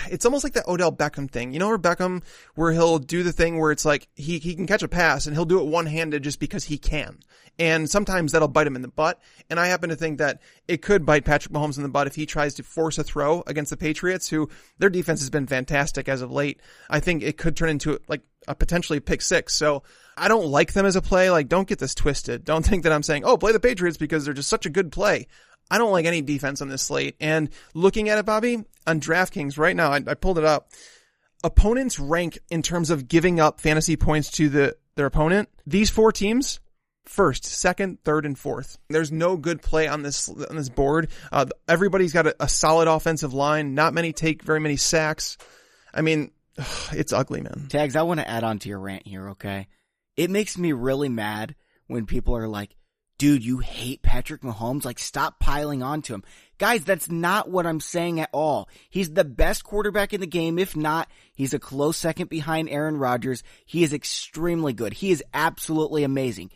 it's 0.10 0.26
almost 0.26 0.44
like 0.44 0.54
that 0.54 0.68
Odell 0.68 0.92
Beckham 0.92 1.30
thing. 1.30 1.54
You 1.54 1.60
know 1.60 1.68
where 1.68 1.78
Beckham, 1.78 2.24
where 2.56 2.72
he'll 2.72 3.00
do 3.00 3.24
the 3.24 3.32
thing 3.32 3.60
where 3.60 3.72
it's 3.72 3.86
like 3.86 4.08
he, 4.16 4.40
he 4.40 4.56
can 4.56 4.68
catch 4.68 4.84
a 4.84 4.88
pass 4.88 5.26
and 5.26 5.36
he'll 5.36 5.46
do 5.46 5.60
it 5.60 5.66
one 5.66 5.86
handed 5.86 6.24
just 6.24 6.40
because 6.40 6.64
he 6.64 6.78
can. 6.78 7.20
And 7.60 7.90
sometimes 7.90 8.32
that'll 8.32 8.48
bite 8.48 8.68
him 8.68 8.76
in 8.76 8.82
the 8.82 8.88
butt. 8.88 9.20
And 9.50 9.60
I 9.60 9.68
happen 9.68 9.90
to 9.90 9.96
think 9.96 10.18
that 10.20 10.42
it 10.68 10.82
could 10.82 11.06
bite 11.06 11.26
Patrick 11.26 11.54
Mahomes 11.54 11.78
in 11.78 11.84
the 11.84 11.90
butt 11.90 12.08
if 12.08 12.16
he 12.16 12.26
tries 12.26 12.56
to 12.56 12.64
force 12.64 12.98
a 12.98 13.04
throw 13.04 13.44
against 13.46 13.70
the 13.70 13.78
Patriots, 13.78 14.30
who 14.30 14.50
their 14.80 14.90
defense 14.90 15.20
has 15.20 15.30
been 15.30 15.48
fantastic 15.48 16.08
as 16.08 16.22
of 16.22 16.32
late. 16.32 16.62
I 16.90 17.00
think 17.00 17.24
it 17.24 17.38
could 17.38 17.56
turn 17.56 17.70
into 17.70 18.00
like 18.08 18.22
a 18.48 18.56
potentially 18.56 19.00
pick 19.00 19.22
six. 19.22 19.54
So 19.54 19.84
I 20.18 20.28
don't 20.28 20.48
like 20.48 20.74
them 20.74 20.86
as 20.86 20.96
a 20.96 21.02
play. 21.02 21.30
Like, 21.30 21.50
don't 21.50 21.68
get 21.68 21.80
this 21.80 21.94
twisted. 21.94 22.44
Don't 22.44 22.66
think 22.66 22.84
that 22.84 22.92
I'm 22.92 23.04
saying, 23.04 23.24
oh, 23.26 23.38
play 23.38 23.52
the 23.52 23.60
Patriots 23.60 23.98
because 23.98 24.26
they're 24.26 24.34
just 24.34 24.50
such 24.50 24.66
a 24.66 24.70
good 24.70 24.92
play. 24.92 25.28
I 25.72 25.78
don't 25.78 25.92
like 25.92 26.06
any 26.06 26.22
defense 26.22 26.62
on 26.62 26.68
this 26.68 26.82
slate. 26.82 27.16
And 27.22 27.50
looking 27.74 28.10
at 28.10 28.18
it, 28.20 28.26
Bobby, 28.26 28.66
on 28.86 29.00
DraftKings 29.00 29.58
right 29.58 29.76
now, 29.76 29.92
I, 29.92 30.02
I 30.06 30.14
pulled 30.16 30.38
it 30.38 30.44
up. 30.44 30.70
Opponents 31.46 31.98
rank 31.98 32.38
in 32.52 32.62
terms 32.62 32.90
of 32.90 33.08
giving 33.08 33.40
up 33.40 33.62
fantasy 33.62 33.96
points 33.96 34.30
to 34.32 34.50
the 34.50 34.76
their 34.96 35.06
opponent. 35.06 35.48
These 35.66 35.90
four 35.90 36.12
teams, 36.12 36.60
first, 37.06 37.46
second, 37.46 38.04
third, 38.04 38.26
and 38.26 38.38
fourth. 38.38 38.78
There's 38.90 39.14
no 39.14 39.38
good 39.38 39.62
play 39.62 39.88
on 39.88 40.04
this 40.04 40.28
on 40.28 40.58
this 40.58 40.70
board. 40.70 41.10
Uh, 41.32 41.46
everybody's 41.70 42.12
got 42.12 42.28
a, 42.28 42.36
a 42.42 42.50
solid 42.50 42.90
offensive 42.90 43.34
line. 43.34 43.74
Not 43.74 43.94
many 43.94 44.12
take 44.12 44.44
very 44.44 44.60
many 44.60 44.76
sacks. 44.76 45.38
I 45.94 46.02
mean, 46.02 46.32
it's 46.92 47.14
ugly, 47.14 47.42
man. 47.42 47.68
Tags, 47.70 47.96
I 47.96 48.02
want 48.02 48.20
to 48.20 48.30
add 48.30 48.44
on 48.44 48.60
to 48.60 48.70
your 48.70 48.80
rant 48.80 49.08
here, 49.08 49.30
okay? 49.30 49.68
It 50.18 50.30
makes 50.30 50.58
me 50.58 50.74
really 50.74 51.10
mad 51.10 51.56
when 51.88 52.06
people 52.06 52.36
are 52.36 52.48
like, 52.48 52.76
dude, 53.22 53.46
you 53.46 53.60
hate 53.60 54.02
Patrick 54.02 54.42
Mahomes? 54.42 54.84
Like, 54.84 54.98
stop 54.98 55.40
piling 55.40 55.84
onto 55.84 56.12
him. 56.12 56.24
Guys, 56.58 56.84
that's 56.84 57.08
not 57.08 57.52
what 57.52 57.68
I'm 57.68 57.80
saying 57.80 58.20
at 58.20 58.32
all. 58.34 58.68
He's 58.90 59.14
the 59.14 59.24
best 59.24 59.64
quarterback 59.64 60.12
in 60.12 60.22
the 60.22 60.26
game. 60.26 60.58
If 60.58 60.76
not, 60.76 61.08
he's 61.36 61.54
a 61.54 61.60
close 61.60 61.98
second 61.98 62.32
behind 62.32 62.68
Aaron 62.72 62.98
Rodgers. 62.98 63.44
He 63.64 63.84
is 63.84 63.94
extremely 63.94 64.74
good. 64.74 64.94
He 64.94 65.12
is 65.12 65.24
absolutely 65.36 66.04
amazing. 66.04 66.50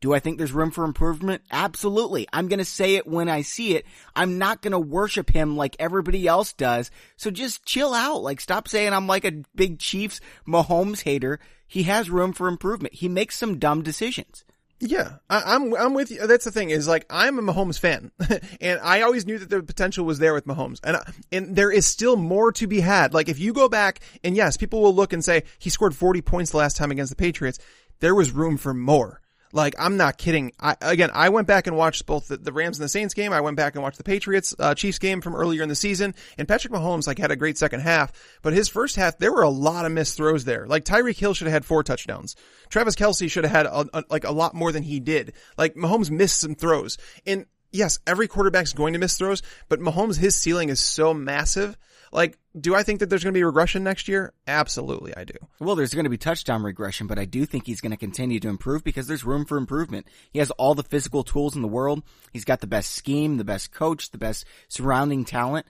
Do 0.00 0.12
I 0.12 0.18
think 0.18 0.38
there's 0.38 0.50
room 0.50 0.72
for 0.72 0.82
improvement? 0.82 1.42
Absolutely. 1.52 2.26
I'm 2.32 2.48
going 2.48 2.58
to 2.58 2.64
say 2.64 2.96
it 2.96 3.06
when 3.06 3.28
I 3.28 3.42
see 3.42 3.76
it. 3.76 3.86
I'm 4.16 4.38
not 4.38 4.60
going 4.60 4.72
to 4.72 4.78
worship 4.80 5.30
him 5.30 5.56
like 5.56 5.76
everybody 5.78 6.26
else 6.26 6.52
does. 6.52 6.90
So 7.16 7.30
just 7.30 7.64
chill 7.64 7.94
out. 7.94 8.24
Like 8.24 8.40
stop 8.40 8.66
saying 8.66 8.92
I'm 8.92 9.06
like 9.06 9.24
a 9.24 9.44
big 9.54 9.78
Chiefs 9.78 10.20
Mahomes 10.48 11.02
hater. 11.02 11.38
He 11.68 11.84
has 11.84 12.10
room 12.10 12.32
for 12.32 12.48
improvement. 12.48 12.94
He 12.94 13.08
makes 13.08 13.38
some 13.38 13.60
dumb 13.60 13.84
decisions. 13.84 14.44
Yeah, 14.80 15.16
I, 15.28 15.56
am 15.56 15.74
I'm, 15.74 15.80
I'm 15.80 15.94
with 15.94 16.12
you. 16.12 16.24
That's 16.26 16.44
the 16.44 16.52
thing 16.52 16.70
is 16.70 16.86
like 16.86 17.04
I'm 17.10 17.38
a 17.38 17.42
Mahomes 17.42 17.80
fan, 17.80 18.12
and 18.60 18.78
I 18.80 19.02
always 19.02 19.26
knew 19.26 19.38
that 19.38 19.50
the 19.50 19.62
potential 19.62 20.04
was 20.04 20.20
there 20.20 20.32
with 20.34 20.46
Mahomes, 20.46 20.78
and 20.84 20.96
uh, 20.96 21.02
and 21.32 21.56
there 21.56 21.72
is 21.72 21.84
still 21.84 22.16
more 22.16 22.52
to 22.52 22.66
be 22.68 22.80
had. 22.80 23.12
Like 23.12 23.28
if 23.28 23.40
you 23.40 23.52
go 23.52 23.68
back, 23.68 24.00
and 24.22 24.36
yes, 24.36 24.56
people 24.56 24.80
will 24.80 24.94
look 24.94 25.12
and 25.12 25.24
say 25.24 25.42
he 25.58 25.68
scored 25.68 25.96
40 25.96 26.22
points 26.22 26.52
the 26.52 26.58
last 26.58 26.76
time 26.76 26.92
against 26.92 27.10
the 27.10 27.16
Patriots. 27.16 27.58
There 27.98 28.14
was 28.14 28.30
room 28.30 28.56
for 28.56 28.72
more. 28.72 29.20
Like, 29.52 29.74
I'm 29.78 29.96
not 29.96 30.18
kidding. 30.18 30.52
I, 30.60 30.76
again, 30.80 31.10
I 31.12 31.30
went 31.30 31.46
back 31.46 31.66
and 31.66 31.76
watched 31.76 32.04
both 32.06 32.28
the, 32.28 32.36
the, 32.36 32.52
Rams 32.52 32.78
and 32.78 32.84
the 32.84 32.88
Saints 32.88 33.14
game. 33.14 33.32
I 33.32 33.40
went 33.40 33.56
back 33.56 33.74
and 33.74 33.82
watched 33.82 33.98
the 33.98 34.04
Patriots, 34.04 34.54
uh, 34.58 34.74
Chiefs 34.74 34.98
game 34.98 35.20
from 35.20 35.34
earlier 35.34 35.62
in 35.62 35.68
the 35.68 35.74
season. 35.74 36.14
And 36.36 36.46
Patrick 36.46 36.72
Mahomes, 36.72 37.06
like, 37.06 37.18
had 37.18 37.30
a 37.30 37.36
great 37.36 37.56
second 37.56 37.80
half. 37.80 38.12
But 38.42 38.52
his 38.52 38.68
first 38.68 38.96
half, 38.96 39.18
there 39.18 39.32
were 39.32 39.42
a 39.42 39.48
lot 39.48 39.86
of 39.86 39.92
missed 39.92 40.16
throws 40.16 40.44
there. 40.44 40.66
Like, 40.66 40.84
Tyreek 40.84 41.18
Hill 41.18 41.34
should 41.34 41.46
have 41.46 41.54
had 41.54 41.64
four 41.64 41.82
touchdowns. 41.82 42.36
Travis 42.68 42.94
Kelce 42.94 43.30
should 43.30 43.44
have 43.44 43.52
had, 43.52 43.66
a, 43.66 43.86
a, 43.94 44.04
like, 44.10 44.24
a 44.24 44.32
lot 44.32 44.54
more 44.54 44.72
than 44.72 44.82
he 44.82 45.00
did. 45.00 45.32
Like, 45.56 45.74
Mahomes 45.74 46.10
missed 46.10 46.40
some 46.40 46.54
throws. 46.54 46.98
And 47.26 47.46
yes, 47.72 47.98
every 48.06 48.28
quarterback's 48.28 48.72
going 48.72 48.92
to 48.92 48.98
miss 48.98 49.16
throws, 49.16 49.42
but 49.68 49.80
Mahomes, 49.80 50.18
his 50.18 50.36
ceiling 50.36 50.68
is 50.68 50.80
so 50.80 51.14
massive 51.14 51.76
like, 52.12 52.38
do 52.58 52.74
I 52.74 52.82
think 52.82 53.00
that 53.00 53.10
there's 53.10 53.22
going 53.22 53.32
to 53.32 53.38
be 53.38 53.44
regression 53.44 53.84
next 53.84 54.08
year? 54.08 54.32
Absolutely, 54.46 55.16
I 55.16 55.24
do. 55.24 55.34
Well, 55.60 55.76
there's 55.76 55.94
going 55.94 56.04
to 56.04 56.10
be 56.10 56.18
touchdown 56.18 56.62
regression, 56.62 57.06
but 57.06 57.18
I 57.18 57.24
do 57.24 57.46
think 57.46 57.66
he's 57.66 57.80
going 57.80 57.92
to 57.92 57.96
continue 57.96 58.40
to 58.40 58.48
improve 58.48 58.84
because 58.84 59.06
there's 59.06 59.24
room 59.24 59.44
for 59.44 59.56
improvement. 59.56 60.06
He 60.30 60.38
has 60.38 60.50
all 60.52 60.74
the 60.74 60.82
physical 60.82 61.22
tools 61.22 61.56
in 61.56 61.62
the 61.62 61.68
world. 61.68 62.02
He's 62.32 62.44
got 62.44 62.60
the 62.60 62.66
best 62.66 62.92
scheme, 62.92 63.36
the 63.36 63.44
best 63.44 63.72
coach, 63.72 64.10
the 64.10 64.18
best 64.18 64.44
surrounding 64.68 65.24
talent. 65.24 65.66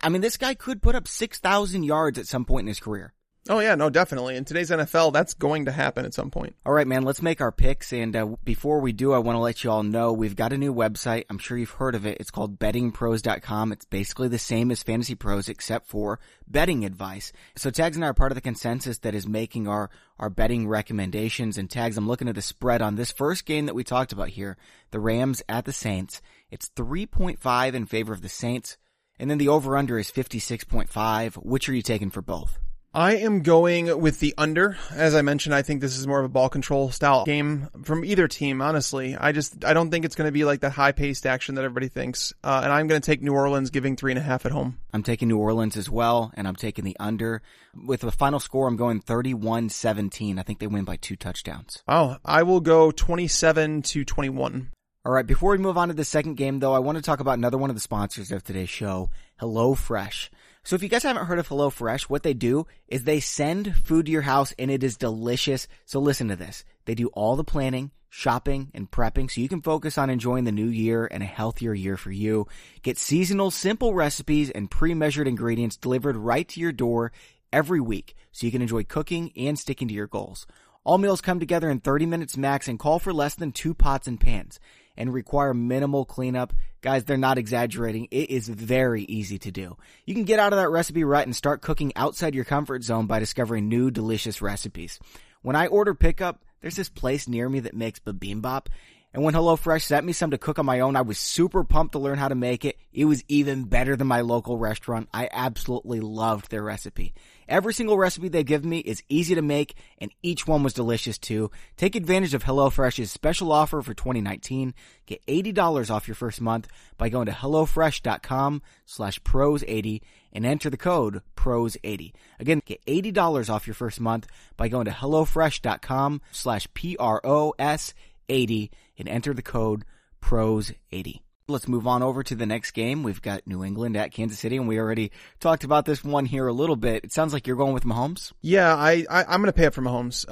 I 0.00 0.08
mean, 0.08 0.20
this 0.22 0.36
guy 0.36 0.54
could 0.54 0.82
put 0.82 0.94
up 0.94 1.08
6,000 1.08 1.82
yards 1.82 2.18
at 2.18 2.26
some 2.26 2.44
point 2.44 2.64
in 2.64 2.68
his 2.68 2.80
career. 2.80 3.12
Oh 3.48 3.58
yeah, 3.58 3.74
no, 3.74 3.88
definitely. 3.88 4.36
In 4.36 4.44
today's 4.44 4.70
NFL, 4.70 5.14
that's 5.14 5.32
going 5.32 5.64
to 5.64 5.72
happen 5.72 6.04
at 6.04 6.12
some 6.12 6.30
point. 6.30 6.54
All 6.66 6.74
right, 6.74 6.86
man, 6.86 7.04
let's 7.04 7.22
make 7.22 7.40
our 7.40 7.50
picks. 7.50 7.90
And 7.90 8.14
uh, 8.14 8.26
before 8.44 8.80
we 8.80 8.92
do, 8.92 9.14
I 9.14 9.18
want 9.18 9.36
to 9.36 9.40
let 9.40 9.64
you 9.64 9.70
all 9.70 9.82
know 9.82 10.12
we've 10.12 10.36
got 10.36 10.52
a 10.52 10.58
new 10.58 10.74
website. 10.74 11.24
I'm 11.30 11.38
sure 11.38 11.56
you've 11.56 11.70
heard 11.70 11.94
of 11.94 12.04
it. 12.04 12.18
It's 12.20 12.30
called 12.30 12.58
bettingpros.com. 12.58 13.72
It's 13.72 13.86
basically 13.86 14.28
the 14.28 14.38
same 14.38 14.70
as 14.70 14.82
Fantasy 14.82 15.14
Pros 15.14 15.48
except 15.48 15.88
for 15.88 16.20
betting 16.46 16.84
advice. 16.84 17.32
So 17.56 17.70
Tags 17.70 17.96
and 17.96 18.04
I 18.04 18.08
are 18.08 18.14
part 18.14 18.30
of 18.30 18.36
the 18.36 18.42
consensus 18.42 18.98
that 18.98 19.14
is 19.14 19.26
making 19.26 19.66
our, 19.66 19.88
our 20.18 20.28
betting 20.28 20.68
recommendations. 20.68 21.56
And 21.56 21.70
Tags, 21.70 21.96
I'm 21.96 22.08
looking 22.08 22.28
at 22.28 22.34
the 22.34 22.42
spread 22.42 22.82
on 22.82 22.96
this 22.96 23.10
first 23.10 23.46
game 23.46 23.64
that 23.66 23.74
we 23.74 23.84
talked 23.84 24.12
about 24.12 24.28
here, 24.28 24.58
the 24.90 25.00
Rams 25.00 25.42
at 25.48 25.64
the 25.64 25.72
Saints. 25.72 26.20
It's 26.50 26.68
3.5 26.76 27.72
in 27.74 27.86
favor 27.86 28.12
of 28.12 28.20
the 28.20 28.28
Saints. 28.28 28.76
And 29.18 29.30
then 29.30 29.38
the 29.38 29.48
over 29.48 29.78
under 29.78 29.98
is 29.98 30.10
56.5. 30.10 31.34
Which 31.36 31.70
are 31.70 31.74
you 31.74 31.82
taking 31.82 32.10
for 32.10 32.22
both? 32.22 32.58
I 32.92 33.18
am 33.18 33.42
going 33.42 34.00
with 34.00 34.18
the 34.18 34.34
under. 34.36 34.76
As 34.90 35.14
I 35.14 35.22
mentioned, 35.22 35.54
I 35.54 35.62
think 35.62 35.80
this 35.80 35.96
is 35.96 36.08
more 36.08 36.18
of 36.18 36.24
a 36.24 36.28
ball 36.28 36.48
control 36.48 36.90
style 36.90 37.24
game 37.24 37.68
from 37.84 38.04
either 38.04 38.26
team, 38.26 38.60
honestly. 38.60 39.16
I 39.16 39.30
just, 39.30 39.64
I 39.64 39.74
don't 39.74 39.92
think 39.92 40.04
it's 40.04 40.16
going 40.16 40.26
to 40.26 40.32
be 40.32 40.44
like 40.44 40.62
that 40.62 40.72
high 40.72 40.90
paced 40.90 41.24
action 41.24 41.54
that 41.54 41.64
everybody 41.64 41.86
thinks. 41.86 42.32
Uh, 42.42 42.62
and 42.64 42.72
I'm 42.72 42.88
going 42.88 43.00
to 43.00 43.06
take 43.06 43.22
New 43.22 43.32
Orleans 43.32 43.70
giving 43.70 43.94
three 43.94 44.10
and 44.10 44.18
a 44.18 44.22
half 44.22 44.44
at 44.44 44.50
home. 44.50 44.78
I'm 44.92 45.04
taking 45.04 45.28
New 45.28 45.38
Orleans 45.38 45.76
as 45.76 45.88
well, 45.88 46.32
and 46.34 46.48
I'm 46.48 46.56
taking 46.56 46.84
the 46.84 46.96
under. 46.98 47.42
With 47.76 48.00
the 48.00 48.10
final 48.10 48.40
score, 48.40 48.66
I'm 48.66 48.76
going 48.76 49.00
31-17. 49.02 50.40
I 50.40 50.42
think 50.42 50.58
they 50.58 50.66
win 50.66 50.84
by 50.84 50.96
two 50.96 51.14
touchdowns. 51.14 51.84
Oh, 51.86 52.16
I 52.24 52.42
will 52.42 52.60
go 52.60 52.90
27 52.90 53.82
to 53.82 54.04
21. 54.04 54.70
All 55.04 55.12
right, 55.12 55.26
before 55.26 55.52
we 55.52 55.58
move 55.58 55.78
on 55.78 55.88
to 55.88 55.94
the 55.94 56.04
second 56.04 56.34
game 56.34 56.58
though, 56.58 56.74
I 56.74 56.80
want 56.80 56.98
to 56.98 57.02
talk 57.02 57.20
about 57.20 57.38
another 57.38 57.56
one 57.56 57.70
of 57.70 57.76
the 57.76 57.80
sponsors 57.80 58.32
of 58.32 58.42
today's 58.42 58.68
show, 58.68 59.10
HelloFresh. 59.40 60.28
So 60.62 60.76
if 60.76 60.82
you 60.82 60.88
guys 60.88 61.02
haven't 61.02 61.26
heard 61.26 61.38
of 61.38 61.48
HelloFresh, 61.48 62.02
what 62.02 62.22
they 62.22 62.34
do 62.34 62.66
is 62.86 63.04
they 63.04 63.20
send 63.20 63.74
food 63.74 64.06
to 64.06 64.12
your 64.12 64.22
house 64.22 64.52
and 64.58 64.70
it 64.70 64.84
is 64.84 64.96
delicious. 64.96 65.66
So 65.86 66.00
listen 66.00 66.28
to 66.28 66.36
this. 66.36 66.64
They 66.84 66.94
do 66.94 67.08
all 67.08 67.34
the 67.36 67.44
planning, 67.44 67.92
shopping, 68.10 68.70
and 68.74 68.90
prepping 68.90 69.30
so 69.30 69.40
you 69.40 69.48
can 69.48 69.62
focus 69.62 69.96
on 69.96 70.10
enjoying 70.10 70.44
the 70.44 70.52
new 70.52 70.66
year 70.66 71.08
and 71.10 71.22
a 71.22 71.26
healthier 71.26 71.72
year 71.72 71.96
for 71.96 72.12
you. 72.12 72.46
Get 72.82 72.98
seasonal, 72.98 73.50
simple 73.50 73.94
recipes 73.94 74.50
and 74.50 74.70
pre-measured 74.70 75.26
ingredients 75.26 75.78
delivered 75.78 76.16
right 76.16 76.46
to 76.48 76.60
your 76.60 76.72
door 76.72 77.12
every 77.52 77.80
week 77.80 78.14
so 78.30 78.46
you 78.46 78.52
can 78.52 78.62
enjoy 78.62 78.84
cooking 78.84 79.32
and 79.36 79.58
sticking 79.58 79.88
to 79.88 79.94
your 79.94 80.06
goals. 80.06 80.46
All 80.84 80.98
meals 80.98 81.20
come 81.20 81.40
together 81.40 81.70
in 81.70 81.80
30 81.80 82.06
minutes 82.06 82.36
max 82.36 82.68
and 82.68 82.78
call 82.78 82.98
for 82.98 83.12
less 83.12 83.34
than 83.34 83.52
two 83.52 83.74
pots 83.74 84.06
and 84.06 84.20
pans 84.20 84.60
and 84.96 85.12
require 85.12 85.54
minimal 85.54 86.04
cleanup. 86.04 86.52
Guys, 86.80 87.04
they're 87.04 87.16
not 87.16 87.38
exaggerating. 87.38 88.08
It 88.10 88.30
is 88.30 88.48
very 88.48 89.02
easy 89.02 89.38
to 89.40 89.50
do. 89.50 89.76
You 90.06 90.14
can 90.14 90.24
get 90.24 90.38
out 90.38 90.52
of 90.52 90.58
that 90.58 90.70
recipe 90.70 91.04
rut 91.04 91.26
and 91.26 91.36
start 91.36 91.60
cooking 91.60 91.92
outside 91.96 92.34
your 92.34 92.44
comfort 92.44 92.82
zone 92.82 93.06
by 93.06 93.18
discovering 93.18 93.68
new 93.68 93.90
delicious 93.90 94.40
recipes. 94.40 94.98
When 95.42 95.56
I 95.56 95.66
order 95.66 95.94
pickup, 95.94 96.42
there's 96.60 96.76
this 96.76 96.88
place 96.88 97.28
near 97.28 97.48
me 97.48 97.60
that 97.60 97.74
makes 97.74 97.98
bibimbap 97.98 98.66
and 99.12 99.24
when 99.24 99.34
HelloFresh 99.34 99.82
sent 99.82 100.06
me 100.06 100.12
some 100.12 100.30
to 100.30 100.38
cook 100.38 100.60
on 100.60 100.66
my 100.66 100.80
own, 100.80 100.94
I 100.94 101.00
was 101.00 101.18
super 101.18 101.64
pumped 101.64 101.92
to 101.92 101.98
learn 101.98 102.18
how 102.18 102.28
to 102.28 102.36
make 102.36 102.64
it. 102.64 102.78
It 102.92 103.06
was 103.06 103.24
even 103.26 103.64
better 103.64 103.96
than 103.96 104.06
my 104.06 104.20
local 104.20 104.56
restaurant. 104.56 105.08
I 105.12 105.28
absolutely 105.32 105.98
loved 105.98 106.50
their 106.50 106.62
recipe. 106.62 107.12
Every 107.50 107.74
single 107.74 107.98
recipe 107.98 108.28
they 108.28 108.44
give 108.44 108.64
me 108.64 108.78
is 108.78 109.02
easy 109.08 109.34
to 109.34 109.42
make 109.42 109.74
and 109.98 110.12
each 110.22 110.46
one 110.46 110.62
was 110.62 110.72
delicious 110.72 111.18
too. 111.18 111.50
Take 111.76 111.96
advantage 111.96 112.32
of 112.32 112.44
HelloFresh's 112.44 113.10
special 113.10 113.50
offer 113.50 113.82
for 113.82 113.92
2019. 113.92 114.72
Get 115.04 115.26
$80 115.26 115.90
off 115.90 116.06
your 116.06 116.14
first 116.14 116.40
month 116.40 116.68
by 116.96 117.08
going 117.08 117.26
to 117.26 117.32
HelloFresh.com 117.32 118.62
slash 118.86 119.20
pros80 119.22 120.00
and 120.32 120.46
enter 120.46 120.70
the 120.70 120.76
code 120.76 121.22
pros80. 121.36 122.12
Again, 122.38 122.62
get 122.64 122.86
$80 122.86 123.50
off 123.50 123.66
your 123.66 123.74
first 123.74 124.00
month 124.00 124.28
by 124.56 124.68
going 124.68 124.84
to 124.84 124.92
HelloFresh.com 124.92 126.22
slash 126.30 126.68
P-R-O-S 126.72 127.94
80 128.28 128.70
and 128.96 129.08
enter 129.08 129.34
the 129.34 129.42
code 129.42 129.84
PROS80. 130.22 131.20
Let's 131.50 131.66
move 131.66 131.86
on 131.88 132.02
over 132.02 132.22
to 132.22 132.36
the 132.36 132.46
next 132.46 132.70
game. 132.70 133.02
We've 133.02 133.20
got 133.20 133.44
New 133.44 133.64
England 133.64 133.96
at 133.96 134.12
Kansas 134.12 134.38
City, 134.38 134.56
and 134.56 134.68
we 134.68 134.78
already 134.78 135.10
talked 135.40 135.64
about 135.64 135.84
this 135.84 136.04
one 136.04 136.24
here 136.24 136.46
a 136.46 136.52
little 136.52 136.76
bit. 136.76 137.04
It 137.04 137.12
sounds 137.12 137.32
like 137.32 137.48
you're 137.48 137.56
going 137.56 137.74
with 137.74 137.82
Mahomes. 137.82 138.32
Yeah, 138.40 138.74
I, 138.74 139.04
I 139.10 139.34
am 139.34 139.40
gonna 139.40 139.52
pay 139.52 139.66
up 139.66 139.74
for 139.74 139.82
Mahomes. 139.82 140.24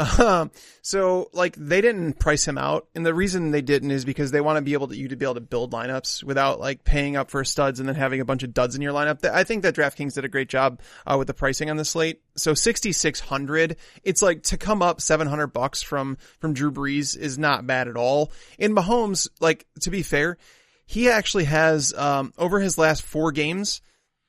so 0.82 1.28
like 1.32 1.56
they 1.56 1.80
didn't 1.80 2.20
price 2.20 2.46
him 2.46 2.56
out, 2.56 2.86
and 2.94 3.04
the 3.04 3.12
reason 3.12 3.50
they 3.50 3.62
didn't 3.62 3.90
is 3.90 4.04
because 4.04 4.30
they 4.30 4.40
want 4.40 4.58
to 4.58 4.62
be 4.62 4.74
able 4.74 4.86
to 4.88 4.96
you 4.96 5.08
to 5.08 5.16
be 5.16 5.24
able 5.24 5.34
to 5.34 5.40
build 5.40 5.72
lineups 5.72 6.22
without 6.22 6.60
like 6.60 6.84
paying 6.84 7.16
up 7.16 7.30
for 7.30 7.42
studs 7.42 7.80
and 7.80 7.88
then 7.88 7.96
having 7.96 8.20
a 8.20 8.24
bunch 8.24 8.44
of 8.44 8.54
duds 8.54 8.76
in 8.76 8.82
your 8.82 8.92
lineup. 8.92 9.24
I 9.28 9.42
think 9.42 9.64
that 9.64 9.74
DraftKings 9.74 10.14
did 10.14 10.24
a 10.24 10.28
great 10.28 10.48
job 10.48 10.80
uh, 11.04 11.16
with 11.18 11.26
the 11.26 11.34
pricing 11.34 11.68
on 11.68 11.76
the 11.76 11.84
slate. 11.84 12.22
So 12.36 12.54
6600, 12.54 13.76
it's 14.04 14.22
like 14.22 14.44
to 14.44 14.56
come 14.56 14.82
up 14.82 15.00
700 15.00 15.48
bucks 15.48 15.82
from 15.82 16.16
from 16.38 16.54
Drew 16.54 16.70
Brees 16.70 17.18
is 17.18 17.38
not 17.38 17.66
bad 17.66 17.88
at 17.88 17.96
all. 17.96 18.30
In 18.56 18.72
Mahomes, 18.74 19.28
like 19.40 19.66
to 19.80 19.90
be 19.90 20.02
fair 20.02 20.38
he 20.88 21.10
actually 21.10 21.44
has, 21.44 21.92
um, 21.92 22.32
over 22.38 22.60
his 22.60 22.78
last 22.78 23.02
four 23.02 23.30
games, 23.30 23.82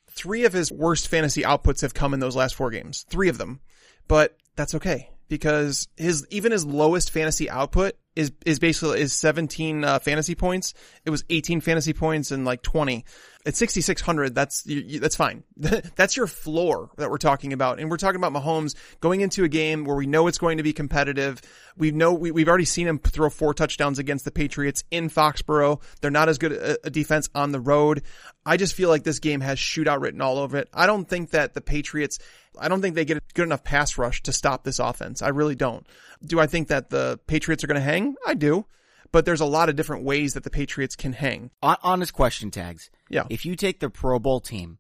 three 0.10 0.44
of 0.44 0.52
his 0.52 0.70
worst 0.70 1.08
fantasy 1.08 1.44
outputs 1.44 1.84
have 1.84 1.94
come 1.94 2.14
in 2.14 2.20
those 2.20 2.36
last 2.36 2.54
four 2.54 2.70
games. 2.70 3.06
Three 3.10 3.30
of 3.30 3.38
them. 3.38 3.62
But 4.10 4.36
that's 4.58 4.76
okay 4.76 5.10
because 5.30 5.88
his, 5.96 6.28
even 6.30 6.52
his 6.52 6.66
lowest 6.66 7.12
fantasy 7.12 7.50
output 7.50 7.94
is, 8.14 8.34
is 8.46 8.60
basically, 8.60 9.00
is 9.00 9.14
17, 9.14 9.86
uh, 9.86 10.00
fantasy 10.00 10.36
points. 10.36 10.74
It 11.06 11.12
was 11.12 11.24
18 11.30 11.62
fantasy 11.62 11.94
points 11.94 12.30
and 12.32 12.44
like 12.44 12.62
20 12.62 13.06
at 13.50 13.56
6,600, 13.56 14.36
that's, 14.36 14.64
you, 14.68 14.84
you, 14.86 15.00
that's 15.00 15.16
fine. 15.16 15.44
that's 15.58 16.16
your 16.16 16.28
floor 16.28 16.92
that 16.98 17.10
we're 17.10 17.18
talking 17.18 17.52
about. 17.52 17.80
And 17.80 17.90
we're 17.90 17.98
talking 17.98 18.22
about 18.24 18.32
Mahomes 18.32 18.76
going 19.00 19.22
into 19.22 19.44
a 19.44 19.48
game 19.48 19.86
where 19.86 19.96
we 19.96 20.06
know 20.06 20.28
it's 20.28 20.38
going 20.38 20.58
to 20.58 20.64
be 20.64 20.72
competitive. 20.72 21.42
We 21.76 21.90
know, 21.90 22.14
we, 22.14 22.30
we've 22.30 22.48
already 22.48 22.66
seen 22.66 22.88
him 22.88 23.00
throw 23.00 23.30
four 23.32 23.56
touchdowns 23.56 23.98
against 23.98 24.24
the 24.24 24.32
Patriots 24.32 24.84
in 24.92 25.10
Foxborough. 25.10 25.82
They're 26.00 26.12
not 26.12 26.30
as 26.30 26.38
good 26.38 26.52
a, 26.52 26.78
a 26.86 26.90
defense 26.92 27.28
on 27.34 27.52
the 27.52 27.60
road. 27.60 28.04
I 28.46 28.56
just 28.56 28.76
feel 28.76 28.90
like 28.90 29.04
this 29.04 29.18
game 29.18 29.42
has 29.42 29.58
shootout 29.58 30.00
written 30.00 30.22
all 30.22 30.38
over 30.38 30.58
it. 30.58 30.70
I 30.72 30.86
don't 30.86 31.10
think 31.10 31.32
that 31.32 31.56
the 31.56 31.62
Patriots, 31.62 32.20
I 32.60 32.68
don't 32.68 32.84
think 32.84 32.94
they 32.94 33.04
get 33.04 33.18
a 33.18 33.22
good 33.34 33.44
enough 33.44 33.64
pass 33.64 33.98
rush 33.98 34.22
to 34.24 34.32
stop 34.32 34.64
this 34.64 34.78
offense. 34.78 35.24
I 35.24 35.30
really 35.30 35.56
don't. 35.56 35.88
Do 36.24 36.40
I 36.40 36.46
think 36.46 36.68
that 36.68 36.92
the 36.92 37.20
Patriots 37.26 37.64
are 37.64 37.68
going 37.68 37.76
to 37.76 37.82
hang? 37.82 38.16
I 38.28 38.36
do 38.36 38.66
but 39.12 39.26
there's 39.26 39.42
a 39.42 39.46
lot 39.46 39.70
of 39.70 39.76
different 39.76 40.04
ways 40.04 40.34
that 40.34 40.44
the 40.44 40.50
Patriots 40.50 40.96
can 40.96 41.14
hang. 41.14 41.52
Honest 41.62 42.14
question 42.14 42.52
Tags. 42.52 42.90
Yeah. 43.10 43.24
If 43.30 43.46
you 43.46 43.56
take 43.56 43.80
the 43.80 43.90
Pro 43.90 44.20
Bowl 44.20 44.40
team 44.40 44.78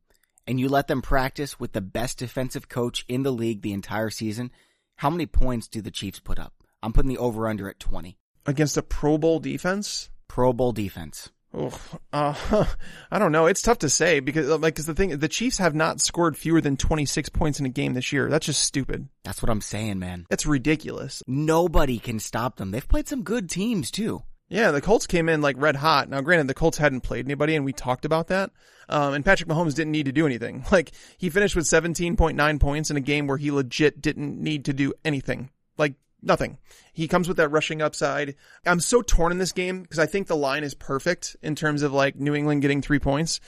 and 0.47 0.59
you 0.59 0.69
let 0.69 0.87
them 0.87 1.01
practice 1.01 1.59
with 1.59 1.73
the 1.73 1.81
best 1.81 2.17
defensive 2.17 2.69
coach 2.69 3.05
in 3.07 3.23
the 3.23 3.31
league 3.31 3.61
the 3.61 3.73
entire 3.73 4.09
season, 4.09 4.51
how 4.95 5.09
many 5.09 5.25
points 5.25 5.67
do 5.67 5.81
the 5.81 5.91
Chiefs 5.91 6.19
put 6.19 6.39
up? 6.39 6.53
I'm 6.81 6.93
putting 6.93 7.09
the 7.09 7.17
over 7.17 7.47
under 7.47 7.69
at 7.69 7.79
20. 7.79 8.17
Against 8.45 8.77
a 8.77 8.81
Pro 8.81 9.17
Bowl 9.17 9.39
defense? 9.39 10.09
Pro 10.27 10.53
Bowl 10.53 10.71
defense. 10.71 11.29
Oh, 11.53 11.79
uh, 12.13 12.65
I 13.11 13.19
don't 13.19 13.31
know. 13.31 13.47
It's 13.47 13.61
tough 13.61 13.79
to 13.79 13.89
say 13.89 14.19
because, 14.19 14.47
like, 14.59 14.75
cause 14.75 14.85
the 14.85 14.93
thing, 14.93 15.17
the 15.17 15.27
Chiefs 15.27 15.57
have 15.57 15.73
not 15.73 15.99
scored 15.99 16.37
fewer 16.37 16.61
than 16.61 16.77
26 16.77 17.29
points 17.29 17.59
in 17.59 17.65
a 17.65 17.69
game 17.69 17.93
this 17.93 18.13
year. 18.13 18.29
That's 18.29 18.45
just 18.45 18.61
stupid. 18.61 19.07
That's 19.23 19.41
what 19.41 19.49
I'm 19.49 19.61
saying, 19.61 19.99
man. 19.99 20.27
It's 20.29 20.45
ridiculous. 20.45 21.23
Nobody 21.25 21.97
can 21.97 22.19
stop 22.19 22.57
them. 22.57 22.71
They've 22.71 22.87
played 22.87 23.07
some 23.07 23.23
good 23.23 23.49
teams 23.49 23.89
too. 23.89 24.23
Yeah, 24.49 24.71
the 24.71 24.81
Colts 24.81 25.05
came 25.05 25.29
in 25.29 25.41
like 25.41 25.55
red 25.59 25.75
hot. 25.75 26.09
Now, 26.09 26.21
granted, 26.21 26.47
the 26.47 26.55
Colts 26.55 26.79
hadn't 26.79 27.01
played 27.01 27.25
anybody, 27.25 27.55
and 27.55 27.63
we 27.63 27.71
talked 27.71 28.03
about 28.03 28.27
that. 28.27 28.51
Um, 28.89 29.13
and 29.13 29.23
Patrick 29.23 29.47
Mahomes 29.47 29.75
didn't 29.75 29.91
need 29.91 30.07
to 30.07 30.11
do 30.11 30.25
anything. 30.25 30.65
Like, 30.71 30.91
he 31.17 31.29
finished 31.29 31.55
with 31.55 31.65
17.9 31.65 32.59
points 32.59 32.91
in 32.91 32.97
a 32.97 33.01
game 33.01 33.27
where 33.27 33.37
he 33.37 33.51
legit 33.51 34.01
didn't 34.01 34.39
need 34.39 34.65
to 34.65 34.73
do 34.73 34.93
anything. 35.03 35.49
Like, 35.77 35.95
nothing. 36.21 36.57
He 36.93 37.07
comes 37.07 37.27
with 37.27 37.37
that 37.37 37.49
rushing 37.49 37.81
upside. 37.81 38.35
I'm 38.65 38.79
so 38.79 39.01
torn 39.01 39.31
in 39.31 39.37
this 39.37 39.51
game 39.51 39.81
because 39.81 39.99
I 39.99 40.05
think 40.05 40.27
the 40.27 40.35
line 40.35 40.63
is 40.63 40.73
perfect 40.73 41.35
in 41.41 41.55
terms 41.55 41.81
of 41.81 41.93
like 41.93 42.15
New 42.15 42.35
England 42.35 42.61
getting 42.61 42.81
three 42.81 42.99
points, 42.99 43.39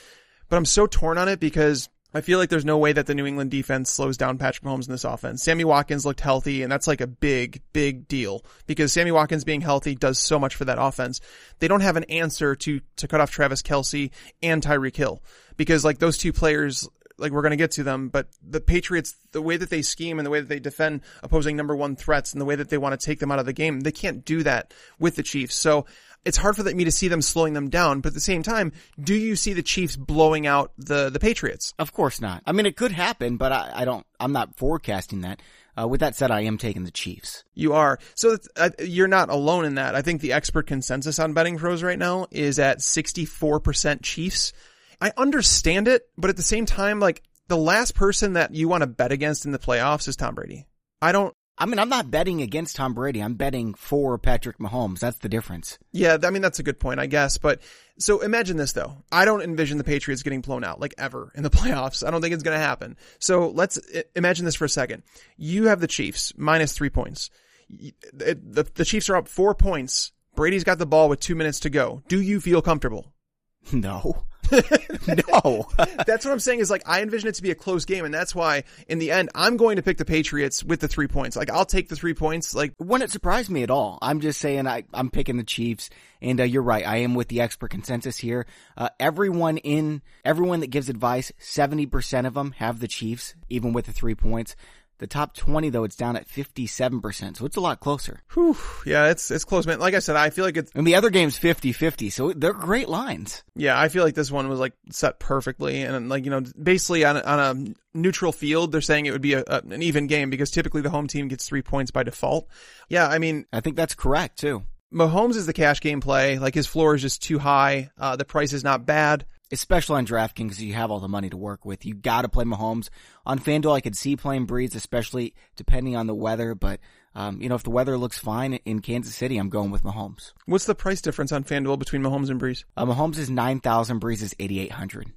but 0.49 0.57
I'm 0.57 0.65
so 0.65 0.88
torn 0.88 1.17
on 1.17 1.27
it 1.27 1.39
because 1.39 1.89
I 2.13 2.21
feel 2.21 2.39
like 2.39 2.49
there's 2.49 2.65
no 2.65 2.77
way 2.77 2.91
that 2.91 3.05
the 3.05 3.15
New 3.15 3.25
England 3.25 3.51
defense 3.51 3.89
slows 3.89 4.17
down 4.17 4.38
Patrick 4.38 4.65
Mahomes 4.65 4.88
in 4.88 4.91
this 4.91 5.05
offense. 5.05 5.43
Sammy 5.43 5.63
Watkins 5.63 6.05
looked 6.05 6.19
healthy, 6.19 6.62
and 6.62 6.71
that's 6.71 6.88
like 6.88 6.99
a 6.99 7.07
big, 7.07 7.62
big 7.71 8.07
deal 8.07 8.43
because 8.67 8.91
Sammy 8.91 9.12
Watkins 9.12 9.45
being 9.45 9.62
healthy 9.62 9.95
does 9.95 10.19
so 10.19 10.38
much 10.38 10.55
for 10.55 10.65
that 10.65 10.81
offense. 10.81 11.21
They 11.60 11.69
don't 11.69 11.81
have 11.81 11.95
an 11.95 12.03
answer 12.05 12.55
to 12.55 12.81
to 12.97 13.07
cut 13.07 13.21
off 13.21 13.31
Travis 13.31 13.62
Kelce 13.62 14.12
and 14.43 14.62
Tyreek 14.62 14.95
Hill 14.95 15.23
because 15.55 15.86
like 15.86 15.99
those 15.99 16.17
two 16.17 16.34
players 16.34 16.89
like 17.21 17.31
we're 17.31 17.41
going 17.41 17.51
to 17.51 17.57
get 17.57 17.71
to 17.71 17.84
them, 17.84 18.10
but 18.10 18.27
the 18.45 18.60
Patriots, 18.60 19.15
the 19.31 19.41
way 19.41 19.57
that 19.57 19.69
they 19.69 19.81
scheme 19.81 20.19
and 20.19 20.25
the 20.25 20.29
way 20.29 20.39
that 20.39 20.49
they 20.49 20.60
defend 20.60 21.01
opposing 21.23 21.55
number 21.55 21.75
one 21.75 21.95
threats 21.95 22.34
and 22.34 22.41
the 22.41 22.45
way 22.45 22.55
that 22.55 22.69
they 22.69 22.77
want 22.77 22.99
to 22.99 23.05
take 23.05 23.19
them 23.19 23.31
out 23.31 23.39
of 23.39 23.45
the 23.45 23.53
game, 23.53 23.81
they 23.81 23.91
can't 23.91 24.25
do 24.25 24.43
that 24.43 24.73
with 24.99 25.15
the 25.15 25.23
Chiefs. 25.23 25.55
So 25.55 25.86
it's 26.25 26.38
hard 26.38 26.55
for 26.55 26.63
me 26.63 26.84
to 26.84 26.91
see 26.91 27.07
them 27.07 27.21
slowing 27.21 27.53
them 27.53 27.69
down. 27.69 28.01
But 28.01 28.10
at 28.10 28.13
the 28.13 28.19
same 28.19 28.43
time, 28.43 28.71
do 28.99 29.15
you 29.15 29.36
see 29.36 29.53
the 29.53 29.63
Chiefs 29.63 29.95
blowing 29.95 30.45
out 30.45 30.71
the, 30.77 31.10
the 31.10 31.19
Patriots? 31.19 31.73
Of 31.79 31.93
course 31.93 32.21
not. 32.21 32.43
I 32.45 32.51
mean, 32.51 32.65
it 32.65 32.75
could 32.75 32.91
happen, 32.91 33.38
but 33.38 33.51
I, 33.51 33.71
I 33.73 33.86
don't, 33.86 34.05
I'm 34.19 34.31
not 34.31 34.55
forecasting 34.55 35.21
that. 35.21 35.41
Uh, 35.79 35.88
with 35.88 36.01
that 36.01 36.15
said, 36.15 36.31
I 36.31 36.41
am 36.41 36.57
taking 36.57 36.84
the 36.84 36.91
Chiefs. 36.91 37.43
You 37.53 37.73
are. 37.73 37.97
So 38.13 38.38
uh, 38.57 38.71
you're 38.79 39.07
not 39.07 39.29
alone 39.29 39.65
in 39.65 39.75
that. 39.75 39.95
I 39.95 40.01
think 40.01 40.21
the 40.21 40.34
expert 40.34 40.67
consensus 40.67 41.17
on 41.17 41.34
BettingPros 41.34 41.81
right 41.81 41.97
now 41.97 42.27
is 42.29 42.60
at 42.60 42.79
64% 42.79 44.01
Chiefs. 44.01 44.53
I 45.01 45.11
understand 45.17 45.87
it, 45.87 46.03
but 46.17 46.29
at 46.29 46.37
the 46.37 46.43
same 46.43 46.65
time, 46.65 46.99
like 46.99 47.23
the 47.47 47.57
last 47.57 47.95
person 47.95 48.33
that 48.33 48.53
you 48.53 48.69
want 48.69 48.81
to 48.81 48.87
bet 48.87 49.11
against 49.11 49.45
in 49.45 49.51
the 49.51 49.59
playoffs 49.59 50.07
is 50.07 50.15
Tom 50.15 50.35
Brady. 50.35 50.67
I 51.01 51.11
don't. 51.11 51.35
I 51.57 51.65
mean, 51.65 51.79
I'm 51.79 51.89
not 51.89 52.09
betting 52.09 52.41
against 52.41 52.75
Tom 52.75 52.93
Brady. 52.93 53.19
I'm 53.21 53.35
betting 53.35 53.73
for 53.73 54.17
Patrick 54.17 54.57
Mahomes. 54.57 54.99
That's 54.99 55.17
the 55.19 55.29
difference. 55.29 55.77
Yeah, 55.91 56.17
I 56.23 56.29
mean 56.29 56.41
that's 56.41 56.59
a 56.59 56.63
good 56.63 56.79
point, 56.79 56.99
I 56.99 57.07
guess. 57.07 57.37
But 57.37 57.61
so 57.99 58.21
imagine 58.21 58.57
this 58.57 58.71
though. 58.73 59.03
I 59.11 59.25
don't 59.25 59.41
envision 59.41 59.77
the 59.77 59.83
Patriots 59.83 60.23
getting 60.23 60.41
blown 60.41 60.63
out 60.63 60.79
like 60.79 60.95
ever 60.97 61.31
in 61.35 61.43
the 61.43 61.49
playoffs. 61.51 62.05
I 62.05 62.11
don't 62.11 62.21
think 62.21 62.33
it's 62.33 62.43
going 62.43 62.57
to 62.57 62.63
happen. 62.63 62.95
So 63.19 63.49
let's 63.49 63.77
imagine 64.15 64.45
this 64.45 64.55
for 64.55 64.65
a 64.65 64.69
second. 64.69 65.03
You 65.37 65.67
have 65.67 65.81
the 65.81 65.87
Chiefs 65.87 66.33
minus 66.37 66.73
three 66.73 66.89
points. 66.89 67.29
The, 67.69 67.93
the, 68.13 68.67
the 68.73 68.85
Chiefs 68.85 69.09
are 69.09 69.15
up 69.15 69.27
four 69.27 69.55
points. 69.55 70.11
Brady's 70.35 70.63
got 70.63 70.77
the 70.77 70.85
ball 70.85 71.09
with 71.09 71.19
two 71.19 71.35
minutes 71.35 71.59
to 71.61 71.69
go. 71.69 72.01
Do 72.07 72.21
you 72.21 72.39
feel 72.39 72.61
comfortable? 72.61 73.13
No. 73.71 74.25
no. 75.07 75.67
that's 76.05 76.25
what 76.25 76.31
I'm 76.31 76.39
saying 76.39 76.59
is 76.59 76.69
like, 76.69 76.83
I 76.85 77.01
envision 77.01 77.29
it 77.29 77.35
to 77.35 77.41
be 77.41 77.51
a 77.51 77.55
close 77.55 77.85
game. 77.85 78.05
And 78.05 78.13
that's 78.13 78.35
why 78.35 78.63
in 78.87 78.99
the 78.99 79.11
end, 79.11 79.29
I'm 79.35 79.57
going 79.57 79.77
to 79.77 79.81
pick 79.81 79.97
the 79.97 80.05
Patriots 80.05 80.63
with 80.63 80.79
the 80.79 80.87
three 80.87 81.07
points. 81.07 81.35
Like, 81.35 81.49
I'll 81.49 81.65
take 81.65 81.89
the 81.89 81.95
three 81.95 82.13
points. 82.13 82.53
Like, 82.53 82.73
wouldn't 82.79 83.11
surprise 83.11 83.49
me 83.49 83.63
at 83.63 83.71
all. 83.71 83.97
I'm 84.01 84.19
just 84.19 84.39
saying 84.39 84.67
I, 84.67 84.83
I'm 84.93 85.09
picking 85.09 85.37
the 85.37 85.43
Chiefs. 85.43 85.89
And 86.21 86.39
uh, 86.39 86.43
you're 86.43 86.61
right. 86.61 86.85
I 86.85 86.97
am 86.97 87.15
with 87.15 87.29
the 87.29 87.41
expert 87.41 87.71
consensus 87.71 88.17
here. 88.17 88.45
Uh, 88.77 88.89
everyone 88.99 89.57
in, 89.57 90.01
everyone 90.23 90.59
that 90.59 90.67
gives 90.67 90.89
advice, 90.89 91.31
70% 91.39 92.27
of 92.27 92.33
them 92.35 92.51
have 92.57 92.79
the 92.79 92.87
Chiefs, 92.87 93.33
even 93.49 93.73
with 93.73 93.85
the 93.85 93.93
three 93.93 94.15
points. 94.15 94.55
The 95.01 95.07
top 95.07 95.35
20 95.35 95.71
though, 95.71 95.83
it's 95.83 95.95
down 95.95 96.15
at 96.15 96.27
57%, 96.27 97.35
so 97.35 97.45
it's 97.47 97.55
a 97.55 97.59
lot 97.59 97.79
closer. 97.79 98.21
Whew. 98.35 98.55
Yeah, 98.85 99.09
it's, 99.09 99.31
it's 99.31 99.43
close, 99.43 99.65
man. 99.65 99.79
Like 99.79 99.95
I 99.95 99.99
said, 99.99 100.15
I 100.15 100.29
feel 100.29 100.45
like 100.45 100.57
it's, 100.57 100.71
and 100.75 100.85
the 100.85 100.93
other 100.93 101.09
game's 101.09 101.39
50-50, 101.39 102.11
so 102.11 102.33
they're 102.33 102.53
great 102.53 102.87
lines. 102.87 103.43
Yeah, 103.55 103.79
I 103.79 103.89
feel 103.89 104.03
like 104.03 104.13
this 104.13 104.29
one 104.29 104.47
was 104.47 104.59
like 104.59 104.73
set 104.91 105.17
perfectly 105.17 105.81
and 105.81 106.07
like, 106.07 106.23
you 106.23 106.29
know, 106.29 106.43
basically 106.61 107.03
on, 107.03 107.17
on 107.17 107.39
a 107.39 107.97
neutral 107.97 108.31
field, 108.31 108.71
they're 108.71 108.79
saying 108.79 109.07
it 109.07 109.11
would 109.11 109.23
be 109.23 109.33
a, 109.33 109.43
a, 109.47 109.63
an 109.71 109.81
even 109.81 110.05
game 110.05 110.29
because 110.29 110.51
typically 110.51 110.81
the 110.81 110.91
home 110.91 111.07
team 111.07 111.29
gets 111.29 111.47
three 111.47 111.63
points 111.63 111.89
by 111.89 112.03
default. 112.03 112.47
Yeah, 112.87 113.07
I 113.07 113.17
mean, 113.17 113.47
I 113.51 113.61
think 113.61 113.77
that's 113.77 113.95
correct 113.95 114.37
too. 114.37 114.61
Mahomes 114.93 115.35
is 115.35 115.47
the 115.47 115.53
cash 115.53 115.81
game 115.81 115.99
play. 116.01 116.37
Like 116.37 116.53
his 116.53 116.67
floor 116.67 116.93
is 116.93 117.01
just 117.01 117.23
too 117.23 117.39
high. 117.39 117.89
Uh, 117.97 118.17
the 118.17 118.25
price 118.25 118.53
is 118.53 118.63
not 118.63 118.85
bad 118.85 119.25
especially 119.51 119.97
on 119.97 120.05
DraftKings 120.05 120.49
because 120.49 120.63
you 120.63 120.73
have 120.73 120.91
all 120.91 120.99
the 120.99 121.07
money 121.07 121.29
to 121.29 121.37
work 121.37 121.65
with. 121.65 121.85
You 121.85 121.93
got 121.93 122.23
to 122.23 122.29
play 122.29 122.45
Mahomes 122.45 122.89
on 123.25 123.39
FanDuel. 123.39 123.75
I 123.75 123.81
could 123.81 123.97
see 123.97 124.15
playing 124.15 124.47
Brees, 124.47 124.75
especially 124.75 125.33
depending 125.55 125.95
on 125.95 126.07
the 126.07 126.15
weather. 126.15 126.55
But 126.55 126.79
um, 127.13 127.41
you 127.41 127.49
know, 127.49 127.55
if 127.55 127.63
the 127.63 127.69
weather 127.69 127.97
looks 127.97 128.17
fine 128.17 128.53
in 128.65 128.79
Kansas 128.79 129.15
City, 129.15 129.37
I'm 129.37 129.49
going 129.49 129.71
with 129.71 129.83
Mahomes. 129.83 130.33
What's 130.45 130.65
the 130.65 130.75
price 130.75 131.01
difference 131.01 131.31
on 131.31 131.43
FanDuel 131.43 131.79
between 131.79 132.01
Mahomes 132.01 132.29
and 132.29 132.39
Brees? 132.39 132.63
Uh, 132.77 132.85
Mahomes 132.85 133.17
is 133.17 133.29
nine 133.29 133.59
thousand. 133.59 133.99
Brees 133.99 134.21
is 134.21 134.35
eighty 134.39 134.59
eight 134.59 134.71
hundred. 134.71 135.11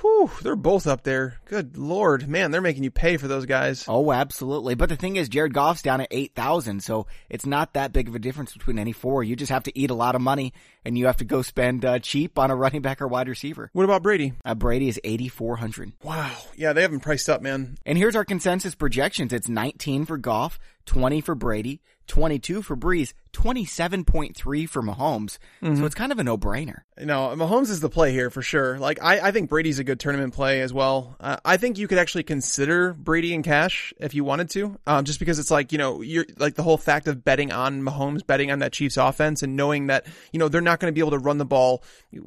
Whew, 0.00 0.30
they're 0.42 0.56
both 0.56 0.86
up 0.86 1.02
there. 1.02 1.40
Good 1.46 1.76
lord, 1.76 2.28
man, 2.28 2.50
they're 2.50 2.60
making 2.60 2.84
you 2.84 2.90
pay 2.90 3.16
for 3.16 3.28
those 3.28 3.46
guys. 3.46 3.84
Oh, 3.88 4.12
absolutely. 4.12 4.74
But 4.74 4.88
the 4.88 4.96
thing 4.96 5.16
is, 5.16 5.28
Jared 5.28 5.54
Goff's 5.54 5.82
down 5.82 6.00
at 6.00 6.08
8,000, 6.10 6.82
so 6.82 7.06
it's 7.28 7.46
not 7.46 7.74
that 7.74 7.92
big 7.92 8.08
of 8.08 8.14
a 8.14 8.18
difference 8.18 8.52
between 8.52 8.78
any 8.78 8.92
four. 8.92 9.24
You 9.24 9.36
just 9.36 9.50
have 9.50 9.64
to 9.64 9.78
eat 9.78 9.90
a 9.90 9.94
lot 9.94 10.14
of 10.14 10.20
money, 10.20 10.52
and 10.84 10.96
you 10.96 11.06
have 11.06 11.16
to 11.18 11.24
go 11.24 11.42
spend 11.42 11.84
uh, 11.84 11.98
cheap 11.98 12.38
on 12.38 12.50
a 12.50 12.56
running 12.56 12.82
back 12.82 13.00
or 13.02 13.08
wide 13.08 13.28
receiver. 13.28 13.70
What 13.72 13.84
about 13.84 14.02
Brady? 14.02 14.34
Uh, 14.44 14.54
Brady 14.54 14.88
is 14.88 15.00
8,400. 15.02 15.92
Wow. 16.02 16.36
Yeah, 16.56 16.72
they 16.72 16.82
haven't 16.82 17.00
priced 17.00 17.28
up, 17.28 17.42
man. 17.42 17.76
And 17.84 17.98
here's 17.98 18.16
our 18.16 18.24
consensus 18.24 18.74
projections. 18.74 19.32
It's 19.32 19.48
19 19.48 20.04
for 20.04 20.16
Goff, 20.16 20.58
20 20.88 21.20
for 21.20 21.34
Brady, 21.34 21.82
22 22.06 22.62
for 22.62 22.74
Brees, 22.74 23.12
27.3 23.34 24.68
for 24.68 24.82
Mahomes. 24.82 25.36
So 25.76 25.84
it's 25.84 25.94
kind 25.94 26.10
of 26.12 26.18
a 26.18 26.24
no-brainer. 26.24 26.78
No, 26.98 27.28
Mahomes 27.36 27.68
is 27.68 27.80
the 27.80 27.90
play 27.90 28.10
here 28.10 28.30
for 28.30 28.40
sure. 28.40 28.78
Like, 28.78 28.98
I, 29.02 29.20
I 29.28 29.30
think 29.30 29.50
Brady's 29.50 29.78
a 29.78 29.84
good 29.84 30.00
tournament 30.00 30.32
play 30.32 30.62
as 30.62 30.72
well. 30.72 31.14
Uh, 31.20 31.36
I 31.44 31.58
think 31.58 31.76
you 31.76 31.86
could 31.88 31.98
actually 31.98 32.22
consider 32.22 32.94
Brady 32.94 33.34
and 33.34 33.44
cash 33.44 33.92
if 33.98 34.14
you 34.14 34.24
wanted 34.24 34.48
to, 34.50 34.78
um, 34.86 35.04
just 35.04 35.18
because 35.18 35.38
it's 35.38 35.50
like, 35.50 35.72
you 35.72 35.78
know, 35.78 36.00
you're 36.00 36.24
like 36.38 36.54
the 36.54 36.62
whole 36.62 36.78
fact 36.78 37.06
of 37.06 37.22
betting 37.22 37.52
on 37.52 37.82
Mahomes, 37.82 38.26
betting 38.26 38.50
on 38.50 38.60
that 38.60 38.72
Chiefs 38.72 38.96
offense 38.96 39.42
and 39.42 39.54
knowing 39.54 39.88
that, 39.88 40.06
you 40.32 40.38
know, 40.38 40.48
they're 40.48 40.62
not 40.62 40.80
going 40.80 40.90
to 40.90 40.94
be 40.94 41.02
able 41.02 41.10
to 41.10 41.18
run 41.18 41.36
the 41.36 41.44
ball. 41.44 41.84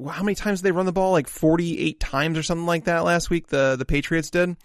How 0.08 0.22
many 0.22 0.36
times 0.36 0.62
did 0.62 0.68
they 0.68 0.72
run 0.72 0.86
the 0.86 0.92
ball? 0.92 1.12
Like 1.12 1.28
48 1.28 2.00
times 2.00 2.38
or 2.38 2.44
something 2.44 2.68
like 2.68 2.84
that 2.84 3.04
last 3.06 3.32
week, 3.32 3.48
the, 3.48 3.76
the 3.76 3.86
Patriots 3.86 4.30
did. 4.30 4.56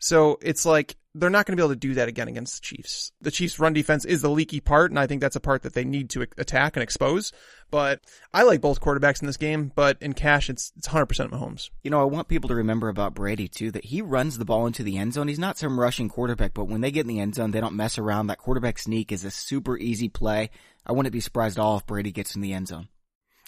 So 0.00 0.38
it's 0.42 0.66
like 0.66 0.96
they're 1.18 1.30
not 1.30 1.46
going 1.46 1.56
to 1.56 1.60
be 1.60 1.64
able 1.64 1.74
to 1.74 1.78
do 1.78 1.94
that 1.94 2.08
again 2.08 2.28
against 2.28 2.56
the 2.56 2.66
Chiefs. 2.66 3.12
The 3.20 3.30
Chiefs 3.30 3.58
run 3.58 3.72
defense 3.72 4.04
is 4.04 4.22
the 4.22 4.30
leaky 4.30 4.60
part, 4.60 4.90
and 4.90 4.98
I 4.98 5.06
think 5.06 5.20
that's 5.20 5.36
a 5.36 5.40
part 5.40 5.62
that 5.62 5.74
they 5.74 5.84
need 5.84 6.10
to 6.10 6.22
attack 6.36 6.76
and 6.76 6.82
expose. 6.82 7.32
But 7.70 8.00
I 8.32 8.44
like 8.44 8.60
both 8.60 8.80
quarterbacks 8.80 9.20
in 9.20 9.26
this 9.26 9.36
game, 9.36 9.72
but 9.74 9.98
in 10.00 10.12
cash, 10.14 10.48
it's, 10.48 10.72
it's 10.76 10.88
100% 10.88 11.30
Mahomes. 11.30 11.70
You 11.82 11.90
know, 11.90 12.00
I 12.00 12.04
want 12.04 12.28
people 12.28 12.48
to 12.48 12.54
remember 12.54 12.88
about 12.88 13.14
Brady 13.14 13.48
too, 13.48 13.70
that 13.72 13.84
he 13.84 14.00
runs 14.00 14.38
the 14.38 14.44
ball 14.44 14.66
into 14.66 14.82
the 14.82 14.96
end 14.96 15.14
zone. 15.14 15.28
He's 15.28 15.38
not 15.38 15.58
some 15.58 15.78
rushing 15.78 16.08
quarterback, 16.08 16.54
but 16.54 16.66
when 16.66 16.80
they 16.80 16.90
get 16.90 17.02
in 17.02 17.08
the 17.08 17.20
end 17.20 17.34
zone, 17.34 17.50
they 17.50 17.60
don't 17.60 17.76
mess 17.76 17.98
around. 17.98 18.28
That 18.28 18.38
quarterback 18.38 18.78
sneak 18.78 19.12
is 19.12 19.24
a 19.24 19.30
super 19.30 19.76
easy 19.76 20.08
play. 20.08 20.50
I 20.86 20.92
wouldn't 20.92 21.12
be 21.12 21.20
surprised 21.20 21.58
at 21.58 21.62
all 21.62 21.76
if 21.78 21.86
Brady 21.86 22.12
gets 22.12 22.34
in 22.34 22.42
the 22.42 22.52
end 22.52 22.68
zone. 22.68 22.88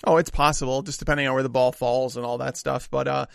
Oh, 0.05 0.17
it's 0.17 0.31
possible, 0.31 0.83
just 0.83 0.99
depending 0.99 1.27
on 1.27 1.35
where 1.35 1.43
the 1.43 1.51
ball 1.51 1.73
falls 1.73 2.17
and 2.17 2.25
all 2.25 2.39
that 2.39 2.57
stuff. 2.57 2.91
But, 2.91 3.07
uh, 3.07 3.27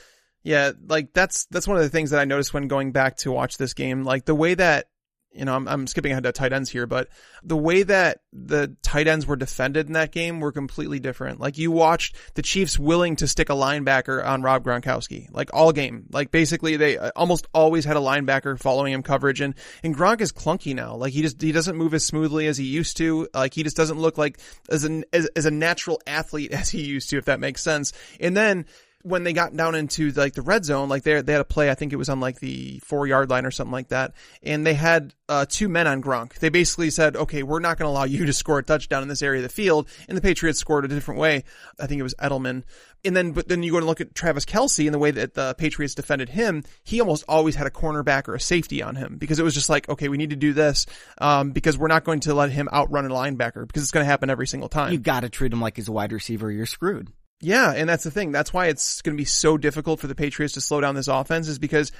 yeah, 0.45 0.73
like 0.87 1.11
that's, 1.11 1.47
that's 1.47 1.67
one 1.67 1.75
of 1.75 1.83
the 1.83 1.89
things 1.89 2.11
that 2.11 2.19
I 2.19 2.25
noticed 2.25 2.53
when 2.53 2.67
going 2.67 2.91
back 2.91 3.17
to 3.17 3.31
watch 3.31 3.57
this 3.57 3.73
game. 3.73 4.03
Like 4.03 4.25
the 4.25 4.35
way 4.35 4.53
that, 4.53 4.85
you 5.31 5.43
know, 5.43 5.55
I'm, 5.55 5.67
I'm 5.67 5.87
skipping 5.87 6.11
ahead 6.11 6.23
to 6.23 6.31
tight 6.31 6.53
ends 6.53 6.69
here, 6.69 6.85
but 6.85 7.09
the 7.43 7.57
way 7.57 7.81
that 7.81 8.19
the 8.31 8.75
tight 8.83 9.07
ends 9.07 9.25
were 9.25 9.35
defended 9.35 9.87
in 9.87 9.93
that 9.93 10.11
game 10.11 10.39
were 10.39 10.51
completely 10.51 10.99
different. 10.99 11.39
Like 11.39 11.57
you 11.57 11.71
watched 11.71 12.15
the 12.35 12.43
Chiefs 12.43 12.77
willing 12.77 13.15
to 13.15 13.27
stick 13.27 13.49
a 13.49 13.53
linebacker 13.53 14.23
on 14.23 14.43
Rob 14.43 14.63
Gronkowski, 14.63 15.27
like 15.31 15.49
all 15.51 15.71
game. 15.71 16.05
Like 16.11 16.29
basically 16.29 16.77
they 16.77 16.99
uh, 16.99 17.09
almost 17.15 17.47
always 17.51 17.83
had 17.83 17.97
a 17.97 17.99
linebacker 17.99 18.57
following 18.59 18.93
him 18.93 19.01
coverage 19.01 19.41
and, 19.41 19.55
and 19.83 19.97
Gronk 19.97 20.21
is 20.21 20.31
clunky 20.31 20.75
now. 20.75 20.95
Like 20.95 21.11
he 21.11 21.23
just, 21.23 21.41
he 21.41 21.51
doesn't 21.51 21.75
move 21.75 21.95
as 21.95 22.05
smoothly 22.05 22.45
as 22.45 22.59
he 22.59 22.65
used 22.65 22.97
to. 22.97 23.27
Like 23.33 23.55
he 23.55 23.63
just 23.63 23.75
doesn't 23.75 23.97
look 23.99 24.19
like 24.19 24.39
as 24.69 24.83
an, 24.83 25.05
as, 25.11 25.25
as 25.35 25.47
a 25.47 25.51
natural 25.51 25.99
athlete 26.05 26.51
as 26.53 26.69
he 26.69 26.83
used 26.83 27.09
to, 27.09 27.17
if 27.17 27.25
that 27.25 27.39
makes 27.39 27.63
sense. 27.63 27.93
And 28.19 28.37
then 28.37 28.67
when 29.05 29.23
they 29.23 29.33
got 29.33 29.55
down 29.55 29.75
into 29.75 30.09
like 30.13 30.33
the 30.33 30.41
red 30.41 30.65
zone, 30.65 30.89
like 30.89 31.03
they 31.03 31.21
they 31.21 31.31
had 31.31 31.41
a 31.41 31.45
play, 31.45 31.69
I 31.69 31.75
think 31.75 31.93
it 31.93 31.95
was 31.95 32.09
on 32.09 32.19
like 32.19 32.39
the 32.39 32.79
four 32.79 33.05
yard 33.05 33.29
line 33.29 33.45
or 33.45 33.51
something 33.51 33.71
like 33.71 33.89
that, 33.89 34.13
and 34.41 34.65
they 34.65 34.73
had 34.73 35.13
uh, 35.29 35.45
two 35.47 35.69
men 35.69 35.85
on 35.85 36.01
Gronk. 36.01 36.39
They 36.39 36.49
basically 36.49 36.89
said, 36.89 37.15
"Okay, 37.15 37.43
we're 37.43 37.59
not 37.59 37.77
going 37.77 37.87
to 37.87 37.91
allow 37.91 38.05
you 38.05 38.25
to 38.25 38.33
score 38.33 38.57
a 38.57 38.63
touchdown 38.63 39.03
in 39.03 39.07
this 39.07 39.21
area 39.21 39.39
of 39.39 39.43
the 39.43 39.53
field," 39.53 39.87
and 40.09 40.17
the 40.17 40.23
Patriots 40.23 40.57
scored 40.57 40.85
a 40.85 40.87
different 40.87 41.19
way. 41.19 41.43
I 41.79 41.85
think 41.85 41.99
it 41.99 42.03
was 42.03 42.15
Edelman, 42.15 42.63
and 43.05 43.15
then 43.15 43.31
but 43.31 43.47
then 43.47 43.61
you 43.61 43.73
go 43.73 43.77
and 43.77 43.85
look 43.85 44.01
at 44.01 44.15
Travis 44.15 44.43
Kelce 44.43 44.85
and 44.85 44.93
the 44.93 44.99
way 44.99 45.11
that 45.11 45.35
the 45.35 45.53
Patriots 45.55 45.93
defended 45.93 46.29
him. 46.29 46.63
He 46.83 46.99
almost 46.99 47.25
always 47.27 47.53
had 47.53 47.67
a 47.67 47.71
cornerback 47.71 48.27
or 48.27 48.33
a 48.33 48.39
safety 48.39 48.81
on 48.81 48.95
him 48.95 49.17
because 49.19 49.37
it 49.37 49.43
was 49.43 49.53
just 49.53 49.69
like, 49.69 49.87
okay, 49.87 50.09
we 50.09 50.17
need 50.17 50.31
to 50.31 50.35
do 50.35 50.51
this 50.51 50.87
um, 51.19 51.51
because 51.51 51.77
we're 51.77 51.89
not 51.89 52.05
going 52.05 52.21
to 52.21 52.33
let 52.33 52.49
him 52.49 52.67
outrun 52.73 53.05
a 53.05 53.13
linebacker 53.13 53.67
because 53.67 53.83
it's 53.83 53.91
going 53.91 54.03
to 54.03 54.09
happen 54.09 54.31
every 54.31 54.47
single 54.47 54.67
time. 54.67 54.91
You 54.91 54.97
got 54.97 55.19
to 55.19 55.29
treat 55.29 55.53
him 55.53 55.61
like 55.61 55.75
he's 55.75 55.89
a 55.89 55.91
wide 55.91 56.11
receiver. 56.11 56.51
You're 56.51 56.65
screwed. 56.65 57.11
Yeah, 57.41 57.71
and 57.71 57.89
that's 57.89 58.03
the 58.03 58.11
thing. 58.11 58.31
That's 58.31 58.53
why 58.53 58.67
it's 58.67 59.01
going 59.01 59.15
to 59.15 59.21
be 59.21 59.25
so 59.25 59.57
difficult 59.57 59.99
for 59.99 60.07
the 60.07 60.15
Patriots 60.15 60.53
to 60.53 60.61
slow 60.61 60.81
down 60.81 60.95
this 60.95 61.07
offense 61.07 61.47
is 61.47 61.59
because 61.59 61.91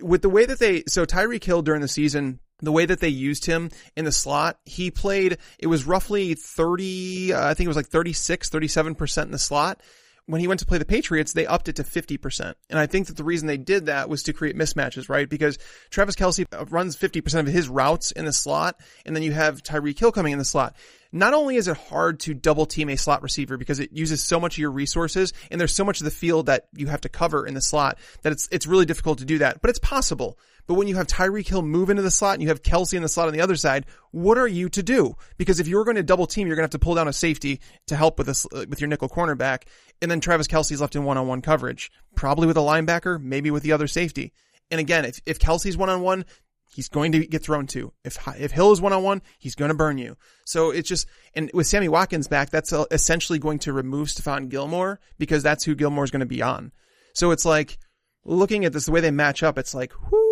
with 0.00 0.22
the 0.22 0.28
way 0.28 0.46
that 0.46 0.58
they, 0.58 0.84
so 0.86 1.04
Tyreek 1.04 1.44
Hill 1.44 1.62
during 1.62 1.80
the 1.80 1.88
season, 1.88 2.40
the 2.60 2.72
way 2.72 2.86
that 2.86 3.00
they 3.00 3.08
used 3.08 3.46
him 3.46 3.70
in 3.96 4.04
the 4.04 4.12
slot, 4.12 4.58
he 4.64 4.90
played, 4.90 5.38
it 5.58 5.66
was 5.66 5.86
roughly 5.86 6.34
30, 6.34 7.32
uh, 7.32 7.48
I 7.48 7.54
think 7.54 7.66
it 7.66 7.68
was 7.68 7.76
like 7.76 7.88
36, 7.88 8.50
37% 8.50 9.22
in 9.22 9.30
the 9.30 9.38
slot. 9.38 9.80
When 10.30 10.40
he 10.40 10.46
went 10.46 10.60
to 10.60 10.66
play 10.66 10.78
the 10.78 10.84
Patriots, 10.84 11.32
they 11.32 11.46
upped 11.46 11.68
it 11.68 11.76
to 11.76 11.84
50%. 11.84 12.54
And 12.70 12.78
I 12.78 12.86
think 12.86 13.08
that 13.08 13.16
the 13.16 13.24
reason 13.24 13.48
they 13.48 13.56
did 13.56 13.86
that 13.86 14.08
was 14.08 14.22
to 14.24 14.32
create 14.32 14.56
mismatches, 14.56 15.08
right? 15.08 15.28
Because 15.28 15.58
Travis 15.90 16.14
Kelce 16.14 16.46
uh, 16.52 16.64
runs 16.66 16.96
50% 16.96 17.40
of 17.40 17.46
his 17.46 17.68
routes 17.68 18.12
in 18.12 18.24
the 18.24 18.32
slot, 18.32 18.78
and 19.04 19.16
then 19.16 19.22
you 19.22 19.32
have 19.32 19.62
Tyreek 19.62 19.98
Hill 19.98 20.12
coming 20.12 20.32
in 20.32 20.38
the 20.38 20.44
slot 20.44 20.76
not 21.12 21.34
only 21.34 21.56
is 21.56 21.66
it 21.66 21.76
hard 21.76 22.20
to 22.20 22.34
double 22.34 22.66
team 22.66 22.88
a 22.88 22.96
slot 22.96 23.22
receiver 23.22 23.56
because 23.56 23.80
it 23.80 23.90
uses 23.92 24.22
so 24.22 24.38
much 24.38 24.54
of 24.54 24.58
your 24.58 24.70
resources 24.70 25.32
and 25.50 25.60
there's 25.60 25.74
so 25.74 25.84
much 25.84 26.00
of 26.00 26.04
the 26.04 26.10
field 26.10 26.46
that 26.46 26.68
you 26.72 26.86
have 26.86 27.00
to 27.00 27.08
cover 27.08 27.46
in 27.46 27.54
the 27.54 27.60
slot 27.60 27.98
that 28.22 28.32
it's, 28.32 28.48
it's 28.52 28.66
really 28.66 28.86
difficult 28.86 29.18
to 29.18 29.24
do 29.24 29.38
that, 29.38 29.60
but 29.60 29.70
it's 29.70 29.80
possible. 29.80 30.38
But 30.66 30.74
when 30.74 30.88
you 30.88 30.96
have 30.96 31.06
Tyreek 31.06 31.48
Hill 31.48 31.62
move 31.62 31.90
into 31.90 32.02
the 32.02 32.10
slot 32.10 32.34
and 32.34 32.42
you 32.42 32.48
have 32.48 32.62
Kelce 32.62 32.94
in 32.94 33.02
the 33.02 33.08
slot 33.08 33.28
on 33.28 33.34
the 33.34 33.40
other 33.40 33.56
side, 33.56 33.86
what 34.10 34.38
are 34.38 34.46
you 34.48 34.68
to 34.70 34.82
do? 34.82 35.16
Because 35.36 35.60
if 35.60 35.68
you're 35.68 35.84
going 35.84 35.96
to 35.96 36.02
double 36.02 36.26
team, 36.26 36.46
you're 36.46 36.56
going 36.56 36.62
to 36.62 36.72
have 36.72 36.80
to 36.80 36.84
pull 36.84 36.94
down 36.94 37.08
a 37.08 37.12
safety 37.12 37.60
to 37.86 37.96
help 37.96 38.18
with 38.18 38.26
this, 38.26 38.46
uh, 38.46 38.64
with 38.68 38.80
your 38.80 38.88
nickel 38.88 39.08
cornerback. 39.08 39.64
And 40.00 40.10
then 40.10 40.20
Travis 40.20 40.46
Kelce's 40.46 40.80
left 40.80 40.96
in 40.96 41.04
one-on-one 41.04 41.42
coverage, 41.42 41.90
probably 42.14 42.46
with 42.46 42.56
a 42.56 42.60
linebacker, 42.60 43.22
maybe 43.22 43.50
with 43.50 43.62
the 43.62 43.72
other 43.72 43.86
safety. 43.86 44.32
And 44.70 44.80
again, 44.80 45.04
if, 45.04 45.20
if 45.26 45.38
Kelce's 45.38 45.76
one 45.76 45.90
on 45.90 46.00
one, 46.00 46.24
he's 46.72 46.88
going 46.88 47.12
to 47.12 47.26
get 47.26 47.42
thrown 47.42 47.66
to. 47.68 47.92
If 48.04 48.18
if 48.38 48.52
Hill 48.52 48.72
is 48.72 48.80
one 48.80 48.92
on 48.92 49.02
one, 49.02 49.22
he's 49.38 49.54
going 49.54 49.70
to 49.70 49.74
burn 49.74 49.98
you. 49.98 50.16
So 50.46 50.70
it's 50.70 50.88
just 50.88 51.08
and 51.34 51.50
with 51.52 51.66
Sammy 51.66 51.88
Watkins 51.88 52.28
back, 52.28 52.50
that's 52.50 52.72
uh, 52.72 52.84
essentially 52.90 53.38
going 53.38 53.58
to 53.60 53.72
remove 53.72 54.08
Stephon 54.08 54.48
Gilmore 54.48 55.00
because 55.18 55.42
that's 55.42 55.64
who 55.64 55.74
Gilmore 55.74 56.04
is 56.04 56.10
going 56.10 56.20
to 56.20 56.26
be 56.26 56.42
on. 56.42 56.72
So 57.14 57.32
it's 57.32 57.44
like 57.44 57.78
looking 58.24 58.64
at 58.64 58.72
this 58.72 58.86
the 58.86 58.92
way 58.92 59.00
they 59.00 59.10
match 59.10 59.42
up. 59.42 59.58
It's 59.58 59.74
like, 59.74 59.92
whoo, 60.10 60.29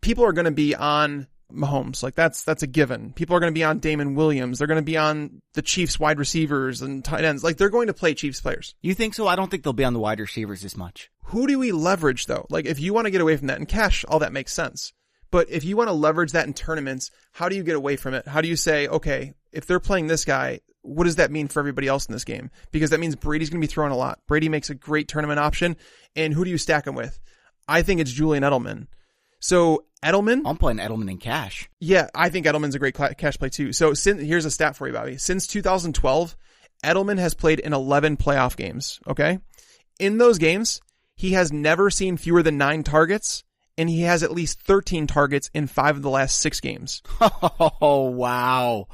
people 0.00 0.24
are 0.24 0.32
going 0.32 0.46
to 0.46 0.50
be 0.50 0.74
on 0.74 1.26
Mahomes. 1.52 2.02
Like 2.02 2.14
that's 2.14 2.42
that's 2.44 2.62
a 2.62 2.66
given. 2.66 3.12
People 3.12 3.36
are 3.36 3.40
going 3.40 3.52
to 3.52 3.58
be 3.58 3.64
on 3.64 3.78
Damien 3.78 4.14
Williams. 4.14 4.58
They're 4.58 4.68
going 4.68 4.76
to 4.76 4.82
be 4.82 4.96
on 4.96 5.42
the 5.54 5.62
Chiefs 5.62 5.98
wide 5.98 6.18
receivers 6.18 6.82
and 6.82 7.04
tight 7.04 7.24
ends. 7.24 7.44
Like 7.44 7.56
they're 7.56 7.70
going 7.70 7.88
to 7.88 7.94
play 7.94 8.14
Chiefs 8.14 8.40
players. 8.40 8.74
You 8.82 8.94
think 8.94 9.14
so? 9.14 9.26
I 9.26 9.36
don't 9.36 9.50
think 9.50 9.62
they'll 9.62 9.72
be 9.72 9.84
on 9.84 9.94
the 9.94 10.00
wide 10.00 10.20
receivers 10.20 10.64
as 10.64 10.76
much. 10.76 11.10
Who 11.24 11.46
do 11.46 11.58
we 11.58 11.72
leverage 11.72 12.26
though? 12.26 12.46
Like 12.50 12.66
if 12.66 12.80
you 12.80 12.94
want 12.94 13.06
to 13.06 13.10
get 13.10 13.20
away 13.20 13.36
from 13.36 13.48
that 13.48 13.58
and 13.58 13.68
cash, 13.68 14.04
all 14.08 14.20
that 14.20 14.32
makes 14.32 14.52
sense. 14.52 14.92
But 15.30 15.48
if 15.48 15.64
you 15.64 15.76
want 15.76 15.88
to 15.88 15.94
leverage 15.94 16.32
that 16.32 16.46
in 16.46 16.54
tournaments, 16.54 17.10
how 17.32 17.48
do 17.48 17.54
you 17.54 17.62
get 17.62 17.76
away 17.76 17.96
from 17.96 18.14
it? 18.14 18.26
How 18.26 18.40
do 18.40 18.48
you 18.48 18.56
say, 18.56 18.88
okay, 18.88 19.34
if 19.52 19.64
they're 19.64 19.78
playing 19.78 20.08
this 20.08 20.24
guy, 20.24 20.60
what 20.82 21.04
does 21.04 21.16
that 21.16 21.30
mean 21.30 21.46
for 21.46 21.60
everybody 21.60 21.86
else 21.86 22.06
in 22.06 22.12
this 22.12 22.24
game? 22.24 22.50
Because 22.72 22.90
that 22.90 22.98
means 22.98 23.14
Brady's 23.14 23.48
going 23.48 23.60
to 23.60 23.66
be 23.66 23.72
throwing 23.72 23.92
a 23.92 23.96
lot. 23.96 24.18
Brady 24.26 24.48
makes 24.48 24.70
a 24.70 24.74
great 24.74 25.06
tournament 25.06 25.38
option. 25.38 25.76
And 26.16 26.34
who 26.34 26.44
do 26.44 26.50
you 26.50 26.58
stack 26.58 26.86
him 26.86 26.96
with? 26.96 27.20
I 27.68 27.82
think 27.82 28.00
it's 28.00 28.10
Julian 28.10 28.42
Edelman. 28.42 28.88
So 29.40 29.84
Edelman, 30.04 30.42
I'm 30.44 30.56
playing 30.56 30.78
Edelman 30.78 31.10
in 31.10 31.18
cash. 31.18 31.68
yeah, 31.80 32.08
I 32.14 32.28
think 32.30 32.46
Edelman's 32.46 32.74
a 32.74 32.78
great 32.78 32.94
cash 32.94 33.38
play 33.38 33.48
too. 33.48 33.72
So 33.72 33.94
since, 33.94 34.22
here's 34.22 34.44
a 34.44 34.50
stat 34.50 34.76
for 34.76 34.86
you, 34.86 34.92
Bobby. 34.92 35.16
Since 35.18 35.46
2012, 35.48 36.36
Edelman 36.84 37.18
has 37.18 37.34
played 37.34 37.58
in 37.60 37.72
11 37.72 38.16
playoff 38.16 38.56
games. 38.56 39.00
Okay. 39.06 39.38
In 39.98 40.18
those 40.18 40.38
games, 40.38 40.80
he 41.14 41.32
has 41.32 41.52
never 41.52 41.90
seen 41.90 42.16
fewer 42.16 42.42
than 42.42 42.56
nine 42.56 42.82
targets 42.82 43.44
and 43.76 43.88
he 43.88 44.02
has 44.02 44.22
at 44.22 44.32
least 44.32 44.60
13 44.62 45.06
targets 45.06 45.50
in 45.54 45.66
five 45.66 45.96
of 45.96 46.02
the 46.02 46.10
last 46.10 46.38
six 46.38 46.60
games. 46.60 47.02
Oh, 47.82 48.10
wow. 48.10 48.88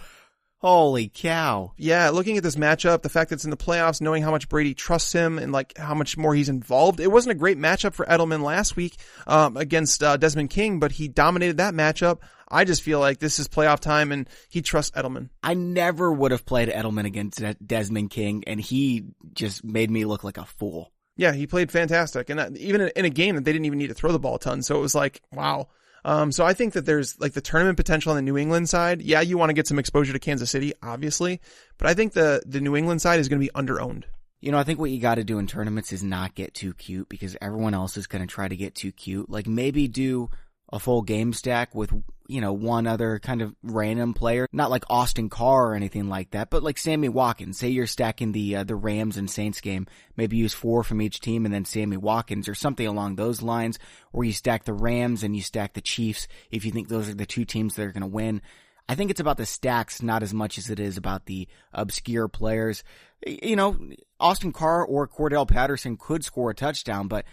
Holy 0.66 1.08
cow. 1.08 1.74
Yeah, 1.76 2.10
looking 2.10 2.36
at 2.36 2.42
this 2.42 2.56
matchup, 2.56 3.02
the 3.02 3.08
fact 3.08 3.30
that 3.30 3.36
it's 3.36 3.44
in 3.44 3.52
the 3.52 3.56
playoffs, 3.56 4.00
knowing 4.00 4.24
how 4.24 4.32
much 4.32 4.48
Brady 4.48 4.74
trusts 4.74 5.12
him 5.12 5.38
and 5.38 5.52
like 5.52 5.78
how 5.78 5.94
much 5.94 6.16
more 6.16 6.34
he's 6.34 6.48
involved, 6.48 6.98
it 6.98 7.06
wasn't 7.06 7.30
a 7.30 7.38
great 7.38 7.56
matchup 7.56 7.94
for 7.94 8.04
Edelman 8.04 8.42
last 8.42 8.74
week 8.74 8.96
um, 9.28 9.56
against 9.56 10.02
uh, 10.02 10.16
Desmond 10.16 10.50
King, 10.50 10.80
but 10.80 10.90
he 10.90 11.06
dominated 11.06 11.58
that 11.58 11.72
matchup. 11.72 12.18
I 12.48 12.64
just 12.64 12.82
feel 12.82 12.98
like 12.98 13.20
this 13.20 13.38
is 13.38 13.46
playoff 13.46 13.78
time 13.78 14.10
and 14.10 14.28
he 14.48 14.60
trusts 14.60 14.90
Edelman. 14.96 15.28
I 15.40 15.54
never 15.54 16.12
would 16.12 16.32
have 16.32 16.44
played 16.44 16.68
Edelman 16.68 17.04
against 17.04 17.40
Desmond 17.64 18.10
King, 18.10 18.42
and 18.48 18.60
he 18.60 19.04
just 19.34 19.62
made 19.62 19.88
me 19.88 20.04
look 20.04 20.24
like 20.24 20.36
a 20.36 20.46
fool. 20.46 20.90
Yeah, 21.16 21.30
he 21.30 21.46
played 21.46 21.70
fantastic, 21.70 22.28
and 22.28 22.40
that, 22.40 22.56
even 22.56 22.90
in 22.96 23.04
a 23.04 23.10
game 23.10 23.36
that 23.36 23.44
they 23.44 23.52
didn't 23.52 23.66
even 23.66 23.78
need 23.78 23.90
to 23.90 23.94
throw 23.94 24.10
the 24.10 24.18
ball 24.18 24.34
a 24.34 24.40
ton, 24.40 24.62
so 24.62 24.76
it 24.76 24.80
was 24.82 24.96
like, 24.96 25.22
wow. 25.32 25.68
Um, 26.07 26.30
so 26.30 26.44
I 26.44 26.54
think 26.54 26.74
that 26.74 26.86
there's 26.86 27.18
like 27.18 27.32
the 27.32 27.40
tournament 27.40 27.76
potential 27.76 28.11
on 28.11 28.16
the 28.16 28.22
New 28.22 28.36
England 28.38 28.68
side. 28.68 29.02
Yeah, 29.02 29.22
you 29.22 29.36
want 29.36 29.50
to 29.50 29.54
get 29.54 29.66
some 29.66 29.80
exposure 29.80 30.12
to 30.12 30.20
Kansas 30.20 30.48
City, 30.48 30.72
obviously, 30.80 31.40
but 31.78 31.88
I 31.88 31.94
think 31.94 32.12
the 32.12 32.40
the 32.46 32.61
New 32.61 32.76
England 32.76 33.02
side 33.02 33.18
is 33.18 33.28
going 33.28 33.40
to 33.40 33.44
be 33.44 33.50
underowned. 33.61 34.04
You 34.40 34.52
know, 34.52 34.59
I 34.59 34.62
think 34.62 34.78
what 34.78 34.90
you 34.90 35.00
got 35.00 35.16
to 35.16 35.24
do 35.24 35.40
in 35.40 35.48
tournaments 35.48 35.92
is 35.92 36.04
not 36.04 36.36
get 36.36 36.54
too 36.54 36.74
cute 36.74 37.09
because 37.09 37.36
everyone 37.40 37.74
else 37.74 37.96
is 37.96 38.07
going 38.07 38.24
to 38.24 38.32
try 38.32 38.46
to 38.46 38.54
get 38.54 38.76
too 38.76 38.92
cute. 38.92 39.28
Like 39.28 39.48
maybe 39.48 39.88
do 39.88 40.30
a 40.72 40.78
full 40.78 41.02
game 41.02 41.32
stack 41.32 41.74
with, 41.74 41.92
you 42.28 42.40
know, 42.40 42.52
one 42.52 42.86
other 42.86 43.18
kind 43.20 43.40
of 43.40 43.54
random 43.62 44.14
player, 44.14 44.48
not 44.52 44.70
like 44.70 44.84
Austin 44.90 45.28
Carr 45.28 45.70
or 45.70 45.74
anything 45.74 46.08
like 46.08 46.32
that, 46.32 46.50
but 46.50 46.62
like 46.62 46.76
Sammy 46.78 47.08
Watkins. 47.08 47.58
Say 47.58 47.68
you're 47.68 47.86
stacking 47.86 48.32
the 48.32 48.56
uh, 48.56 48.64
the 48.64 48.74
Rams 48.74 49.16
and 49.16 49.30
Saints 49.30 49.60
game, 49.60 49.86
maybe 50.16 50.36
use 50.36 50.54
four 50.54 50.82
from 50.82 51.00
each 51.00 51.20
team 51.20 51.44
and 51.44 51.54
then 51.54 51.64
Sammy 51.64 51.96
Watkins 51.96 52.48
or 52.48 52.54
something 52.54 52.86
along 52.86 53.16
those 53.16 53.42
lines, 53.42 53.78
or 54.12 54.24
you 54.24 54.32
stack 54.32 54.64
the 54.64 54.72
Rams 54.72 55.22
and 55.22 55.36
you 55.36 55.42
stack 55.42 55.74
the 55.74 55.80
Chiefs 55.80 56.26
if 56.50 56.64
you 56.64 56.72
think 56.72 56.88
those 56.88 57.08
are 57.08 57.14
the 57.14 57.26
two 57.26 57.44
teams 57.44 57.76
that 57.76 57.84
are 57.84 57.92
going 57.92 58.00
to 58.00 58.06
win. 58.08 58.42
I 58.88 58.94
think 58.94 59.10
it's 59.10 59.20
about 59.20 59.36
the 59.36 59.46
stacks, 59.46 60.00
not 60.00 60.22
as 60.22 60.32
much 60.32 60.58
as 60.58 60.70
it 60.70 60.78
is 60.78 60.96
about 60.96 61.26
the 61.26 61.48
obscure 61.72 62.28
players. 62.28 62.84
You 63.26 63.56
know, 63.56 63.76
Austin 64.20 64.52
Carr 64.52 64.84
or 64.84 65.08
Cordarrelle 65.08 65.48
Patterson 65.48 65.96
could 65.96 66.24
score 66.24 66.50
a 66.50 66.54
touchdown, 66.54 67.08
but 67.08 67.24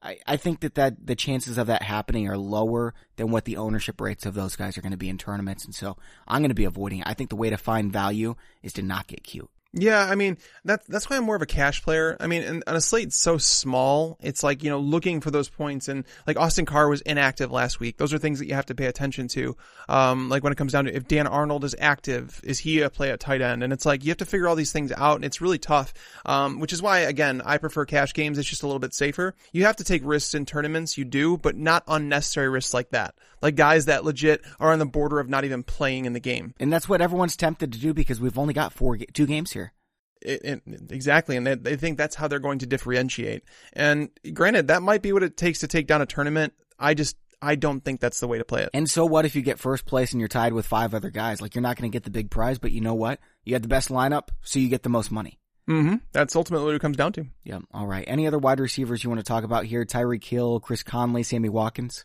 I, 0.00 0.18
I 0.26 0.36
think 0.36 0.60
that, 0.60 0.74
that 0.76 1.06
the 1.06 1.16
chances 1.16 1.58
of 1.58 1.66
that 1.66 1.82
happening 1.82 2.28
are 2.28 2.38
lower 2.38 2.94
than 3.16 3.30
what 3.30 3.44
the 3.44 3.56
ownership 3.56 4.00
rates 4.00 4.26
of 4.26 4.34
those 4.34 4.54
guys 4.54 4.78
are 4.78 4.80
going 4.80 4.92
to 4.92 4.96
be 4.96 5.08
in 5.08 5.18
tournaments. 5.18 5.64
And 5.64 5.74
so 5.74 5.96
I'm 6.26 6.40
going 6.40 6.50
to 6.50 6.54
be 6.54 6.64
avoiding 6.64 7.00
it. 7.00 7.06
I 7.06 7.14
think 7.14 7.30
the 7.30 7.36
way 7.36 7.50
to 7.50 7.56
find 7.56 7.92
value 7.92 8.36
is 8.62 8.72
to 8.74 8.82
not 8.82 9.08
get 9.08 9.24
cute. 9.24 9.50
Yeah, 9.74 10.00
I 10.02 10.14
mean 10.14 10.38
that's 10.64 10.86
that's 10.86 11.10
why 11.10 11.18
I'm 11.18 11.24
more 11.24 11.36
of 11.36 11.42
a 11.42 11.46
cash 11.46 11.82
player. 11.82 12.16
I 12.20 12.26
mean, 12.26 12.42
and, 12.42 12.64
and 12.66 12.76
a 12.76 12.80
slate 12.80 13.12
so 13.12 13.36
small, 13.36 14.16
it's 14.22 14.42
like 14.42 14.62
you 14.62 14.70
know 14.70 14.78
looking 14.78 15.20
for 15.20 15.30
those 15.30 15.50
points, 15.50 15.88
and 15.88 16.06
like 16.26 16.38
Austin 16.38 16.64
Carr 16.64 16.88
was 16.88 17.02
inactive 17.02 17.52
last 17.52 17.78
week. 17.78 17.98
Those 17.98 18.14
are 18.14 18.18
things 18.18 18.38
that 18.38 18.46
you 18.46 18.54
have 18.54 18.64
to 18.66 18.74
pay 18.74 18.86
attention 18.86 19.28
to. 19.28 19.56
Um, 19.86 20.30
like 20.30 20.42
when 20.42 20.54
it 20.54 20.56
comes 20.56 20.72
down 20.72 20.86
to 20.86 20.96
if 20.96 21.06
Dan 21.06 21.26
Arnold 21.26 21.64
is 21.64 21.76
active, 21.78 22.40
is 22.44 22.58
he 22.58 22.80
a 22.80 22.88
play 22.88 23.10
at 23.10 23.20
tight 23.20 23.42
end? 23.42 23.62
And 23.62 23.70
it's 23.70 23.84
like 23.84 24.04
you 24.04 24.10
have 24.10 24.18
to 24.18 24.24
figure 24.24 24.48
all 24.48 24.56
these 24.56 24.72
things 24.72 24.90
out, 24.90 25.16
and 25.16 25.24
it's 25.24 25.42
really 25.42 25.58
tough. 25.58 25.92
Um, 26.24 26.60
which 26.60 26.72
is 26.72 26.80
why 26.80 27.00
again 27.00 27.42
I 27.44 27.58
prefer 27.58 27.84
cash 27.84 28.14
games. 28.14 28.38
It's 28.38 28.48
just 28.48 28.62
a 28.62 28.66
little 28.66 28.80
bit 28.80 28.94
safer. 28.94 29.34
You 29.52 29.64
have 29.64 29.76
to 29.76 29.84
take 29.84 30.00
risks 30.02 30.32
in 30.32 30.46
tournaments, 30.46 30.96
you 30.96 31.04
do, 31.04 31.36
but 31.36 31.58
not 31.58 31.84
unnecessary 31.86 32.48
risks 32.48 32.72
like 32.72 32.90
that. 32.90 33.14
Like 33.42 33.54
guys 33.54 33.86
that 33.86 34.04
legit 34.04 34.42
are 34.60 34.72
on 34.72 34.78
the 34.78 34.86
border 34.86 35.20
of 35.20 35.28
not 35.28 35.44
even 35.44 35.62
playing 35.62 36.04
in 36.04 36.12
the 36.12 36.20
game. 36.20 36.54
And 36.58 36.72
that's 36.72 36.88
what 36.88 37.00
everyone's 37.00 37.36
tempted 37.36 37.72
to 37.72 37.78
do 37.78 37.94
because 37.94 38.20
we've 38.20 38.38
only 38.38 38.54
got 38.54 38.72
four, 38.72 38.96
two 38.96 39.26
games 39.26 39.52
here. 39.52 39.72
It, 40.20 40.44
it, 40.44 40.62
exactly, 40.90 41.36
and 41.36 41.46
they, 41.46 41.54
they 41.54 41.76
think 41.76 41.96
that's 41.96 42.16
how 42.16 42.26
they're 42.26 42.40
going 42.40 42.58
to 42.58 42.66
differentiate. 42.66 43.44
And 43.72 44.10
granted, 44.32 44.66
that 44.66 44.82
might 44.82 45.00
be 45.00 45.12
what 45.12 45.22
it 45.22 45.36
takes 45.36 45.60
to 45.60 45.68
take 45.68 45.86
down 45.86 46.02
a 46.02 46.06
tournament. 46.06 46.54
I 46.76 46.94
just 46.94 47.16
I 47.40 47.54
don't 47.54 47.84
think 47.84 48.00
that's 48.00 48.20
the 48.20 48.26
way 48.26 48.38
to 48.38 48.44
play 48.44 48.62
it. 48.62 48.70
And 48.74 48.90
so 48.90 49.06
what 49.06 49.24
if 49.24 49.36
you 49.36 49.42
get 49.42 49.58
first 49.58 49.86
place 49.86 50.12
and 50.12 50.20
you're 50.20 50.28
tied 50.28 50.52
with 50.52 50.66
five 50.66 50.94
other 50.94 51.10
guys? 51.10 51.40
Like 51.40 51.54
you're 51.54 51.62
not 51.62 51.76
going 51.76 51.90
to 51.90 51.94
get 51.94 52.04
the 52.04 52.10
big 52.10 52.30
prize, 52.30 52.58
but 52.58 52.72
you 52.72 52.80
know 52.80 52.94
what? 52.94 53.20
You 53.44 53.54
had 53.54 53.62
the 53.62 53.68
best 53.68 53.90
lineup, 53.90 54.28
so 54.42 54.58
you 54.58 54.68
get 54.68 54.82
the 54.82 54.88
most 54.88 55.12
money. 55.12 55.38
Mm-hmm. 55.68 55.96
That's 56.12 56.34
ultimately 56.34 56.66
what 56.66 56.74
it 56.74 56.80
comes 56.80 56.96
down 56.96 57.12
to. 57.12 57.26
Yeah. 57.44 57.58
All 57.72 57.86
right. 57.86 58.04
Any 58.08 58.26
other 58.26 58.38
wide 58.38 58.58
receivers 58.58 59.04
you 59.04 59.10
want 59.10 59.20
to 59.20 59.24
talk 59.24 59.44
about 59.44 59.66
here? 59.66 59.84
Tyreek 59.84 60.24
Hill, 60.24 60.60
Chris 60.60 60.82
Conley, 60.82 61.22
Sammy 61.22 61.48
Watkins. 61.48 62.04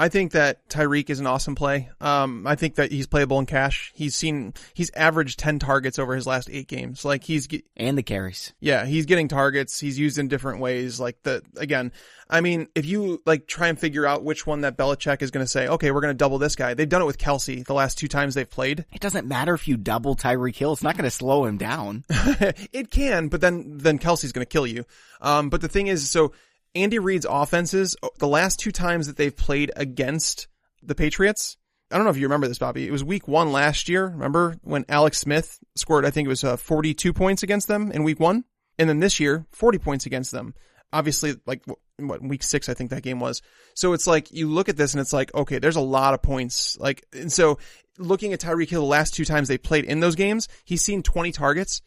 I 0.00 0.08
think 0.08 0.32
that 0.32 0.66
Tyreek 0.70 1.10
is 1.10 1.20
an 1.20 1.26
awesome 1.26 1.54
play. 1.54 1.90
Um, 2.00 2.46
I 2.46 2.54
think 2.54 2.76
that 2.76 2.90
he's 2.90 3.06
playable 3.06 3.38
in 3.38 3.44
cash. 3.44 3.92
He's 3.94 4.16
seen, 4.16 4.54
he's 4.72 4.90
averaged 4.92 5.38
10 5.38 5.58
targets 5.58 5.98
over 5.98 6.14
his 6.14 6.26
last 6.26 6.48
eight 6.50 6.68
games. 6.68 7.04
Like 7.04 7.22
he's, 7.22 7.46
and 7.76 7.98
the 7.98 8.02
carries. 8.02 8.54
Yeah. 8.60 8.86
He's 8.86 9.04
getting 9.04 9.28
targets. 9.28 9.78
He's 9.78 9.98
used 9.98 10.16
in 10.16 10.28
different 10.28 10.60
ways. 10.60 10.98
Like 10.98 11.22
the, 11.22 11.42
again, 11.58 11.92
I 12.30 12.40
mean, 12.40 12.68
if 12.74 12.86
you 12.86 13.20
like 13.26 13.46
try 13.46 13.68
and 13.68 13.78
figure 13.78 14.06
out 14.06 14.24
which 14.24 14.46
one 14.46 14.62
that 14.62 14.78
Belichick 14.78 15.20
is 15.20 15.30
going 15.30 15.44
to 15.44 15.50
say, 15.50 15.68
okay, 15.68 15.90
we're 15.90 16.00
going 16.00 16.14
to 16.14 16.18
double 16.18 16.38
this 16.38 16.56
guy. 16.56 16.72
They've 16.72 16.88
done 16.88 17.02
it 17.02 17.06
with 17.06 17.18
Kelce 17.18 17.62
the 17.66 17.74
last 17.74 17.98
two 17.98 18.08
times 18.08 18.34
they've 18.34 18.48
played. 18.48 18.86
It 18.92 19.02
doesn't 19.02 19.28
matter 19.28 19.52
if 19.52 19.68
you 19.68 19.76
double 19.76 20.16
Tyreek 20.16 20.56
Hill. 20.56 20.72
It's 20.72 20.82
not 20.82 20.96
going 20.96 21.04
to 21.04 21.10
slow 21.10 21.44
him 21.44 21.58
down. 21.58 22.04
it 22.08 22.90
can, 22.90 23.28
but 23.28 23.42
then, 23.42 23.76
then 23.76 23.98
Kelce's 23.98 24.32
going 24.32 24.46
to 24.46 24.50
kill 24.50 24.66
you. 24.66 24.86
Um, 25.20 25.50
but 25.50 25.60
the 25.60 25.68
thing 25.68 25.88
is, 25.88 26.08
so 26.08 26.32
Andy 26.74 26.98
Reid's 26.98 27.26
offenses, 27.28 27.96
the 28.18 28.28
last 28.28 28.58
two 28.58 28.72
times 28.72 29.06
that 29.06 29.16
they've 29.16 29.36
played 29.36 29.72
against 29.76 30.48
the 30.82 30.94
Patriots, 30.94 31.56
I 31.90 31.96
don't 31.96 32.04
know 32.04 32.10
if 32.10 32.16
you 32.16 32.26
remember 32.26 32.46
this, 32.46 32.58
Bobby. 32.58 32.86
It 32.86 32.92
was 32.92 33.02
week 33.02 33.26
one 33.26 33.50
last 33.50 33.88
year. 33.88 34.06
Remember 34.06 34.56
when 34.62 34.84
Alex 34.88 35.18
Smith 35.18 35.58
scored, 35.74 36.06
I 36.06 36.10
think 36.10 36.26
it 36.26 36.28
was 36.28 36.44
uh, 36.44 36.56
42 36.56 37.12
points 37.12 37.42
against 37.42 37.66
them 37.66 37.90
in 37.90 38.04
week 38.04 38.20
one? 38.20 38.44
And 38.78 38.88
then 38.88 39.00
this 39.00 39.18
year, 39.18 39.44
40 39.50 39.78
points 39.78 40.06
against 40.06 40.30
them. 40.30 40.54
Obviously, 40.92 41.34
like, 41.46 41.62
what, 41.98 42.22
week 42.22 42.42
six, 42.44 42.68
I 42.68 42.74
think 42.74 42.90
that 42.90 43.02
game 43.02 43.18
was. 43.18 43.42
So 43.74 43.92
it's 43.92 44.06
like, 44.06 44.30
you 44.30 44.48
look 44.48 44.68
at 44.68 44.76
this 44.76 44.94
and 44.94 45.00
it's 45.00 45.12
like, 45.12 45.34
okay, 45.34 45.58
there's 45.58 45.76
a 45.76 45.80
lot 45.80 46.14
of 46.14 46.22
points. 46.22 46.78
Like, 46.78 47.04
and 47.12 47.32
so 47.32 47.58
looking 47.98 48.32
at 48.32 48.40
Tyreek 48.40 48.70
Hill 48.70 48.82
the 48.82 48.86
last 48.86 49.14
two 49.14 49.24
times 49.24 49.48
they 49.48 49.58
played 49.58 49.84
in 49.84 50.00
those 50.00 50.14
games, 50.14 50.48
he's 50.64 50.84
seen 50.84 51.02
20 51.02 51.32
targets. 51.32 51.82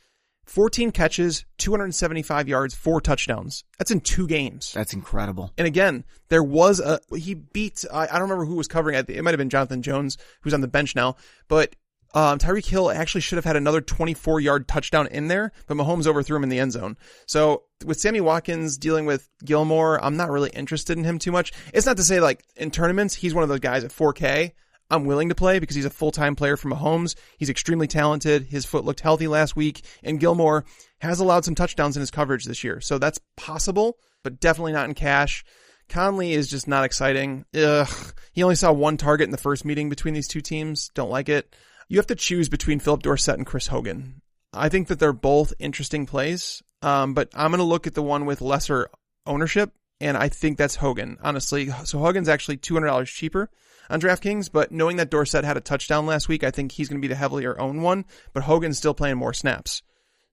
14 0.45 0.91
catches, 0.91 1.45
275 1.57 2.47
yards, 2.47 2.75
four 2.75 3.01
touchdowns. 3.01 3.63
That's 3.77 3.91
in 3.91 4.01
two 4.01 4.27
games. 4.27 4.73
That's 4.73 4.93
incredible. 4.93 5.51
And 5.57 5.67
again, 5.67 6.03
there 6.29 6.43
was 6.43 6.79
a, 6.79 6.99
he 7.15 7.33
beat, 7.33 7.85
I, 7.91 8.03
I 8.03 8.13
don't 8.13 8.23
remember 8.23 8.45
who 8.45 8.55
was 8.55 8.67
covering 8.67 8.95
it. 8.95 9.09
It 9.09 9.23
might 9.23 9.31
have 9.31 9.37
been 9.37 9.49
Jonathan 9.49 9.81
Jones, 9.81 10.17
who's 10.41 10.53
on 10.53 10.61
the 10.61 10.67
bench 10.67 10.95
now, 10.95 11.15
but 11.47 11.75
um, 12.13 12.37
Tyreek 12.37 12.67
Hill 12.67 12.91
actually 12.91 13.21
should 13.21 13.37
have 13.37 13.45
had 13.45 13.55
another 13.55 13.81
24 13.81 14.39
yard 14.39 14.67
touchdown 14.67 15.07
in 15.07 15.27
there, 15.27 15.51
but 15.67 15.77
Mahomes 15.77 16.05
overthrew 16.05 16.37
him 16.37 16.43
in 16.43 16.49
the 16.49 16.59
end 16.59 16.71
zone. 16.71 16.97
So 17.25 17.63
with 17.85 17.99
Sammy 17.99 18.21
Watkins 18.21 18.77
dealing 18.77 19.05
with 19.05 19.29
Gilmore, 19.43 20.03
I'm 20.03 20.15
not 20.15 20.29
really 20.29 20.51
interested 20.51 20.97
in 20.97 21.03
him 21.03 21.17
too 21.17 21.31
much. 21.31 21.51
It's 21.73 21.85
not 21.85 21.97
to 21.97 22.03
say 22.03 22.19
like 22.19 22.43
in 22.55 22.69
tournaments, 22.69 23.15
he's 23.15 23.33
one 23.33 23.43
of 23.43 23.49
those 23.49 23.59
guys 23.59 23.83
at 23.83 23.91
4K. 23.91 24.51
I'm 24.89 25.05
willing 25.05 25.29
to 25.29 25.35
play 25.35 25.59
because 25.59 25.75
he's 25.75 25.85
a 25.85 25.89
full-time 25.89 26.35
player 26.35 26.57
from 26.57 26.71
Mahomes. 26.71 27.15
He's 27.37 27.49
extremely 27.49 27.87
talented. 27.87 28.43
His 28.43 28.65
foot 28.65 28.85
looked 28.85 28.99
healthy 28.99 29.27
last 29.27 29.55
week 29.55 29.83
and 30.03 30.19
Gilmore 30.19 30.65
has 30.99 31.19
allowed 31.19 31.45
some 31.45 31.55
touchdowns 31.55 31.95
in 31.95 32.01
his 32.01 32.11
coverage 32.11 32.45
this 32.45 32.63
year. 32.63 32.79
So 32.81 32.97
that's 32.97 33.19
possible, 33.35 33.97
but 34.23 34.39
definitely 34.39 34.73
not 34.73 34.87
in 34.87 34.93
cash. 34.93 35.43
Conley 35.89 36.33
is 36.33 36.47
just 36.47 36.67
not 36.67 36.85
exciting. 36.85 37.45
Ugh. 37.55 38.13
He 38.31 38.43
only 38.43 38.55
saw 38.55 38.71
one 38.71 38.97
target 38.97 39.25
in 39.25 39.31
the 39.31 39.37
first 39.37 39.65
meeting 39.65 39.89
between 39.89 40.13
these 40.13 40.27
two 40.27 40.41
teams. 40.41 40.89
Don't 40.93 41.09
like 41.11 41.29
it. 41.29 41.55
You 41.87 41.97
have 41.97 42.07
to 42.07 42.15
choose 42.15 42.49
between 42.49 42.79
Phillip 42.79 43.03
Dorsett 43.03 43.37
and 43.37 43.45
Chris 43.45 43.67
Hogan. 43.67 44.21
I 44.53 44.69
think 44.69 44.87
that 44.87 44.99
they're 44.99 45.13
both 45.13 45.53
interesting 45.59 46.05
plays. 46.05 46.63
Um, 46.81 47.13
but 47.13 47.29
I'm 47.33 47.51
going 47.51 47.59
to 47.59 47.63
look 47.63 47.87
at 47.87 47.93
the 47.93 48.03
one 48.03 48.25
with 48.25 48.41
lesser 48.41 48.89
ownership 49.25 49.71
and 50.01 50.17
I 50.17 50.27
think 50.27 50.57
that's 50.57 50.75
Hogan, 50.75 51.17
honestly. 51.23 51.69
So 51.85 51.99
Hogan's 51.99 52.27
actually 52.27 52.57
$200 52.57 53.05
cheaper 53.07 53.49
on 53.89 54.01
DraftKings, 54.01 54.51
but 54.51 54.71
knowing 54.71 54.97
that 54.97 55.09
Dorsett 55.09 55.43
had 55.43 55.57
a 55.57 55.61
touchdown 55.61 56.05
last 56.05 56.27
week, 56.27 56.43
I 56.43 56.51
think 56.51 56.71
he's 56.71 56.89
going 56.89 57.01
to 57.01 57.05
be 57.05 57.11
the 57.11 57.19
heavier 57.19 57.59
owned 57.59 57.83
one, 57.83 58.05
but 58.33 58.43
Hogan's 58.43 58.77
still 58.77 58.93
playing 58.93 59.17
more 59.17 59.33
snaps. 59.33 59.81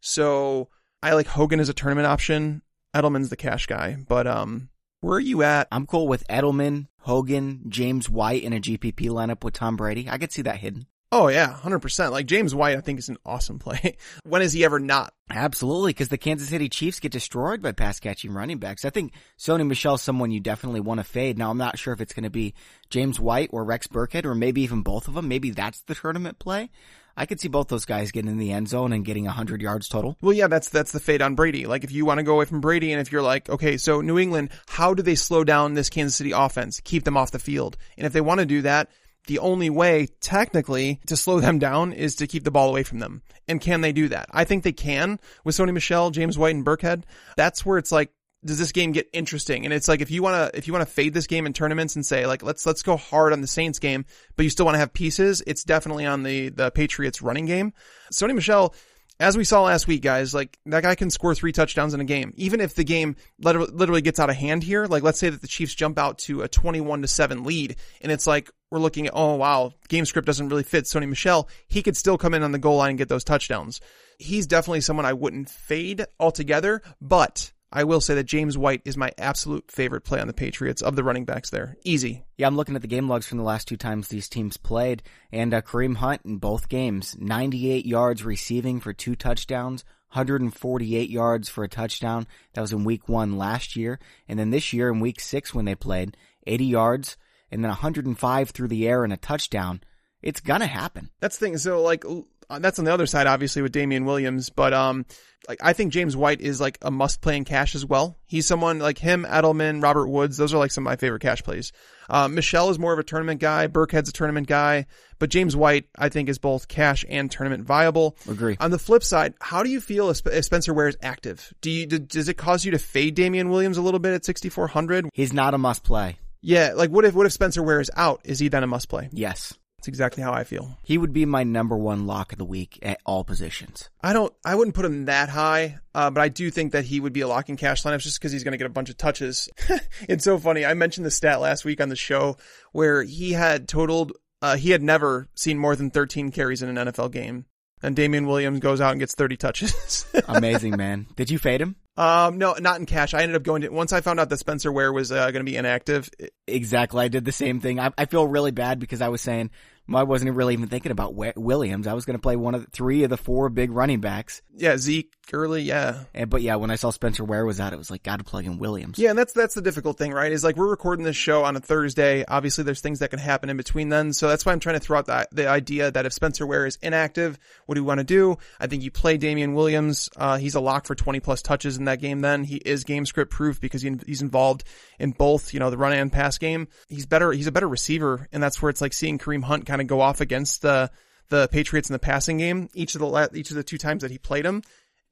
So 0.00 0.68
I 1.02 1.12
like 1.14 1.26
Hogan 1.26 1.60
as 1.60 1.68
a 1.68 1.74
tournament 1.74 2.06
option. 2.06 2.62
Edelman's 2.94 3.30
the 3.30 3.36
cash 3.36 3.66
guy, 3.66 3.96
but 4.08 4.26
um, 4.26 4.68
where 5.00 5.16
are 5.16 5.20
you 5.20 5.42
at? 5.42 5.68
I'm 5.70 5.86
cool 5.86 6.08
with 6.08 6.26
Edelman, 6.28 6.88
Hogan, 7.00 7.62
James 7.68 8.10
White 8.10 8.42
in 8.42 8.52
a 8.52 8.60
GPP 8.60 9.08
lineup 9.08 9.44
with 9.44 9.54
Tom 9.54 9.76
Brady. 9.76 10.08
I 10.10 10.18
could 10.18 10.32
see 10.32 10.42
that 10.42 10.58
hidden. 10.58 10.86
Oh 11.12 11.26
yeah, 11.26 11.56
100%. 11.60 12.12
Like 12.12 12.26
James 12.26 12.54
White, 12.54 12.76
I 12.76 12.80
think 12.80 13.00
is 13.00 13.08
an 13.08 13.18
awesome 13.26 13.58
play. 13.58 13.96
when 14.24 14.42
is 14.42 14.52
he 14.52 14.64
ever 14.64 14.78
not? 14.78 15.12
Absolutely, 15.28 15.90
because 15.90 16.08
the 16.08 16.18
Kansas 16.18 16.48
City 16.48 16.68
Chiefs 16.68 17.00
get 17.00 17.10
destroyed 17.10 17.60
by 17.60 17.72
pass 17.72 17.98
catching 17.98 18.32
running 18.32 18.58
backs. 18.58 18.84
I 18.84 18.90
think 18.90 19.12
Sony 19.36 19.66
Michel's 19.66 20.02
someone 20.02 20.30
you 20.30 20.38
definitely 20.38 20.80
want 20.80 21.00
to 21.00 21.04
fade. 21.04 21.36
Now 21.36 21.50
I'm 21.50 21.58
not 21.58 21.78
sure 21.78 21.92
if 21.92 22.00
it's 22.00 22.12
going 22.12 22.24
to 22.24 22.30
be 22.30 22.54
James 22.90 23.18
White 23.18 23.50
or 23.52 23.64
Rex 23.64 23.88
Burkhead 23.88 24.24
or 24.24 24.36
maybe 24.36 24.62
even 24.62 24.82
both 24.82 25.08
of 25.08 25.14
them. 25.14 25.26
Maybe 25.26 25.50
that's 25.50 25.82
the 25.82 25.96
tournament 25.96 26.38
play. 26.38 26.70
I 27.16 27.26
could 27.26 27.40
see 27.40 27.48
both 27.48 27.66
those 27.66 27.84
guys 27.84 28.12
getting 28.12 28.30
in 28.30 28.38
the 28.38 28.52
end 28.52 28.68
zone 28.68 28.92
and 28.92 29.04
getting 29.04 29.24
100 29.24 29.60
yards 29.60 29.88
total. 29.88 30.16
Well, 30.22 30.32
yeah, 30.32 30.46
that's 30.46 30.68
that's 30.68 30.92
the 30.92 31.00
fade 31.00 31.22
on 31.22 31.34
Brady. 31.34 31.66
Like 31.66 31.82
if 31.82 31.90
you 31.90 32.06
want 32.06 32.18
to 32.18 32.24
go 32.24 32.34
away 32.34 32.44
from 32.44 32.60
Brady 32.60 32.92
and 32.92 33.00
if 33.00 33.10
you're 33.10 33.20
like, 33.20 33.50
okay, 33.50 33.78
so 33.78 34.00
New 34.00 34.18
England, 34.18 34.50
how 34.68 34.94
do 34.94 35.02
they 35.02 35.16
slow 35.16 35.42
down 35.42 35.74
this 35.74 35.90
Kansas 35.90 36.14
City 36.14 36.30
offense? 36.30 36.80
Keep 36.84 37.02
them 37.02 37.16
off 37.16 37.32
the 37.32 37.40
field. 37.40 37.76
And 37.98 38.06
if 38.06 38.12
they 38.12 38.20
want 38.20 38.38
to 38.38 38.46
do 38.46 38.62
that, 38.62 38.90
the 39.26 39.38
only 39.38 39.70
way 39.70 40.08
technically 40.20 41.00
to 41.06 41.16
slow 41.16 41.40
them 41.40 41.58
down 41.58 41.92
is 41.92 42.16
to 42.16 42.26
keep 42.26 42.44
the 42.44 42.50
ball 42.50 42.68
away 42.68 42.82
from 42.82 42.98
them. 42.98 43.22
And 43.48 43.60
can 43.60 43.80
they 43.80 43.92
do 43.92 44.08
that? 44.08 44.28
I 44.30 44.44
think 44.44 44.64
they 44.64 44.72
can 44.72 45.18
with 45.44 45.56
Sony 45.56 45.72
Michel, 45.72 46.10
James 46.10 46.38
White, 46.38 46.54
and 46.54 46.64
Burkhead. 46.64 47.04
That's 47.36 47.64
where 47.64 47.78
it's 47.78 47.92
like, 47.92 48.12
does 48.44 48.58
this 48.58 48.72
game 48.72 48.92
get 48.92 49.08
interesting? 49.12 49.64
And 49.64 49.74
it's 49.74 49.88
like 49.88 50.00
if 50.00 50.10
you 50.10 50.22
want 50.22 50.52
to 50.52 50.58
if 50.58 50.66
you 50.66 50.72
want 50.72 50.86
to 50.86 50.92
fade 50.92 51.12
this 51.12 51.26
game 51.26 51.46
in 51.46 51.52
tournaments 51.52 51.94
and 51.96 52.06
say 52.06 52.26
like 52.26 52.42
let's 52.42 52.64
let's 52.64 52.82
go 52.82 52.96
hard 52.96 53.32
on 53.32 53.42
the 53.42 53.46
Saints 53.46 53.78
game, 53.78 54.06
but 54.36 54.44
you 54.44 54.50
still 54.50 54.64
want 54.64 54.76
to 54.76 54.80
have 54.80 54.92
pieces, 54.94 55.42
it's 55.46 55.64
definitely 55.64 56.06
on 56.06 56.22
the 56.22 56.48
the 56.48 56.70
Patriots 56.70 57.20
running 57.20 57.44
game. 57.44 57.74
Sony 58.12 58.34
Michel 58.34 58.74
as 59.20 59.36
we 59.36 59.44
saw 59.44 59.64
last 59.64 59.86
week, 59.86 60.00
guys, 60.00 60.32
like 60.32 60.58
that 60.64 60.82
guy 60.82 60.94
can 60.94 61.10
score 61.10 61.34
three 61.34 61.52
touchdowns 61.52 61.92
in 61.92 62.00
a 62.00 62.04
game. 62.04 62.32
Even 62.36 62.62
if 62.62 62.74
the 62.74 62.84
game 62.84 63.16
literally 63.38 64.00
gets 64.00 64.18
out 64.18 64.30
of 64.30 64.36
hand 64.36 64.62
here, 64.62 64.86
like 64.86 65.02
let's 65.02 65.18
say 65.18 65.28
that 65.28 65.42
the 65.42 65.46
Chiefs 65.46 65.74
jump 65.74 65.98
out 65.98 66.18
to 66.20 66.40
a 66.40 66.48
21 66.48 67.02
to 67.02 67.08
7 67.08 67.44
lead 67.44 67.76
and 68.00 68.10
it's 68.10 68.26
like 68.26 68.50
we're 68.70 68.78
looking 68.78 69.06
at, 69.06 69.12
oh 69.14 69.34
wow, 69.34 69.72
game 69.88 70.04
script 70.04 70.26
doesn't 70.26 70.48
really 70.48 70.62
fit 70.62 70.84
Sony 70.84 71.08
Michel, 71.08 71.48
He 71.68 71.82
could 71.82 71.96
still 71.96 72.18
come 72.18 72.34
in 72.34 72.42
on 72.42 72.52
the 72.52 72.58
goal 72.58 72.76
line 72.76 72.90
and 72.90 72.98
get 72.98 73.08
those 73.08 73.24
touchdowns. 73.24 73.80
He's 74.18 74.46
definitely 74.46 74.82
someone 74.82 75.06
I 75.06 75.12
wouldn't 75.12 75.48
fade 75.48 76.04
altogether, 76.18 76.82
but 77.00 77.52
I 77.72 77.84
will 77.84 78.00
say 78.00 78.14
that 78.16 78.24
James 78.24 78.58
White 78.58 78.82
is 78.84 78.96
my 78.96 79.12
absolute 79.16 79.70
favorite 79.70 80.02
play 80.02 80.20
on 80.20 80.26
the 80.26 80.32
Patriots 80.32 80.82
of 80.82 80.96
the 80.96 81.04
running 81.04 81.24
backs 81.24 81.50
there. 81.50 81.76
Easy. 81.84 82.24
Yeah, 82.36 82.48
I'm 82.48 82.56
looking 82.56 82.74
at 82.74 82.82
the 82.82 82.88
game 82.88 83.08
logs 83.08 83.26
from 83.26 83.38
the 83.38 83.44
last 83.44 83.68
two 83.68 83.76
times 83.76 84.08
these 84.08 84.28
teams 84.28 84.56
played, 84.56 85.02
and 85.30 85.54
uh, 85.54 85.62
Kareem 85.62 85.96
Hunt 85.96 86.22
in 86.24 86.38
both 86.38 86.68
games, 86.68 87.16
98 87.18 87.86
yards 87.86 88.24
receiving 88.24 88.80
for 88.80 88.92
two 88.92 89.14
touchdowns, 89.14 89.84
148 90.12 91.08
yards 91.08 91.48
for 91.48 91.62
a 91.62 91.68
touchdown. 91.68 92.26
That 92.54 92.62
was 92.62 92.72
in 92.72 92.82
week 92.82 93.08
one 93.08 93.38
last 93.38 93.76
year. 93.76 94.00
And 94.28 94.38
then 94.38 94.50
this 94.50 94.72
year 94.72 94.90
in 94.90 94.98
week 94.98 95.20
six 95.20 95.54
when 95.54 95.64
they 95.64 95.76
played, 95.76 96.16
80 96.48 96.64
yards 96.64 97.16
and 97.50 97.62
then 97.62 97.68
105 97.70 98.50
through 98.50 98.68
the 98.68 98.88
air 98.88 99.04
and 99.04 99.12
a 99.12 99.16
touchdown. 99.16 99.80
It's 100.22 100.40
gonna 100.40 100.66
happen. 100.66 101.10
That's 101.20 101.38
the 101.38 101.46
thing. 101.46 101.58
So 101.58 101.82
like, 101.82 102.04
uh, 102.50 102.58
that's 102.58 102.78
on 102.78 102.84
the 102.84 102.92
other 102.92 103.06
side, 103.06 103.26
obviously 103.26 103.62
with 103.62 103.72
Damien 103.72 104.04
Williams, 104.04 104.50
but 104.50 104.74
um, 104.74 105.06
like 105.48 105.60
I 105.62 105.72
think 105.72 105.92
James 105.92 106.16
White 106.16 106.40
is 106.40 106.60
like 106.60 106.78
a 106.82 106.90
must 106.90 107.20
play 107.20 107.36
in 107.36 107.44
cash 107.44 107.74
as 107.74 107.86
well. 107.86 108.18
He's 108.26 108.46
someone 108.46 108.78
like 108.78 108.98
him, 108.98 109.24
Edelman, 109.28 109.82
Robert 109.82 110.08
Woods. 110.08 110.36
Those 110.36 110.52
are 110.52 110.58
like 110.58 110.72
some 110.72 110.84
of 110.84 110.90
my 110.90 110.96
favorite 110.96 111.22
cash 111.22 111.42
plays. 111.42 111.72
Uh, 112.08 112.28
Michel 112.28 112.70
is 112.70 112.78
more 112.78 112.92
of 112.92 112.98
a 112.98 113.04
tournament 113.04 113.40
guy. 113.40 113.68
Burkhead's 113.68 114.08
a 114.08 114.12
tournament 114.12 114.48
guy, 114.48 114.86
but 115.18 115.30
James 115.30 115.56
White 115.56 115.86
I 115.96 116.08
think 116.08 116.28
is 116.28 116.38
both 116.38 116.68
cash 116.68 117.04
and 117.08 117.30
tournament 117.30 117.64
viable. 117.64 118.16
Agree. 118.28 118.56
On 118.60 118.70
the 118.70 118.78
flip 118.78 119.04
side, 119.04 119.34
how 119.40 119.62
do 119.62 119.70
you 119.70 119.80
feel 119.80 120.10
if, 120.10 120.26
if 120.26 120.44
Spencer 120.44 120.74
Ware 120.74 120.88
is 120.88 120.96
active? 121.02 121.52
Do 121.60 121.70
you 121.70 121.86
does 121.86 122.28
it 122.28 122.34
cause 122.34 122.64
you 122.64 122.72
to 122.72 122.78
fade 122.78 123.14
Damien 123.14 123.48
Williams 123.48 123.78
a 123.78 123.82
little 123.82 124.00
bit 124.00 124.12
at 124.12 124.24
6400? 124.24 125.08
He's 125.14 125.32
not 125.32 125.54
a 125.54 125.58
must 125.58 125.84
play. 125.84 126.18
Yeah, 126.42 126.72
like 126.74 126.90
what 126.90 127.04
if 127.04 127.14
what 127.14 127.26
if 127.26 127.32
Spencer 127.32 127.62
Ware 127.62 127.80
is 127.80 127.90
out? 127.96 128.20
Is 128.24 128.38
he 128.38 128.48
then 128.48 128.62
a 128.62 128.66
must 128.66 128.88
play? 128.88 129.08
Yes. 129.12 129.54
That's 129.80 129.88
exactly 129.88 130.22
how 130.22 130.34
I 130.34 130.44
feel. 130.44 130.76
He 130.82 130.98
would 130.98 131.14
be 131.14 131.24
my 131.24 131.42
number 131.42 131.74
one 131.74 132.06
lock 132.06 132.32
of 132.32 132.38
the 132.38 132.44
week 132.44 132.78
at 132.82 133.00
all 133.06 133.24
positions. 133.24 133.88
I 134.02 134.12
don't, 134.12 134.30
I 134.44 134.54
wouldn't 134.54 134.76
put 134.76 134.84
him 134.84 135.06
that 135.06 135.30
high, 135.30 135.78
uh, 135.94 136.10
but 136.10 136.20
I 136.20 136.28
do 136.28 136.50
think 136.50 136.72
that 136.72 136.84
he 136.84 137.00
would 137.00 137.14
be 137.14 137.22
a 137.22 137.28
lock 137.28 137.48
in 137.48 137.56
cash 137.56 137.82
lineups 137.82 138.00
just 138.02 138.20
because 138.20 138.30
he's 138.30 138.44
going 138.44 138.52
to 138.52 138.58
get 138.58 138.66
a 138.66 138.70
bunch 138.74 138.90
of 138.90 138.98
touches. 138.98 139.48
it's 140.06 140.24
so 140.24 140.38
funny. 140.38 140.66
I 140.66 140.74
mentioned 140.74 141.06
the 141.06 141.10
stat 141.10 141.40
last 141.40 141.64
week 141.64 141.80
on 141.80 141.88
the 141.88 141.96
show 141.96 142.36
where 142.72 143.02
he 143.02 143.32
had 143.32 143.68
totaled, 143.68 144.12
uh, 144.42 144.56
he 144.56 144.68
had 144.68 144.82
never 144.82 145.30
seen 145.34 145.58
more 145.58 145.74
than 145.74 145.88
13 145.88 146.30
carries 146.30 146.62
in 146.62 146.76
an 146.76 146.88
NFL 146.88 147.10
game. 147.10 147.46
And 147.82 147.96
Damien 147.96 148.26
Williams 148.26 148.60
goes 148.60 148.80
out 148.80 148.90
and 148.90 149.00
gets 149.00 149.14
30 149.14 149.36
touches. 149.36 150.04
Amazing, 150.28 150.76
man. 150.76 151.06
Did 151.16 151.30
you 151.30 151.38
fade 151.38 151.60
him? 151.60 151.76
Um, 151.96 152.38
no, 152.38 152.54
not 152.58 152.78
in 152.78 152.86
cash. 152.86 153.14
I 153.14 153.22
ended 153.22 153.36
up 153.36 153.42
going 153.42 153.62
to, 153.62 153.68
once 153.68 153.92
I 153.92 154.00
found 154.00 154.20
out 154.20 154.28
that 154.28 154.38
Spencer 154.38 154.70
Ware 154.70 154.92
was 154.92 155.10
uh, 155.10 155.30
going 155.30 155.44
to 155.44 155.50
be 155.50 155.56
inactive. 155.56 156.10
Exactly. 156.46 157.04
I 157.04 157.08
did 157.08 157.24
the 157.24 157.32
same 157.32 157.60
thing. 157.60 157.80
I, 157.80 157.90
I 157.96 158.04
feel 158.06 158.26
really 158.26 158.50
bad 158.52 158.78
because 158.80 159.00
I 159.00 159.08
was 159.08 159.20
saying, 159.20 159.50
I 159.94 160.04
wasn't 160.04 160.34
really 160.34 160.54
even 160.54 160.68
thinking 160.68 160.92
about 160.92 161.14
Williams. 161.14 161.86
I 161.86 161.94
was 161.94 162.04
going 162.04 162.16
to 162.16 162.22
play 162.22 162.36
one 162.36 162.54
of 162.54 162.64
the, 162.64 162.70
three 162.70 163.04
of 163.04 163.10
the 163.10 163.16
four 163.16 163.48
big 163.48 163.70
running 163.70 164.00
backs. 164.00 164.42
Yeah, 164.54 164.76
Zeke, 164.76 165.12
Gurley, 165.30 165.62
yeah. 165.62 166.04
And, 166.14 166.28
but 166.28 166.42
yeah, 166.42 166.56
when 166.56 166.70
I 166.70 166.74
saw 166.74 166.90
Spencer 166.90 167.24
Ware 167.24 167.44
was 167.44 167.60
out, 167.60 167.72
it 167.72 167.76
was 167.76 167.90
like, 167.90 168.02
gotta 168.02 168.24
plug 168.24 168.46
in 168.46 168.58
Williams. 168.58 168.98
Yeah, 168.98 169.10
and 169.10 169.18
that's, 169.18 169.32
that's 169.32 169.54
the 169.54 169.62
difficult 169.62 169.96
thing, 169.96 170.12
right? 170.12 170.32
Is 170.32 170.42
like 170.44 170.56
we're 170.56 170.68
recording 170.68 171.04
this 171.04 171.16
show 171.16 171.44
on 171.44 171.56
a 171.56 171.60
Thursday. 171.60 172.24
Obviously 172.26 172.64
there's 172.64 172.80
things 172.80 172.98
that 172.98 173.10
can 173.10 173.18
happen 173.18 173.48
in 173.48 173.56
between 173.56 173.88
then. 173.88 174.12
So 174.12 174.28
that's 174.28 174.44
why 174.44 174.52
I'm 174.52 174.60
trying 174.60 174.74
to 174.74 174.80
throw 174.80 174.98
out 174.98 175.06
the, 175.06 175.26
the 175.32 175.48
idea 175.48 175.90
that 175.90 176.04
if 176.04 176.12
Spencer 176.12 176.46
Ware 176.46 176.66
is 176.66 176.78
inactive, 176.82 177.38
what 177.66 177.76
do 177.76 177.82
we 177.82 177.86
want 177.86 177.98
to 177.98 178.04
do? 178.04 178.38
I 178.58 178.66
think 178.66 178.82
you 178.82 178.90
play 178.90 179.16
Damien 179.16 179.54
Williams. 179.54 180.10
Uh, 180.16 180.38
he's 180.38 180.56
a 180.56 180.60
lock 180.60 180.86
for 180.86 180.94
20 180.94 181.20
plus 181.20 181.42
touches 181.42 181.76
in 181.78 181.84
that 181.84 182.00
game 182.00 182.20
then. 182.20 182.44
He 182.44 182.56
is 182.56 182.84
game 182.84 183.06
script 183.06 183.30
proof 183.30 183.60
because 183.60 183.82
he, 183.82 183.96
he's 184.06 184.22
involved 184.22 184.64
in 184.98 185.12
both, 185.12 185.54
you 185.54 185.60
know, 185.60 185.70
the 185.70 185.78
run 185.78 185.92
and 185.92 186.12
pass 186.12 186.38
game. 186.38 186.68
He's 186.88 187.06
better, 187.06 187.32
he's 187.32 187.46
a 187.46 187.52
better 187.52 187.68
receiver. 187.68 188.28
And 188.32 188.42
that's 188.42 188.60
where 188.60 188.70
it's 188.70 188.80
like 188.80 188.92
seeing 188.92 189.18
Kareem 189.18 189.44
Hunt 189.44 189.66
kind 189.66 189.79
of 189.79 189.79
go 189.88 190.00
off 190.00 190.20
against 190.20 190.62
the, 190.62 190.90
the 191.28 191.48
Patriots 191.48 191.88
in 191.88 191.92
the 191.92 191.98
passing 191.98 192.38
game. 192.38 192.68
Each 192.74 192.94
of 192.94 193.00
the, 193.00 193.30
each 193.34 193.50
of 193.50 193.56
the 193.56 193.62
two 193.64 193.78
times 193.78 194.02
that 194.02 194.10
he 194.10 194.18
played 194.18 194.44
him 194.44 194.62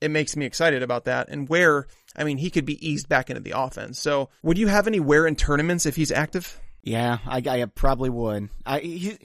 it 0.00 0.10
makes 0.10 0.36
me 0.36 0.46
excited 0.46 0.82
about 0.82 1.04
that. 1.04 1.28
And 1.28 1.48
where, 1.48 1.86
I 2.16 2.24
mean, 2.24 2.38
he 2.38 2.50
could 2.50 2.64
be 2.64 2.86
eased 2.86 3.08
back 3.08 3.30
into 3.30 3.42
the 3.42 3.58
offense. 3.58 3.98
So 4.00 4.28
would 4.42 4.58
you 4.58 4.68
have 4.68 4.86
any 4.86 5.00
Ware 5.00 5.26
in 5.26 5.36
tournaments 5.36 5.86
if 5.86 5.96
he's 5.96 6.12
active? 6.12 6.60
Yeah, 6.82 7.18
I, 7.26 7.42
I 7.46 7.64
probably 7.66 8.10
would. 8.10 8.48
I, 8.64 8.78
he, 8.80 9.18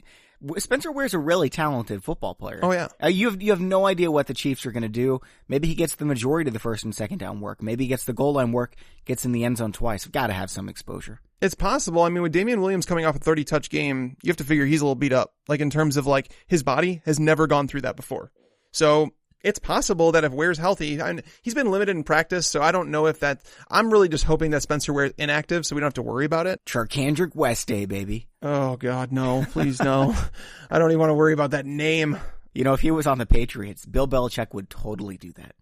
Spencer 0.57 0.91
Ware's 0.91 1.13
a 1.13 1.19
really 1.19 1.49
talented 1.49 2.03
football 2.03 2.35
player. 2.35 2.59
Oh 2.61 2.71
yeah. 2.71 2.89
Uh, 3.01 3.07
you 3.07 3.29
have 3.29 3.41
you 3.41 3.51
have 3.51 3.61
no 3.61 3.85
idea 3.85 4.11
what 4.11 4.27
the 4.27 4.33
Chiefs 4.33 4.65
are 4.65 4.71
going 4.71 4.83
to 4.83 4.89
do. 4.89 5.21
Maybe 5.47 5.67
he 5.67 5.75
gets 5.75 5.95
the 5.95 6.05
majority 6.05 6.49
of 6.49 6.53
the 6.53 6.59
first 6.59 6.83
and 6.83 6.93
second 6.93 7.19
down 7.19 7.39
work. 7.39 7.61
Maybe 7.61 7.85
he 7.85 7.87
gets 7.87 8.05
the 8.05 8.13
goal 8.13 8.33
line 8.33 8.51
work, 8.51 8.75
gets 9.05 9.25
in 9.25 9.31
the 9.31 9.43
end 9.43 9.57
zone 9.57 9.71
twice. 9.71 10.05
Got 10.05 10.27
to 10.27 10.33
have 10.33 10.49
some 10.49 10.69
exposure. 10.69 11.21
It's 11.41 11.55
possible. 11.55 12.03
I 12.03 12.09
mean, 12.09 12.23
with 12.23 12.31
Damien 12.31 12.61
Williams 12.61 12.85
coming 12.85 13.05
off 13.05 13.15
a 13.15 13.19
30 13.19 13.43
touch 13.43 13.69
game, 13.69 14.15
you 14.23 14.29
have 14.29 14.37
to 14.37 14.43
figure 14.45 14.65
he's 14.65 14.81
a 14.81 14.85
little 14.85 14.95
beat 14.95 15.13
up. 15.13 15.33
Like 15.47 15.59
in 15.59 15.69
terms 15.69 15.97
of 15.97 16.07
like 16.07 16.31
his 16.47 16.63
body 16.63 17.01
has 17.05 17.19
never 17.19 17.47
gone 17.47 17.67
through 17.67 17.81
that 17.81 17.95
before. 17.95 18.31
So 18.71 19.11
it's 19.43 19.59
possible 19.59 20.13
that 20.13 20.23
if 20.23 20.31
Ware's 20.31 20.57
healthy, 20.57 20.99
he's 21.41 21.53
been 21.53 21.69
limited 21.69 21.95
in 21.95 22.03
practice, 22.03 22.47
so 22.47 22.61
I 22.61 22.71
don't 22.71 22.89
know 22.89 23.07
if 23.07 23.19
that. 23.19 23.41
I'm 23.69 23.91
really 23.91 24.09
just 24.09 24.23
hoping 24.23 24.51
that 24.51 24.61
Spencer 24.61 24.93
Ware's 24.93 25.13
inactive, 25.17 25.65
so 25.65 25.75
we 25.75 25.81
don't 25.81 25.87
have 25.87 25.93
to 25.95 26.01
worry 26.01 26.25
about 26.25 26.47
it. 26.47 26.63
Charcandrick 26.65 27.35
West 27.35 27.67
Day, 27.67 27.85
baby. 27.85 28.27
Oh 28.41 28.77
God, 28.77 29.11
no! 29.11 29.45
Please 29.51 29.81
no! 29.81 30.15
I 30.71 30.79
don't 30.79 30.91
even 30.91 30.99
want 30.99 31.09
to 31.09 31.15
worry 31.15 31.33
about 31.33 31.51
that 31.51 31.65
name. 31.65 32.17
You 32.53 32.63
know, 32.63 32.73
if 32.73 32.81
he 32.81 32.91
was 32.91 33.07
on 33.07 33.17
the 33.17 33.25
Patriots, 33.25 33.85
Bill 33.85 34.07
Belichick 34.07 34.53
would 34.53 34.69
totally 34.69 35.17
do 35.17 35.33
that. 35.33 35.55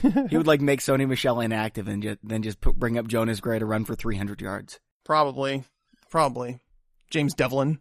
he 0.30 0.36
would 0.36 0.46
like 0.46 0.60
make 0.60 0.80
Sony 0.80 1.08
Michel 1.08 1.40
inactive 1.40 1.88
and 1.88 2.02
just, 2.02 2.18
then 2.22 2.42
just 2.42 2.60
put, 2.60 2.76
bring 2.76 2.98
up 2.98 3.06
Jonas 3.06 3.40
Gray 3.40 3.58
to 3.58 3.66
run 3.66 3.84
for 3.84 3.94
300 3.94 4.40
yards. 4.40 4.80
Probably, 5.04 5.64
probably. 6.10 6.58
James 7.10 7.34
Develin. 7.34 7.78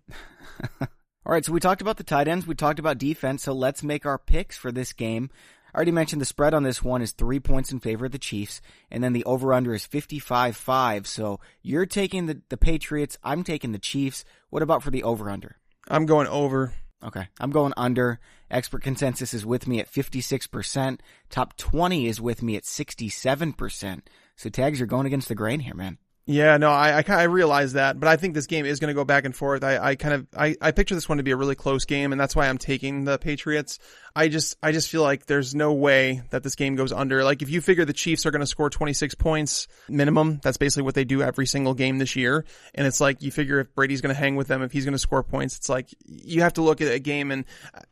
All 1.24 1.32
right, 1.32 1.46
so 1.46 1.52
we 1.52 1.60
talked 1.60 1.82
about 1.82 1.98
the 1.98 2.04
tight 2.04 2.28
ends, 2.28 2.48
we 2.48 2.56
talked 2.56 2.80
about 2.80 2.98
defense, 2.98 3.44
so 3.44 3.54
let's 3.54 3.84
make 3.84 4.08
our 4.08 4.18
picks 4.18 4.58
for 4.58 4.72
this 4.72 4.92
game. 4.92 5.30
I 5.72 5.78
already 5.78 5.92
mentioned 5.92 6.20
the 6.20 6.26
spread 6.26 6.56
on 6.56 6.64
this 6.64 6.82
one 6.82 7.04
is 7.04 7.12
three 7.12 7.40
points 7.40 7.72
in 7.72 7.80
favor 7.80 8.08
of 8.08 8.12
the 8.12 8.18
Chiefs, 8.18 8.60
and 8.90 9.04
then 9.04 9.14
the 9.14 9.24
over 9.26 9.54
under 9.54 9.74
is 9.76 9.86
55-5. 9.86 11.06
So 11.06 11.40
you're 11.62 11.86
taking 11.86 12.26
the, 12.26 12.42
the 12.50 12.58
Patriots, 12.58 13.20
I'm 13.24 13.44
taking 13.44 13.72
the 13.72 13.78
Chiefs. 13.78 14.26
What 14.50 14.64
about 14.64 14.82
for 14.82 14.90
the 14.90 15.04
over 15.04 15.30
under? 15.30 15.58
I'm 15.88 16.08
going 16.08 16.28
over. 16.28 16.74
Okay. 17.04 17.28
I'm 17.40 17.52
going 17.52 17.74
under. 17.78 18.20
Expert 18.50 18.82
consensus 18.82 19.34
is 19.34 19.46
with 19.46 19.68
me 19.68 19.80
at 19.80 19.92
56%. 19.92 21.00
Top 21.30 21.56
20 21.56 22.08
is 22.08 22.20
with 22.20 22.42
me 22.42 22.56
at 22.56 22.64
67%. 22.64 24.02
So 24.36 24.50
Tags, 24.50 24.80
you're 24.80 24.88
going 24.88 25.06
against 25.06 25.28
the 25.28 25.36
grain 25.36 25.60
here, 25.60 25.76
man. 25.76 26.00
Yeah, 26.32 26.56
no, 26.56 26.72
I, 26.72 27.00
I, 27.00 27.04
I 27.08 27.24
realize 27.24 27.74
that, 27.74 28.00
but 28.00 28.08
I 28.08 28.16
think 28.16 28.36
this 28.36 28.48
game 28.48 28.66
is 28.66 28.80
going 28.80 28.88
to 28.88 28.94
go 28.94 29.04
back 29.04 29.26
and 29.26 29.36
forth. 29.36 29.66
I, 29.66 29.78
I 29.78 29.96
kind 29.96 30.14
of, 30.14 30.28
I, 30.36 30.56
I 30.62 30.72
picture 30.72 30.96
this 30.96 31.10
one 31.10 31.18
to 31.18 31.24
be 31.24 31.32
a 31.32 31.36
really 31.36 31.56
close 31.56 31.84
game, 31.84 32.14
and 32.14 32.22
that's 32.22 32.36
why 32.36 32.48
I'm 32.48 32.58
taking 32.58 33.04
the 33.04 33.18
Patriots. 33.18 33.80
I 34.16 34.28
just, 34.28 34.58
I 34.62 34.72
just 34.72 34.90
feel 34.90 35.02
like 35.02 35.26
there's 35.26 35.56
no 35.56 35.74
way 35.74 36.22
that 36.32 36.44
this 36.44 36.56
game 36.56 36.76
goes 36.76 36.92
under. 36.92 37.24
Like 37.24 37.42
if 37.42 37.50
you 37.50 37.62
figure 37.62 37.86
the 37.86 37.94
Chiefs 37.94 38.26
are 38.26 38.32
going 38.32 38.42
to 38.42 38.48
score 38.48 38.70
26 38.70 39.16
points 39.16 39.68
minimum, 39.88 40.40
that's 40.44 40.58
basically 40.58 40.84
what 40.84 40.96
they 40.96 41.06
do 41.06 41.22
every 41.22 41.46
single 41.46 41.74
game 41.74 41.98
this 41.98 42.16
year. 42.16 42.46
And 42.76 42.86
it's 42.86 43.00
like 43.00 43.22
you 43.22 43.32
figure 43.32 43.60
if 43.60 43.74
Brady's 43.74 44.02
going 44.02 44.14
to 44.14 44.20
hang 44.20 44.36
with 44.36 44.48
them, 44.48 44.62
if 44.62 44.72
he's 44.72 44.86
going 44.86 44.94
to 44.94 45.00
score 45.00 45.24
points, 45.24 45.58
it's 45.58 45.70
like 45.70 45.90
you 46.06 46.42
have 46.42 46.54
to 46.54 46.62
look 46.62 46.82
at 46.82 46.92
a 46.92 47.00
game. 47.00 47.32
And 47.32 47.46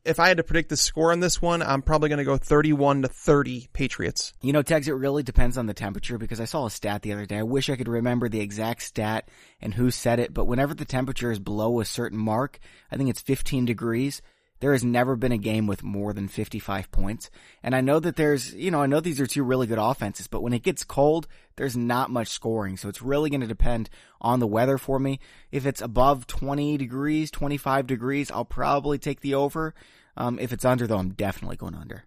if 0.03 0.19
I 0.19 0.27
had 0.27 0.37
to 0.37 0.43
predict 0.43 0.69
the 0.69 0.77
score 0.77 1.11
on 1.11 1.19
this 1.19 1.41
one, 1.41 1.61
I'm 1.61 1.81
probably 1.81 2.09
going 2.09 2.19
to 2.19 2.25
go 2.25 2.37
31 2.37 3.03
to 3.03 3.07
30 3.07 3.69
Patriots. 3.71 4.33
You 4.41 4.53
know, 4.53 4.61
Tags, 4.61 4.87
it 4.87 4.93
really 4.93 5.23
depends 5.23 5.57
on 5.57 5.67
the 5.67 5.73
temperature 5.73 6.17
because 6.17 6.41
I 6.41 6.45
saw 6.45 6.65
a 6.65 6.71
stat 6.71 7.01
the 7.01 7.13
other 7.13 7.25
day. 7.25 7.37
I 7.37 7.43
wish 7.43 7.69
I 7.69 7.75
could 7.75 7.87
remember 7.87 8.29
the 8.29 8.41
exact 8.41 8.83
stat 8.83 9.29
and 9.61 9.73
who 9.73 9.91
said 9.91 10.19
it, 10.19 10.33
but 10.33 10.45
whenever 10.45 10.73
the 10.73 10.85
temperature 10.85 11.31
is 11.31 11.39
below 11.39 11.79
a 11.79 11.85
certain 11.85 12.17
mark, 12.17 12.59
I 12.91 12.97
think 12.97 13.09
it's 13.09 13.21
15 13.21 13.65
degrees 13.65 14.21
there 14.59 14.73
has 14.73 14.83
never 14.83 15.15
been 15.15 15.31
a 15.31 15.37
game 15.37 15.67
with 15.67 15.83
more 15.83 16.13
than 16.13 16.27
55 16.27 16.91
points. 16.91 17.29
And 17.63 17.73
I 17.73 17.81
know 17.81 17.99
that 17.99 18.15
there's, 18.15 18.53
you 18.53 18.71
know, 18.71 18.81
I 18.81 18.87
know 18.87 18.99
these 18.99 19.19
are 19.21 19.27
two 19.27 19.43
really 19.43 19.67
good 19.67 19.77
offenses, 19.77 20.27
but 20.27 20.41
when 20.41 20.53
it 20.53 20.63
gets 20.63 20.83
cold, 20.83 21.27
there's 21.55 21.77
not 21.77 22.09
much 22.09 22.27
scoring. 22.27 22.77
So 22.77 22.89
it's 22.89 23.01
really 23.01 23.29
going 23.29 23.41
to 23.41 23.47
depend 23.47 23.89
on 24.21 24.39
the 24.39 24.47
weather 24.47 24.77
for 24.77 24.99
me. 24.99 25.19
If 25.51 25.65
it's 25.65 25.81
above 25.81 26.27
20 26.27 26.77
degrees, 26.77 27.31
25 27.31 27.87
degrees, 27.87 28.31
I'll 28.31 28.45
probably 28.45 28.97
take 28.97 29.21
the 29.21 29.35
over. 29.35 29.73
Um, 30.17 30.39
if 30.39 30.51
it's 30.51 30.65
under 30.65 30.87
though, 30.87 30.97
I'm 30.97 31.13
definitely 31.13 31.57
going 31.57 31.75
under. 31.75 32.03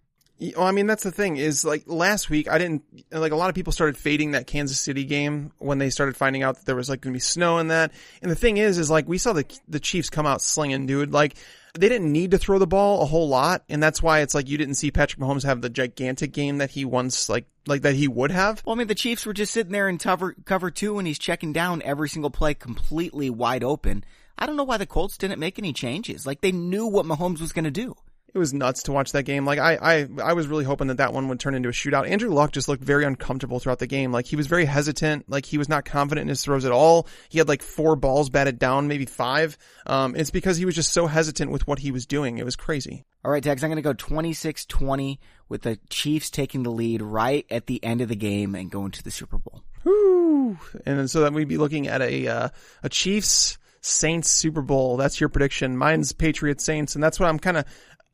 Well, 0.57 0.67
I 0.67 0.71
mean, 0.71 0.87
that's 0.87 1.03
the 1.03 1.11
thing 1.11 1.37
is 1.37 1.63
like 1.63 1.83
last 1.87 2.29
week, 2.29 2.49
I 2.49 2.57
didn't, 2.57 2.83
like 3.11 3.31
a 3.31 3.35
lot 3.35 3.49
of 3.49 3.55
people 3.55 3.71
started 3.71 3.97
fading 3.97 4.31
that 4.31 4.45
Kansas 4.45 4.79
City 4.79 5.05
game 5.05 5.51
when 5.57 5.77
they 5.77 5.89
started 5.89 6.17
finding 6.17 6.43
out 6.43 6.57
that 6.57 6.65
there 6.65 6.75
was 6.75 6.89
like 6.89 7.01
going 7.01 7.13
to 7.13 7.15
be 7.15 7.21
snow 7.21 7.59
in 7.59 7.69
that. 7.69 7.91
And 8.21 8.29
the 8.29 8.35
thing 8.35 8.57
is, 8.57 8.77
is 8.77 8.91
like 8.91 9.07
we 9.07 9.17
saw 9.17 9.33
the, 9.33 9.45
the 9.67 9.79
Chiefs 9.79 10.09
come 10.09 10.25
out 10.25 10.41
slinging, 10.41 10.85
dude. 10.85 11.13
Like, 11.13 11.35
they 11.73 11.89
didn't 11.89 12.11
need 12.11 12.31
to 12.31 12.37
throw 12.37 12.59
the 12.59 12.67
ball 12.67 13.01
a 13.01 13.05
whole 13.05 13.27
lot, 13.27 13.63
and 13.67 13.81
that's 13.81 14.01
why 14.01 14.19
it's 14.19 14.35
like 14.35 14.47
you 14.47 14.57
didn't 14.57 14.75
see 14.75 14.91
Patrick 14.91 15.19
Mahomes 15.19 15.43
have 15.43 15.61
the 15.61 15.69
gigantic 15.69 16.31
game 16.31 16.59
that 16.59 16.71
he 16.71 16.85
once 16.85 17.29
like 17.29 17.45
like 17.65 17.81
that 17.81 17.95
he 17.95 18.07
would 18.07 18.31
have. 18.31 18.61
Well, 18.65 18.75
I 18.75 18.77
mean, 18.77 18.87
the 18.87 18.95
Chiefs 18.95 19.25
were 19.25 19.33
just 19.33 19.53
sitting 19.53 19.71
there 19.71 19.89
in 19.89 19.97
cover 19.97 20.35
cover 20.45 20.69
two, 20.69 20.99
and 20.99 21.07
he's 21.07 21.19
checking 21.19 21.51
down 21.51 21.81
every 21.83 22.09
single 22.09 22.29
play 22.29 22.53
completely 22.53 23.29
wide 23.29 23.63
open. 23.63 24.03
I 24.37 24.45
don't 24.45 24.57
know 24.57 24.63
why 24.63 24.77
the 24.77 24.85
Colts 24.85 25.17
didn't 25.17 25.39
make 25.39 25.57
any 25.57 25.73
changes. 25.73 26.25
Like 26.25 26.41
they 26.41 26.51
knew 26.51 26.85
what 26.87 27.05
Mahomes 27.05 27.41
was 27.41 27.53
going 27.53 27.65
to 27.65 27.71
do 27.71 27.95
it 28.33 28.39
was 28.39 28.53
nuts 28.53 28.83
to 28.83 28.91
watch 28.91 29.11
that 29.11 29.23
game. 29.23 29.45
Like 29.45 29.59
I, 29.59 29.75
I, 29.75 30.07
I 30.23 30.33
was 30.33 30.47
really 30.47 30.63
hoping 30.63 30.87
that 30.87 30.97
that 30.97 31.13
one 31.13 31.27
would 31.27 31.39
turn 31.39 31.53
into 31.53 31.69
a 31.69 31.71
shootout. 31.71 32.09
Andrew 32.09 32.31
Luck 32.31 32.51
just 32.51 32.67
looked 32.67 32.83
very 32.83 33.05
uncomfortable 33.05 33.59
throughout 33.59 33.79
the 33.79 33.87
game. 33.87 34.11
Like 34.11 34.25
he 34.25 34.35
was 34.35 34.47
very 34.47 34.65
hesitant. 34.65 35.29
Like 35.29 35.45
he 35.45 35.59
was 35.59 35.69
not 35.69 35.85
confident 35.85 36.23
in 36.23 36.29
his 36.29 36.43
throws 36.43 36.65
at 36.65 36.71
all. 36.71 37.07
He 37.29 37.37
had 37.37 37.47
like 37.47 37.61
four 37.61 37.95
balls 37.95 38.29
batted 38.29 38.57
down, 38.57 38.87
maybe 38.87 39.05
five. 39.05 39.57
Um, 39.85 40.15
it's 40.15 40.31
because 40.31 40.57
he 40.57 40.65
was 40.65 40.73
just 40.73 40.93
so 40.93 41.05
hesitant 41.05 41.51
with 41.51 41.67
what 41.67 41.79
he 41.79 41.91
was 41.91 42.07
doing. 42.07 42.39
It 42.39 42.45
was 42.45 42.55
crazy. 42.55 43.05
All 43.23 43.31
right, 43.31 43.43
Tex, 43.43 43.63
I'm 43.63 43.69
going 43.69 43.77
to 43.77 43.81
go 43.81 43.93
26-20 43.93 45.19
with 45.47 45.61
the 45.61 45.77
Chiefs 45.89 46.29
taking 46.29 46.63
the 46.63 46.71
lead 46.71 47.01
right 47.01 47.45
at 47.49 47.67
the 47.67 47.81
end 47.83 48.01
of 48.01 48.09
the 48.09 48.15
game 48.15 48.55
and 48.55 48.71
going 48.71 48.91
to 48.91 49.03
the 49.03 49.11
Super 49.11 49.37
Bowl. 49.37 49.63
Woo! 49.83 50.57
And 50.85 51.09
so 51.09 51.21
that 51.21 51.33
we'd 51.33 51.47
be 51.47 51.57
looking 51.57 51.87
at 51.87 52.01
a, 52.01 52.27
uh, 52.27 52.49
a 52.81 52.89
Chiefs 52.89 53.57
Saints 53.85 54.29
Super 54.29 54.61
Bowl. 54.61 54.95
That's 54.95 55.19
your 55.19 55.29
prediction. 55.29 55.77
Mine's 55.77 56.13
Patriots 56.13 56.63
Saints, 56.63 56.95
and 56.95 57.03
that's 57.03 57.19
what 57.19 57.27
I'm 57.27 57.37
kind 57.37 57.57
of 57.57 57.65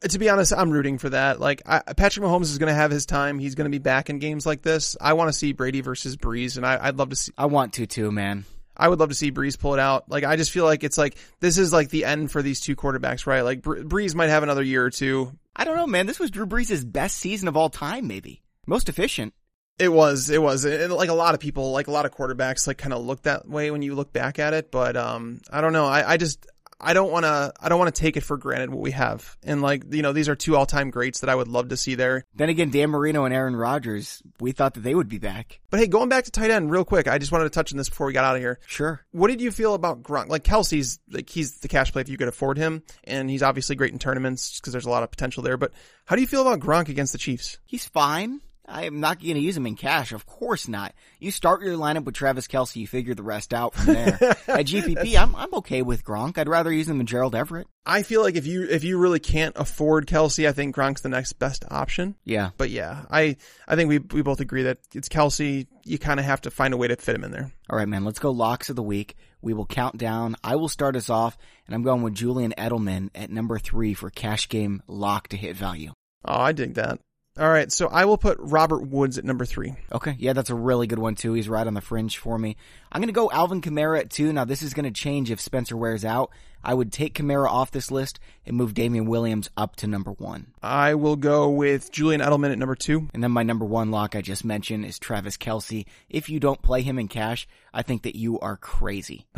to 0.02 0.20
be 0.20 0.30
honest, 0.30 0.54
I'm 0.54 0.72
rooting 0.72 0.98
for 0.98 1.10
that. 1.10 1.40
Like 1.40 1.62
I, 1.66 1.80
Patrick 1.94 2.26
Mahomes 2.26 2.44
is 2.44 2.58
going 2.58 2.70
to 2.70 2.76
have 2.76 2.92
his 2.92 3.06
time. 3.06 3.40
He's 3.40 3.56
going 3.56 3.66
to 3.66 3.72
be 3.72 3.82
back 3.82 4.10
in 4.10 4.20
games 4.20 4.46
like 4.46 4.62
this. 4.62 4.96
I 5.00 5.14
want 5.14 5.30
to 5.30 5.34
see 5.34 5.54
Brady 5.54 5.82
versus 5.82 6.16
Brees, 6.18 6.58
and 6.58 6.66
I, 6.66 6.88
would 6.88 6.98
love 6.98 7.10
to 7.10 7.16
see. 7.16 7.32
I 7.38 7.48
want 7.48 7.74
to 7.74 7.86
too, 7.86 8.12
man. 8.12 8.46
I 8.78 8.88
would 8.88 9.00
love 9.00 9.10
to 9.10 9.16
see 9.16 9.32
Brees 9.32 9.60
pull 9.60 9.74
it 9.74 9.80
out. 9.80 10.10
Like 10.10 10.24
I 10.24 10.38
just 10.38 10.52
feel 10.52 10.64
like 10.64 10.84
it's 10.84 10.98
like 10.98 11.18
this 11.42 11.58
is 11.58 11.74
like 11.74 11.90
the 11.90 12.06
end 12.06 12.32
for 12.32 12.42
these 12.42 12.62
two 12.62 12.76
quarterbacks, 12.76 13.26
right? 13.26 13.42
Like 13.42 13.62
Brees 13.62 14.16
might 14.16 14.30
have 14.30 14.44
another 14.44 14.64
year 14.64 14.86
or 14.86 14.90
two. 14.90 15.34
I 15.56 15.66
don't 15.66 15.76
know, 15.76 15.88
man. 15.88 16.06
This 16.06 16.20
was 16.20 16.32
Drew 16.32 16.46
Brees' 16.46 16.90
best 16.90 17.18
season 17.18 17.50
of 17.50 17.58
all 17.58 17.70
time, 17.70 18.08
maybe 18.08 18.42
most 18.70 18.88
efficient. 18.88 19.34
It 19.78 19.92
was, 19.92 20.30
it 20.30 20.42
was, 20.42 20.66
it, 20.66 20.90
like 20.90 21.10
a 21.10 21.14
lot 21.14 21.34
of 21.34 21.40
people, 21.40 21.72
like 21.72 21.88
a 21.88 21.92
lot 21.92 22.06
of 22.06 22.12
quarterbacks, 22.14 22.68
like 22.68 22.78
kind 22.78 22.94
of 22.94 23.04
look 23.04 23.24
that 23.24 23.48
way 23.48 23.72
when 23.72 23.82
you 23.82 23.96
look 23.96 24.14
back 24.14 24.38
at 24.38 24.54
it. 24.54 24.72
But 24.72 24.96
um, 24.96 25.40
I 25.52 25.62
don't 25.62 25.74
know. 25.74 25.86
I, 25.86 26.14
I 26.14 26.18
just, 26.18 26.46
I 26.82 26.94
don't 26.94 27.12
want 27.12 27.26
to 27.26 27.54
I 27.60 27.70
don't 27.70 27.80
want 27.80 27.94
to 27.94 28.02
take 28.02 28.18
it 28.18 28.22
for 28.22 28.38
granted 28.38 28.70
what 28.70 28.82
we 28.82 28.92
have. 28.92 29.38
And 29.44 29.62
like, 29.62 29.94
you 29.94 30.02
know, 30.02 30.14
these 30.14 30.30
are 30.30 30.36
two 30.36 30.56
all-time 30.56 30.90
greats 30.90 31.20
that 31.22 31.30
I 31.30 31.36
would 31.36 31.48
love 31.48 31.70
to 31.70 31.78
see 31.78 31.96
there. 31.96 32.26
Then 32.34 32.50
again, 32.50 32.70
Dan 32.70 32.90
Marino 32.90 33.26
and 33.26 33.34
Aaron 33.34 33.56
Rodgers, 33.56 34.22
we 34.40 34.52
thought 34.52 34.74
that 34.76 34.82
they 34.82 34.96
would 34.96 35.10
be 35.10 35.20
back. 35.20 35.60
But 35.70 35.80
hey, 35.80 35.88
going 35.88 36.10
back 36.10 36.26
to 36.26 36.32
tight 36.32 36.52
end 36.52 36.72
real 36.72 36.86
quick, 36.86 37.08
I 37.08 37.18
just 37.18 37.32
wanted 37.32 37.46
to 37.46 37.50
touch 37.50 37.74
on 37.74 37.78
this 37.78 37.90
before 37.90 38.08
we 38.08 38.14
got 38.14 38.26
out 38.26 38.36
of 38.36 38.42
here. 38.42 38.60
Sure. 38.66 39.02
What 39.12 39.28
did 39.28 39.42
you 39.42 39.52
feel 39.52 39.74
about 39.74 40.04
Gronk? 40.04 40.30
Like 40.30 40.44
Kelce's 40.44 41.00
like 41.12 41.30
he's 41.30 41.60
the 41.60 41.68
cash 41.68 41.92
play 41.92 42.02
if 42.02 42.10
you 42.10 42.18
could 42.18 42.28
afford 42.28 42.58
him 42.58 42.84
and 43.04 43.30
he's 43.30 43.44
obviously 43.44 43.76
great 43.76 43.94
in 43.94 44.00
tournaments 44.00 44.60
because 44.60 44.72
there's 44.72 44.86
a 44.86 44.90
lot 44.90 45.04
of 45.04 45.12
potential 45.12 45.44
there, 45.44 45.58
but 45.58 45.74
how 46.06 46.16
do 46.16 46.22
you 46.22 46.28
feel 46.28 46.42
about 46.42 46.60
Gronk 46.60 46.90
against 46.90 47.12
the 47.12 47.20
Chiefs? 47.20 47.60
He's 47.66 47.86
fine. 47.86 48.42
I 48.70 48.86
am 48.86 49.00
not 49.00 49.20
going 49.20 49.36
to 49.36 49.42
use 49.42 49.58
him 49.58 49.66
in 49.66 49.76
cash. 49.76 50.12
Of 50.12 50.26
course 50.26 50.68
not. 50.68 50.94
You 51.20 51.32
start 51.32 51.62
your 51.62 51.76
lineup 51.76 52.06
with 52.06 52.16
Travis 52.16 52.48
Kelce. 52.48 52.76
You 52.76 52.88
figure 52.88 53.16
the 53.16 53.24
rest 53.24 53.54
out 53.54 53.74
from 53.74 53.94
there. 53.94 54.08
At 54.48 54.66
GPP, 54.66 55.20
I'm, 55.20 55.36
I'm 55.36 55.54
okay 55.56 55.82
with 55.82 56.04
Gronk. 56.04 56.38
I'd 56.38 56.48
rather 56.48 56.72
use 56.72 56.88
him 56.88 56.98
than 57.00 57.08
Gerald 57.08 57.36
Everett. 57.36 57.68
I 57.86 58.04
feel 58.04 58.22
like 58.22 58.36
if 58.36 58.46
you, 58.46 58.64
if 58.70 58.84
you 58.84 59.00
really 59.00 59.20
can't 59.20 59.56
afford 59.58 60.06
Kelce, 60.06 60.48
I 60.48 60.52
think 60.52 60.76
Gronk's 60.76 61.02
the 61.02 61.10
next 61.10 61.34
best 61.34 61.66
option. 61.70 62.16
Yeah. 62.24 62.52
But 62.58 62.70
yeah, 62.70 63.06
I, 63.10 63.38
I 63.68 63.76
think 63.76 63.90
we, 63.90 63.98
we 63.98 64.22
both 64.22 64.40
agree 64.40 64.64
that 64.64 64.78
it's 64.94 65.10
Kelce. 65.10 65.66
You 65.84 65.98
kind 65.98 66.20
of 66.20 66.26
have 66.26 66.42
to 66.42 66.52
find 66.52 66.74
a 66.74 66.78
way 66.78 66.88
to 66.88 66.96
fit 66.96 67.16
him 67.16 67.24
in 67.24 67.32
there. 67.32 67.52
All 67.70 67.78
right, 67.78 67.88
man. 67.88 68.06
Let's 68.06 68.20
go 68.20 68.32
locks 68.32 68.70
of 68.70 68.76
the 68.76 68.84
week. 68.84 69.16
We 69.42 69.54
will 69.54 69.66
count 69.66 69.98
down. 69.98 70.36
I 70.44 70.58
will 70.58 70.70
start 70.70 70.96
us 70.96 71.10
off 71.10 71.38
and 71.66 71.74
I'm 71.74 71.84
going 71.84 72.04
with 72.04 72.14
Julian 72.14 72.54
Edelman 72.58 73.10
at 73.16 73.30
number 73.30 73.58
three 73.58 73.94
for 73.94 74.10
cash 74.10 74.50
game 74.50 74.84
lock 74.88 75.30
to 75.30 75.38
hit 75.38 75.56
value. 75.56 75.94
Oh, 76.26 76.40
I 76.40 76.52
dig 76.52 76.76
that. 76.76 77.00
All 77.40 77.50
right, 77.50 77.72
so 77.72 77.88
I 77.88 78.04
will 78.04 78.18
put 78.18 78.38
Robert 78.42 78.86
Woods 78.86 79.18
at 79.18 79.24
number 79.24 79.46
three. 79.46 79.74
Okay, 79.94 80.14
yeah, 80.20 80.34
that's 80.34 80.50
a 80.50 80.56
really 80.56 80.88
good 80.88 81.00
one 81.00 81.16
too. 81.16 81.32
He's 81.32 81.48
right 81.48 81.66
on 81.66 81.74
the 81.74 81.80
fringe 81.80 82.18
for 82.18 82.38
me. 82.38 82.58
I'm 82.92 83.02
gonna 83.02 83.14
go 83.14 83.32
Alvin 83.32 83.62
Kamara 83.62 84.02
at 84.02 84.10
two. 84.10 84.34
Now 84.34 84.44
this 84.44 84.62
is 84.62 84.74
gonna 84.74 84.92
change 84.92 85.32
if 85.32 85.40
Spencer 85.40 85.78
Ware's 85.78 86.04
out. 86.04 86.32
I 86.64 86.74
would 86.74 86.92
take 86.92 87.14
Kamara 87.14 87.48
off 87.48 87.72
this 87.72 87.92
list 87.92 88.20
and 88.46 88.58
move 88.58 88.74
Damien 88.74 89.06
Williams 89.06 89.50
up 89.56 89.76
to 89.78 89.88
number 89.88 90.12
one. 90.12 90.48
I 90.62 90.96
will 90.96 91.16
go 91.16 91.50
with 91.50 91.92
Julian 91.92 92.22
Edelman 92.22 92.52
at 92.52 92.58
number 92.58 92.76
two. 92.76 93.08
And 93.14 93.24
then 93.24 93.32
my 93.32 93.44
number 93.44 93.66
one 93.66 93.92
lock 93.92 94.16
I 94.16 94.22
just 94.22 94.44
mentioned 94.44 94.86
is 94.86 95.00
Travis 95.00 95.38
Kelce. 95.38 95.86
If 96.10 96.30
you 96.30 96.40
don't 96.40 96.62
play 96.62 96.82
him 96.82 97.00
in 97.00 97.08
cash, 97.08 97.48
I 97.74 97.84
think 97.84 98.04
that 98.04 98.16
you 98.16 98.40
are 98.40 98.58
crazy. 98.58 99.26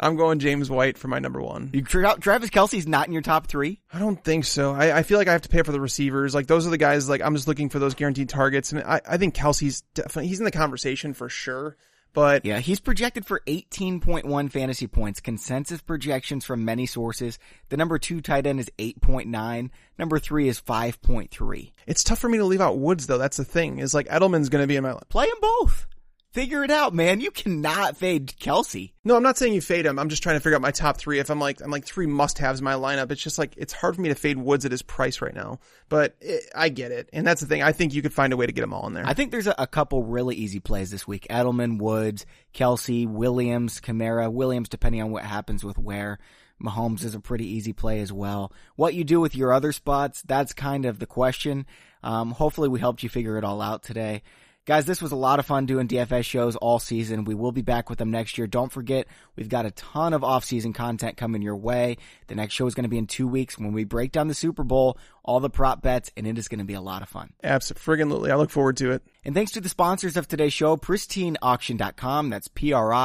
I'm 0.00 0.16
going 0.16 0.38
James 0.38 0.70
White 0.70 0.98
for 0.98 1.08
my 1.08 1.18
number 1.18 1.40
one. 1.40 1.70
You, 1.72 1.82
Travis 1.82 2.50
Kelce's 2.50 2.86
not 2.86 3.06
in 3.06 3.12
your 3.12 3.22
top 3.22 3.46
three? 3.46 3.80
I 3.92 3.98
don't 3.98 4.22
think 4.22 4.44
so. 4.44 4.72
I, 4.72 4.98
I, 4.98 5.02
feel 5.02 5.18
like 5.18 5.28
I 5.28 5.32
have 5.32 5.42
to 5.42 5.48
pay 5.48 5.62
for 5.62 5.72
the 5.72 5.80
receivers. 5.80 6.34
Like 6.34 6.46
those 6.46 6.66
are 6.66 6.70
the 6.70 6.78
guys, 6.78 7.08
like 7.08 7.22
I'm 7.22 7.34
just 7.34 7.48
looking 7.48 7.68
for 7.68 7.78
those 7.78 7.94
guaranteed 7.94 8.28
targets. 8.28 8.72
And 8.72 8.82
I, 8.82 9.00
I 9.08 9.16
think 9.16 9.34
Kelce's 9.34 9.82
definitely, 9.94 10.28
he's 10.28 10.38
in 10.38 10.44
the 10.44 10.50
conversation 10.50 11.14
for 11.14 11.28
sure. 11.28 11.76
But 12.12 12.44
yeah, 12.44 12.58
he's 12.58 12.80
projected 12.80 13.24
for 13.24 13.42
18.1 13.46 14.50
fantasy 14.50 14.86
points. 14.86 15.20
Consensus 15.20 15.80
projections 15.80 16.44
from 16.44 16.64
many 16.64 16.86
sources. 16.86 17.38
The 17.70 17.76
number 17.76 17.98
two 17.98 18.20
tight 18.20 18.46
end 18.46 18.60
is 18.60 18.70
8.9. 18.78 19.70
Number 19.98 20.18
three 20.18 20.48
is 20.48 20.60
5.3. 20.60 21.72
It's 21.86 22.04
tough 22.04 22.18
for 22.18 22.28
me 22.28 22.38
to 22.38 22.44
leave 22.44 22.60
out 22.60 22.78
Woods 22.78 23.06
though. 23.06 23.18
That's 23.18 23.38
the 23.38 23.44
thing 23.44 23.78
is 23.78 23.94
like 23.94 24.08
Edelman's 24.08 24.48
going 24.48 24.62
to 24.62 24.68
be 24.68 24.76
in 24.76 24.82
my 24.82 24.94
play 25.08 25.26
them 25.26 25.38
both. 25.40 25.86
Figure 26.32 26.64
it 26.64 26.70
out, 26.70 26.94
man. 26.94 27.20
You 27.20 27.30
cannot 27.30 27.98
fade 27.98 28.26
Kelce. 28.26 28.92
No, 29.04 29.16
I'm 29.16 29.22
not 29.22 29.36
saying 29.36 29.52
you 29.52 29.60
fade 29.60 29.84
him. 29.84 29.98
I'm 29.98 30.08
just 30.08 30.22
trying 30.22 30.36
to 30.36 30.40
figure 30.40 30.56
out 30.56 30.62
my 30.62 30.70
top 30.70 30.96
three. 30.96 31.18
If 31.18 31.28
I'm 31.28 31.38
like, 31.38 31.60
I'm 31.60 31.70
like 31.70 31.84
three 31.84 32.06
must 32.06 32.38
haves 32.38 32.60
in 32.60 32.64
my 32.64 32.72
lineup. 32.72 33.10
It's 33.10 33.22
just 33.22 33.38
like, 33.38 33.52
it's 33.58 33.74
hard 33.74 33.96
for 33.96 34.00
me 34.00 34.08
to 34.08 34.14
fade 34.14 34.38
Woods 34.38 34.64
at 34.64 34.70
his 34.70 34.80
price 34.80 35.20
right 35.20 35.34
now, 35.34 35.58
but 35.90 36.16
it, 36.22 36.44
I 36.54 36.70
get 36.70 36.90
it. 36.90 37.10
And 37.12 37.26
that's 37.26 37.42
the 37.42 37.46
thing. 37.46 37.62
I 37.62 37.72
think 37.72 37.92
you 37.92 38.00
could 38.00 38.14
find 38.14 38.32
a 38.32 38.38
way 38.38 38.46
to 38.46 38.52
get 38.52 38.62
them 38.62 38.72
all 38.72 38.86
in 38.86 38.94
there. 38.94 39.04
I 39.06 39.12
think 39.12 39.30
there's 39.30 39.46
a, 39.46 39.54
a 39.58 39.66
couple 39.66 40.04
really 40.04 40.34
easy 40.34 40.58
plays 40.58 40.90
this 40.90 41.06
week. 41.06 41.26
Edelman, 41.28 41.78
Woods, 41.78 42.24
Kelce, 42.54 43.06
Williams, 43.06 43.78
Kamara, 43.82 44.32
Williams, 44.32 44.70
depending 44.70 45.02
on 45.02 45.10
what 45.10 45.24
happens 45.24 45.62
with 45.62 45.76
where. 45.76 46.18
Mahomes 46.62 47.04
is 47.04 47.14
a 47.14 47.20
pretty 47.20 47.46
easy 47.46 47.74
play 47.74 48.00
as 48.00 48.12
well. 48.12 48.52
What 48.76 48.94
you 48.94 49.04
do 49.04 49.20
with 49.20 49.36
your 49.36 49.52
other 49.52 49.72
spots, 49.72 50.22
that's 50.22 50.54
kind 50.54 50.86
of 50.86 50.98
the 50.98 51.06
question. 51.06 51.66
Um, 52.02 52.30
hopefully 52.30 52.68
we 52.68 52.80
helped 52.80 53.02
you 53.02 53.08
figure 53.08 53.36
it 53.36 53.44
all 53.44 53.60
out 53.60 53.82
today. 53.82 54.22
Guys, 54.64 54.84
this 54.86 55.02
was 55.02 55.10
a 55.10 55.16
lot 55.16 55.40
of 55.40 55.46
fun 55.46 55.66
doing 55.66 55.88
DFS 55.88 56.24
shows 56.24 56.54
all 56.54 56.78
season. 56.78 57.24
We 57.24 57.34
will 57.34 57.50
be 57.50 57.62
back 57.62 57.90
with 57.90 57.98
them 57.98 58.12
next 58.12 58.38
year. 58.38 58.46
Don't 58.46 58.70
forget, 58.70 59.08
we've 59.34 59.48
got 59.48 59.66
a 59.66 59.72
ton 59.72 60.14
of 60.14 60.22
off-season 60.22 60.72
content 60.72 61.16
coming 61.16 61.42
your 61.42 61.56
way. 61.56 61.96
The 62.28 62.36
next 62.36 62.54
show 62.54 62.68
is 62.68 62.74
going 62.76 62.84
to 62.84 62.88
be 62.88 62.98
in 62.98 63.08
two 63.08 63.26
weeks 63.26 63.58
when 63.58 63.72
we 63.72 63.82
break 63.82 64.12
down 64.12 64.28
the 64.28 64.34
Super 64.34 64.62
Bowl, 64.62 64.98
all 65.24 65.40
the 65.40 65.50
prop 65.50 65.82
bets, 65.82 66.12
and 66.16 66.28
it 66.28 66.38
is 66.38 66.46
going 66.46 66.60
to 66.60 66.64
be 66.64 66.74
a 66.74 66.80
lot 66.80 67.02
of 67.02 67.08
fun. 67.08 67.32
Absolutely. 67.42 68.30
I 68.30 68.36
look 68.36 68.50
forward 68.50 68.76
to 68.76 68.92
it. 68.92 69.02
And 69.24 69.34
thanks 69.34 69.50
to 69.52 69.60
the 69.60 69.68
sponsors 69.68 70.16
of 70.16 70.28
today's 70.28 70.52
show, 70.52 70.76
pristineauction.com. 70.76 72.30
That's 72.30 72.46
P-R-I-S-T-I-N-E. 72.46 73.00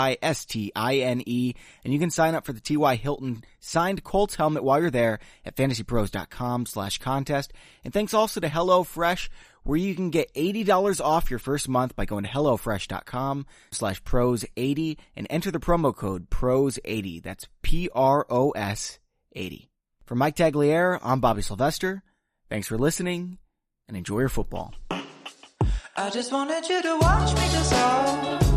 And 1.84 1.94
you 1.94 2.00
can 2.00 2.12
sign 2.12 2.36
up 2.36 2.46
for 2.46 2.54
the 2.54 2.62
T.Y. 2.62 2.98
Hilton 2.98 3.44
signed 3.60 4.04
Colts 4.04 4.36
helmet 4.36 4.64
while 4.64 4.80
you're 4.80 4.92
there 4.92 5.18
at 5.44 5.56
fantasypros.com 5.56 6.68
slash 6.68 7.00
contest. 7.00 7.52
And 7.84 7.92
thanks 7.92 8.14
also 8.14 8.40
to 8.42 8.48
HelloFresh 8.48 9.30
where 9.68 9.78
you 9.78 9.94
can 9.96 10.10
get 10.12 10.34
$80 10.34 11.02
off 11.02 11.30
your 11.30 11.40
first 11.40 11.68
month 11.68 11.94
by 11.96 12.06
going 12.06 12.24
to 12.24 12.30
HelloFresh.com 12.30 13.46
slash 13.72 14.02
pros80 14.02 14.98
and 15.18 15.28
enter 15.30 15.52
the 15.52 15.60
promo 15.60 15.94
code 15.94 16.30
PROS80. 16.30 17.22
That's 17.22 17.48
P-R-O-S 17.64 19.00
80. 19.36 19.70
For 20.06 20.16
Mike 20.16 20.38
Tagliere, 20.38 21.00
I'm 21.04 21.20
Bobby 21.20 21.42
Sylvester. 21.42 22.02
Thanks 22.50 22.68
for 22.70 22.78
listening 22.78 23.40
and 23.90 23.98
enjoy 23.98 24.20
your 24.20 24.30
football. 24.30 24.74
I 25.98 26.12
just 26.12 26.32
wanted 26.32 26.70
you 26.70 26.82
to 26.82 26.98
watch 27.00 27.36
me 27.36 27.50
dissolve. 27.52 28.57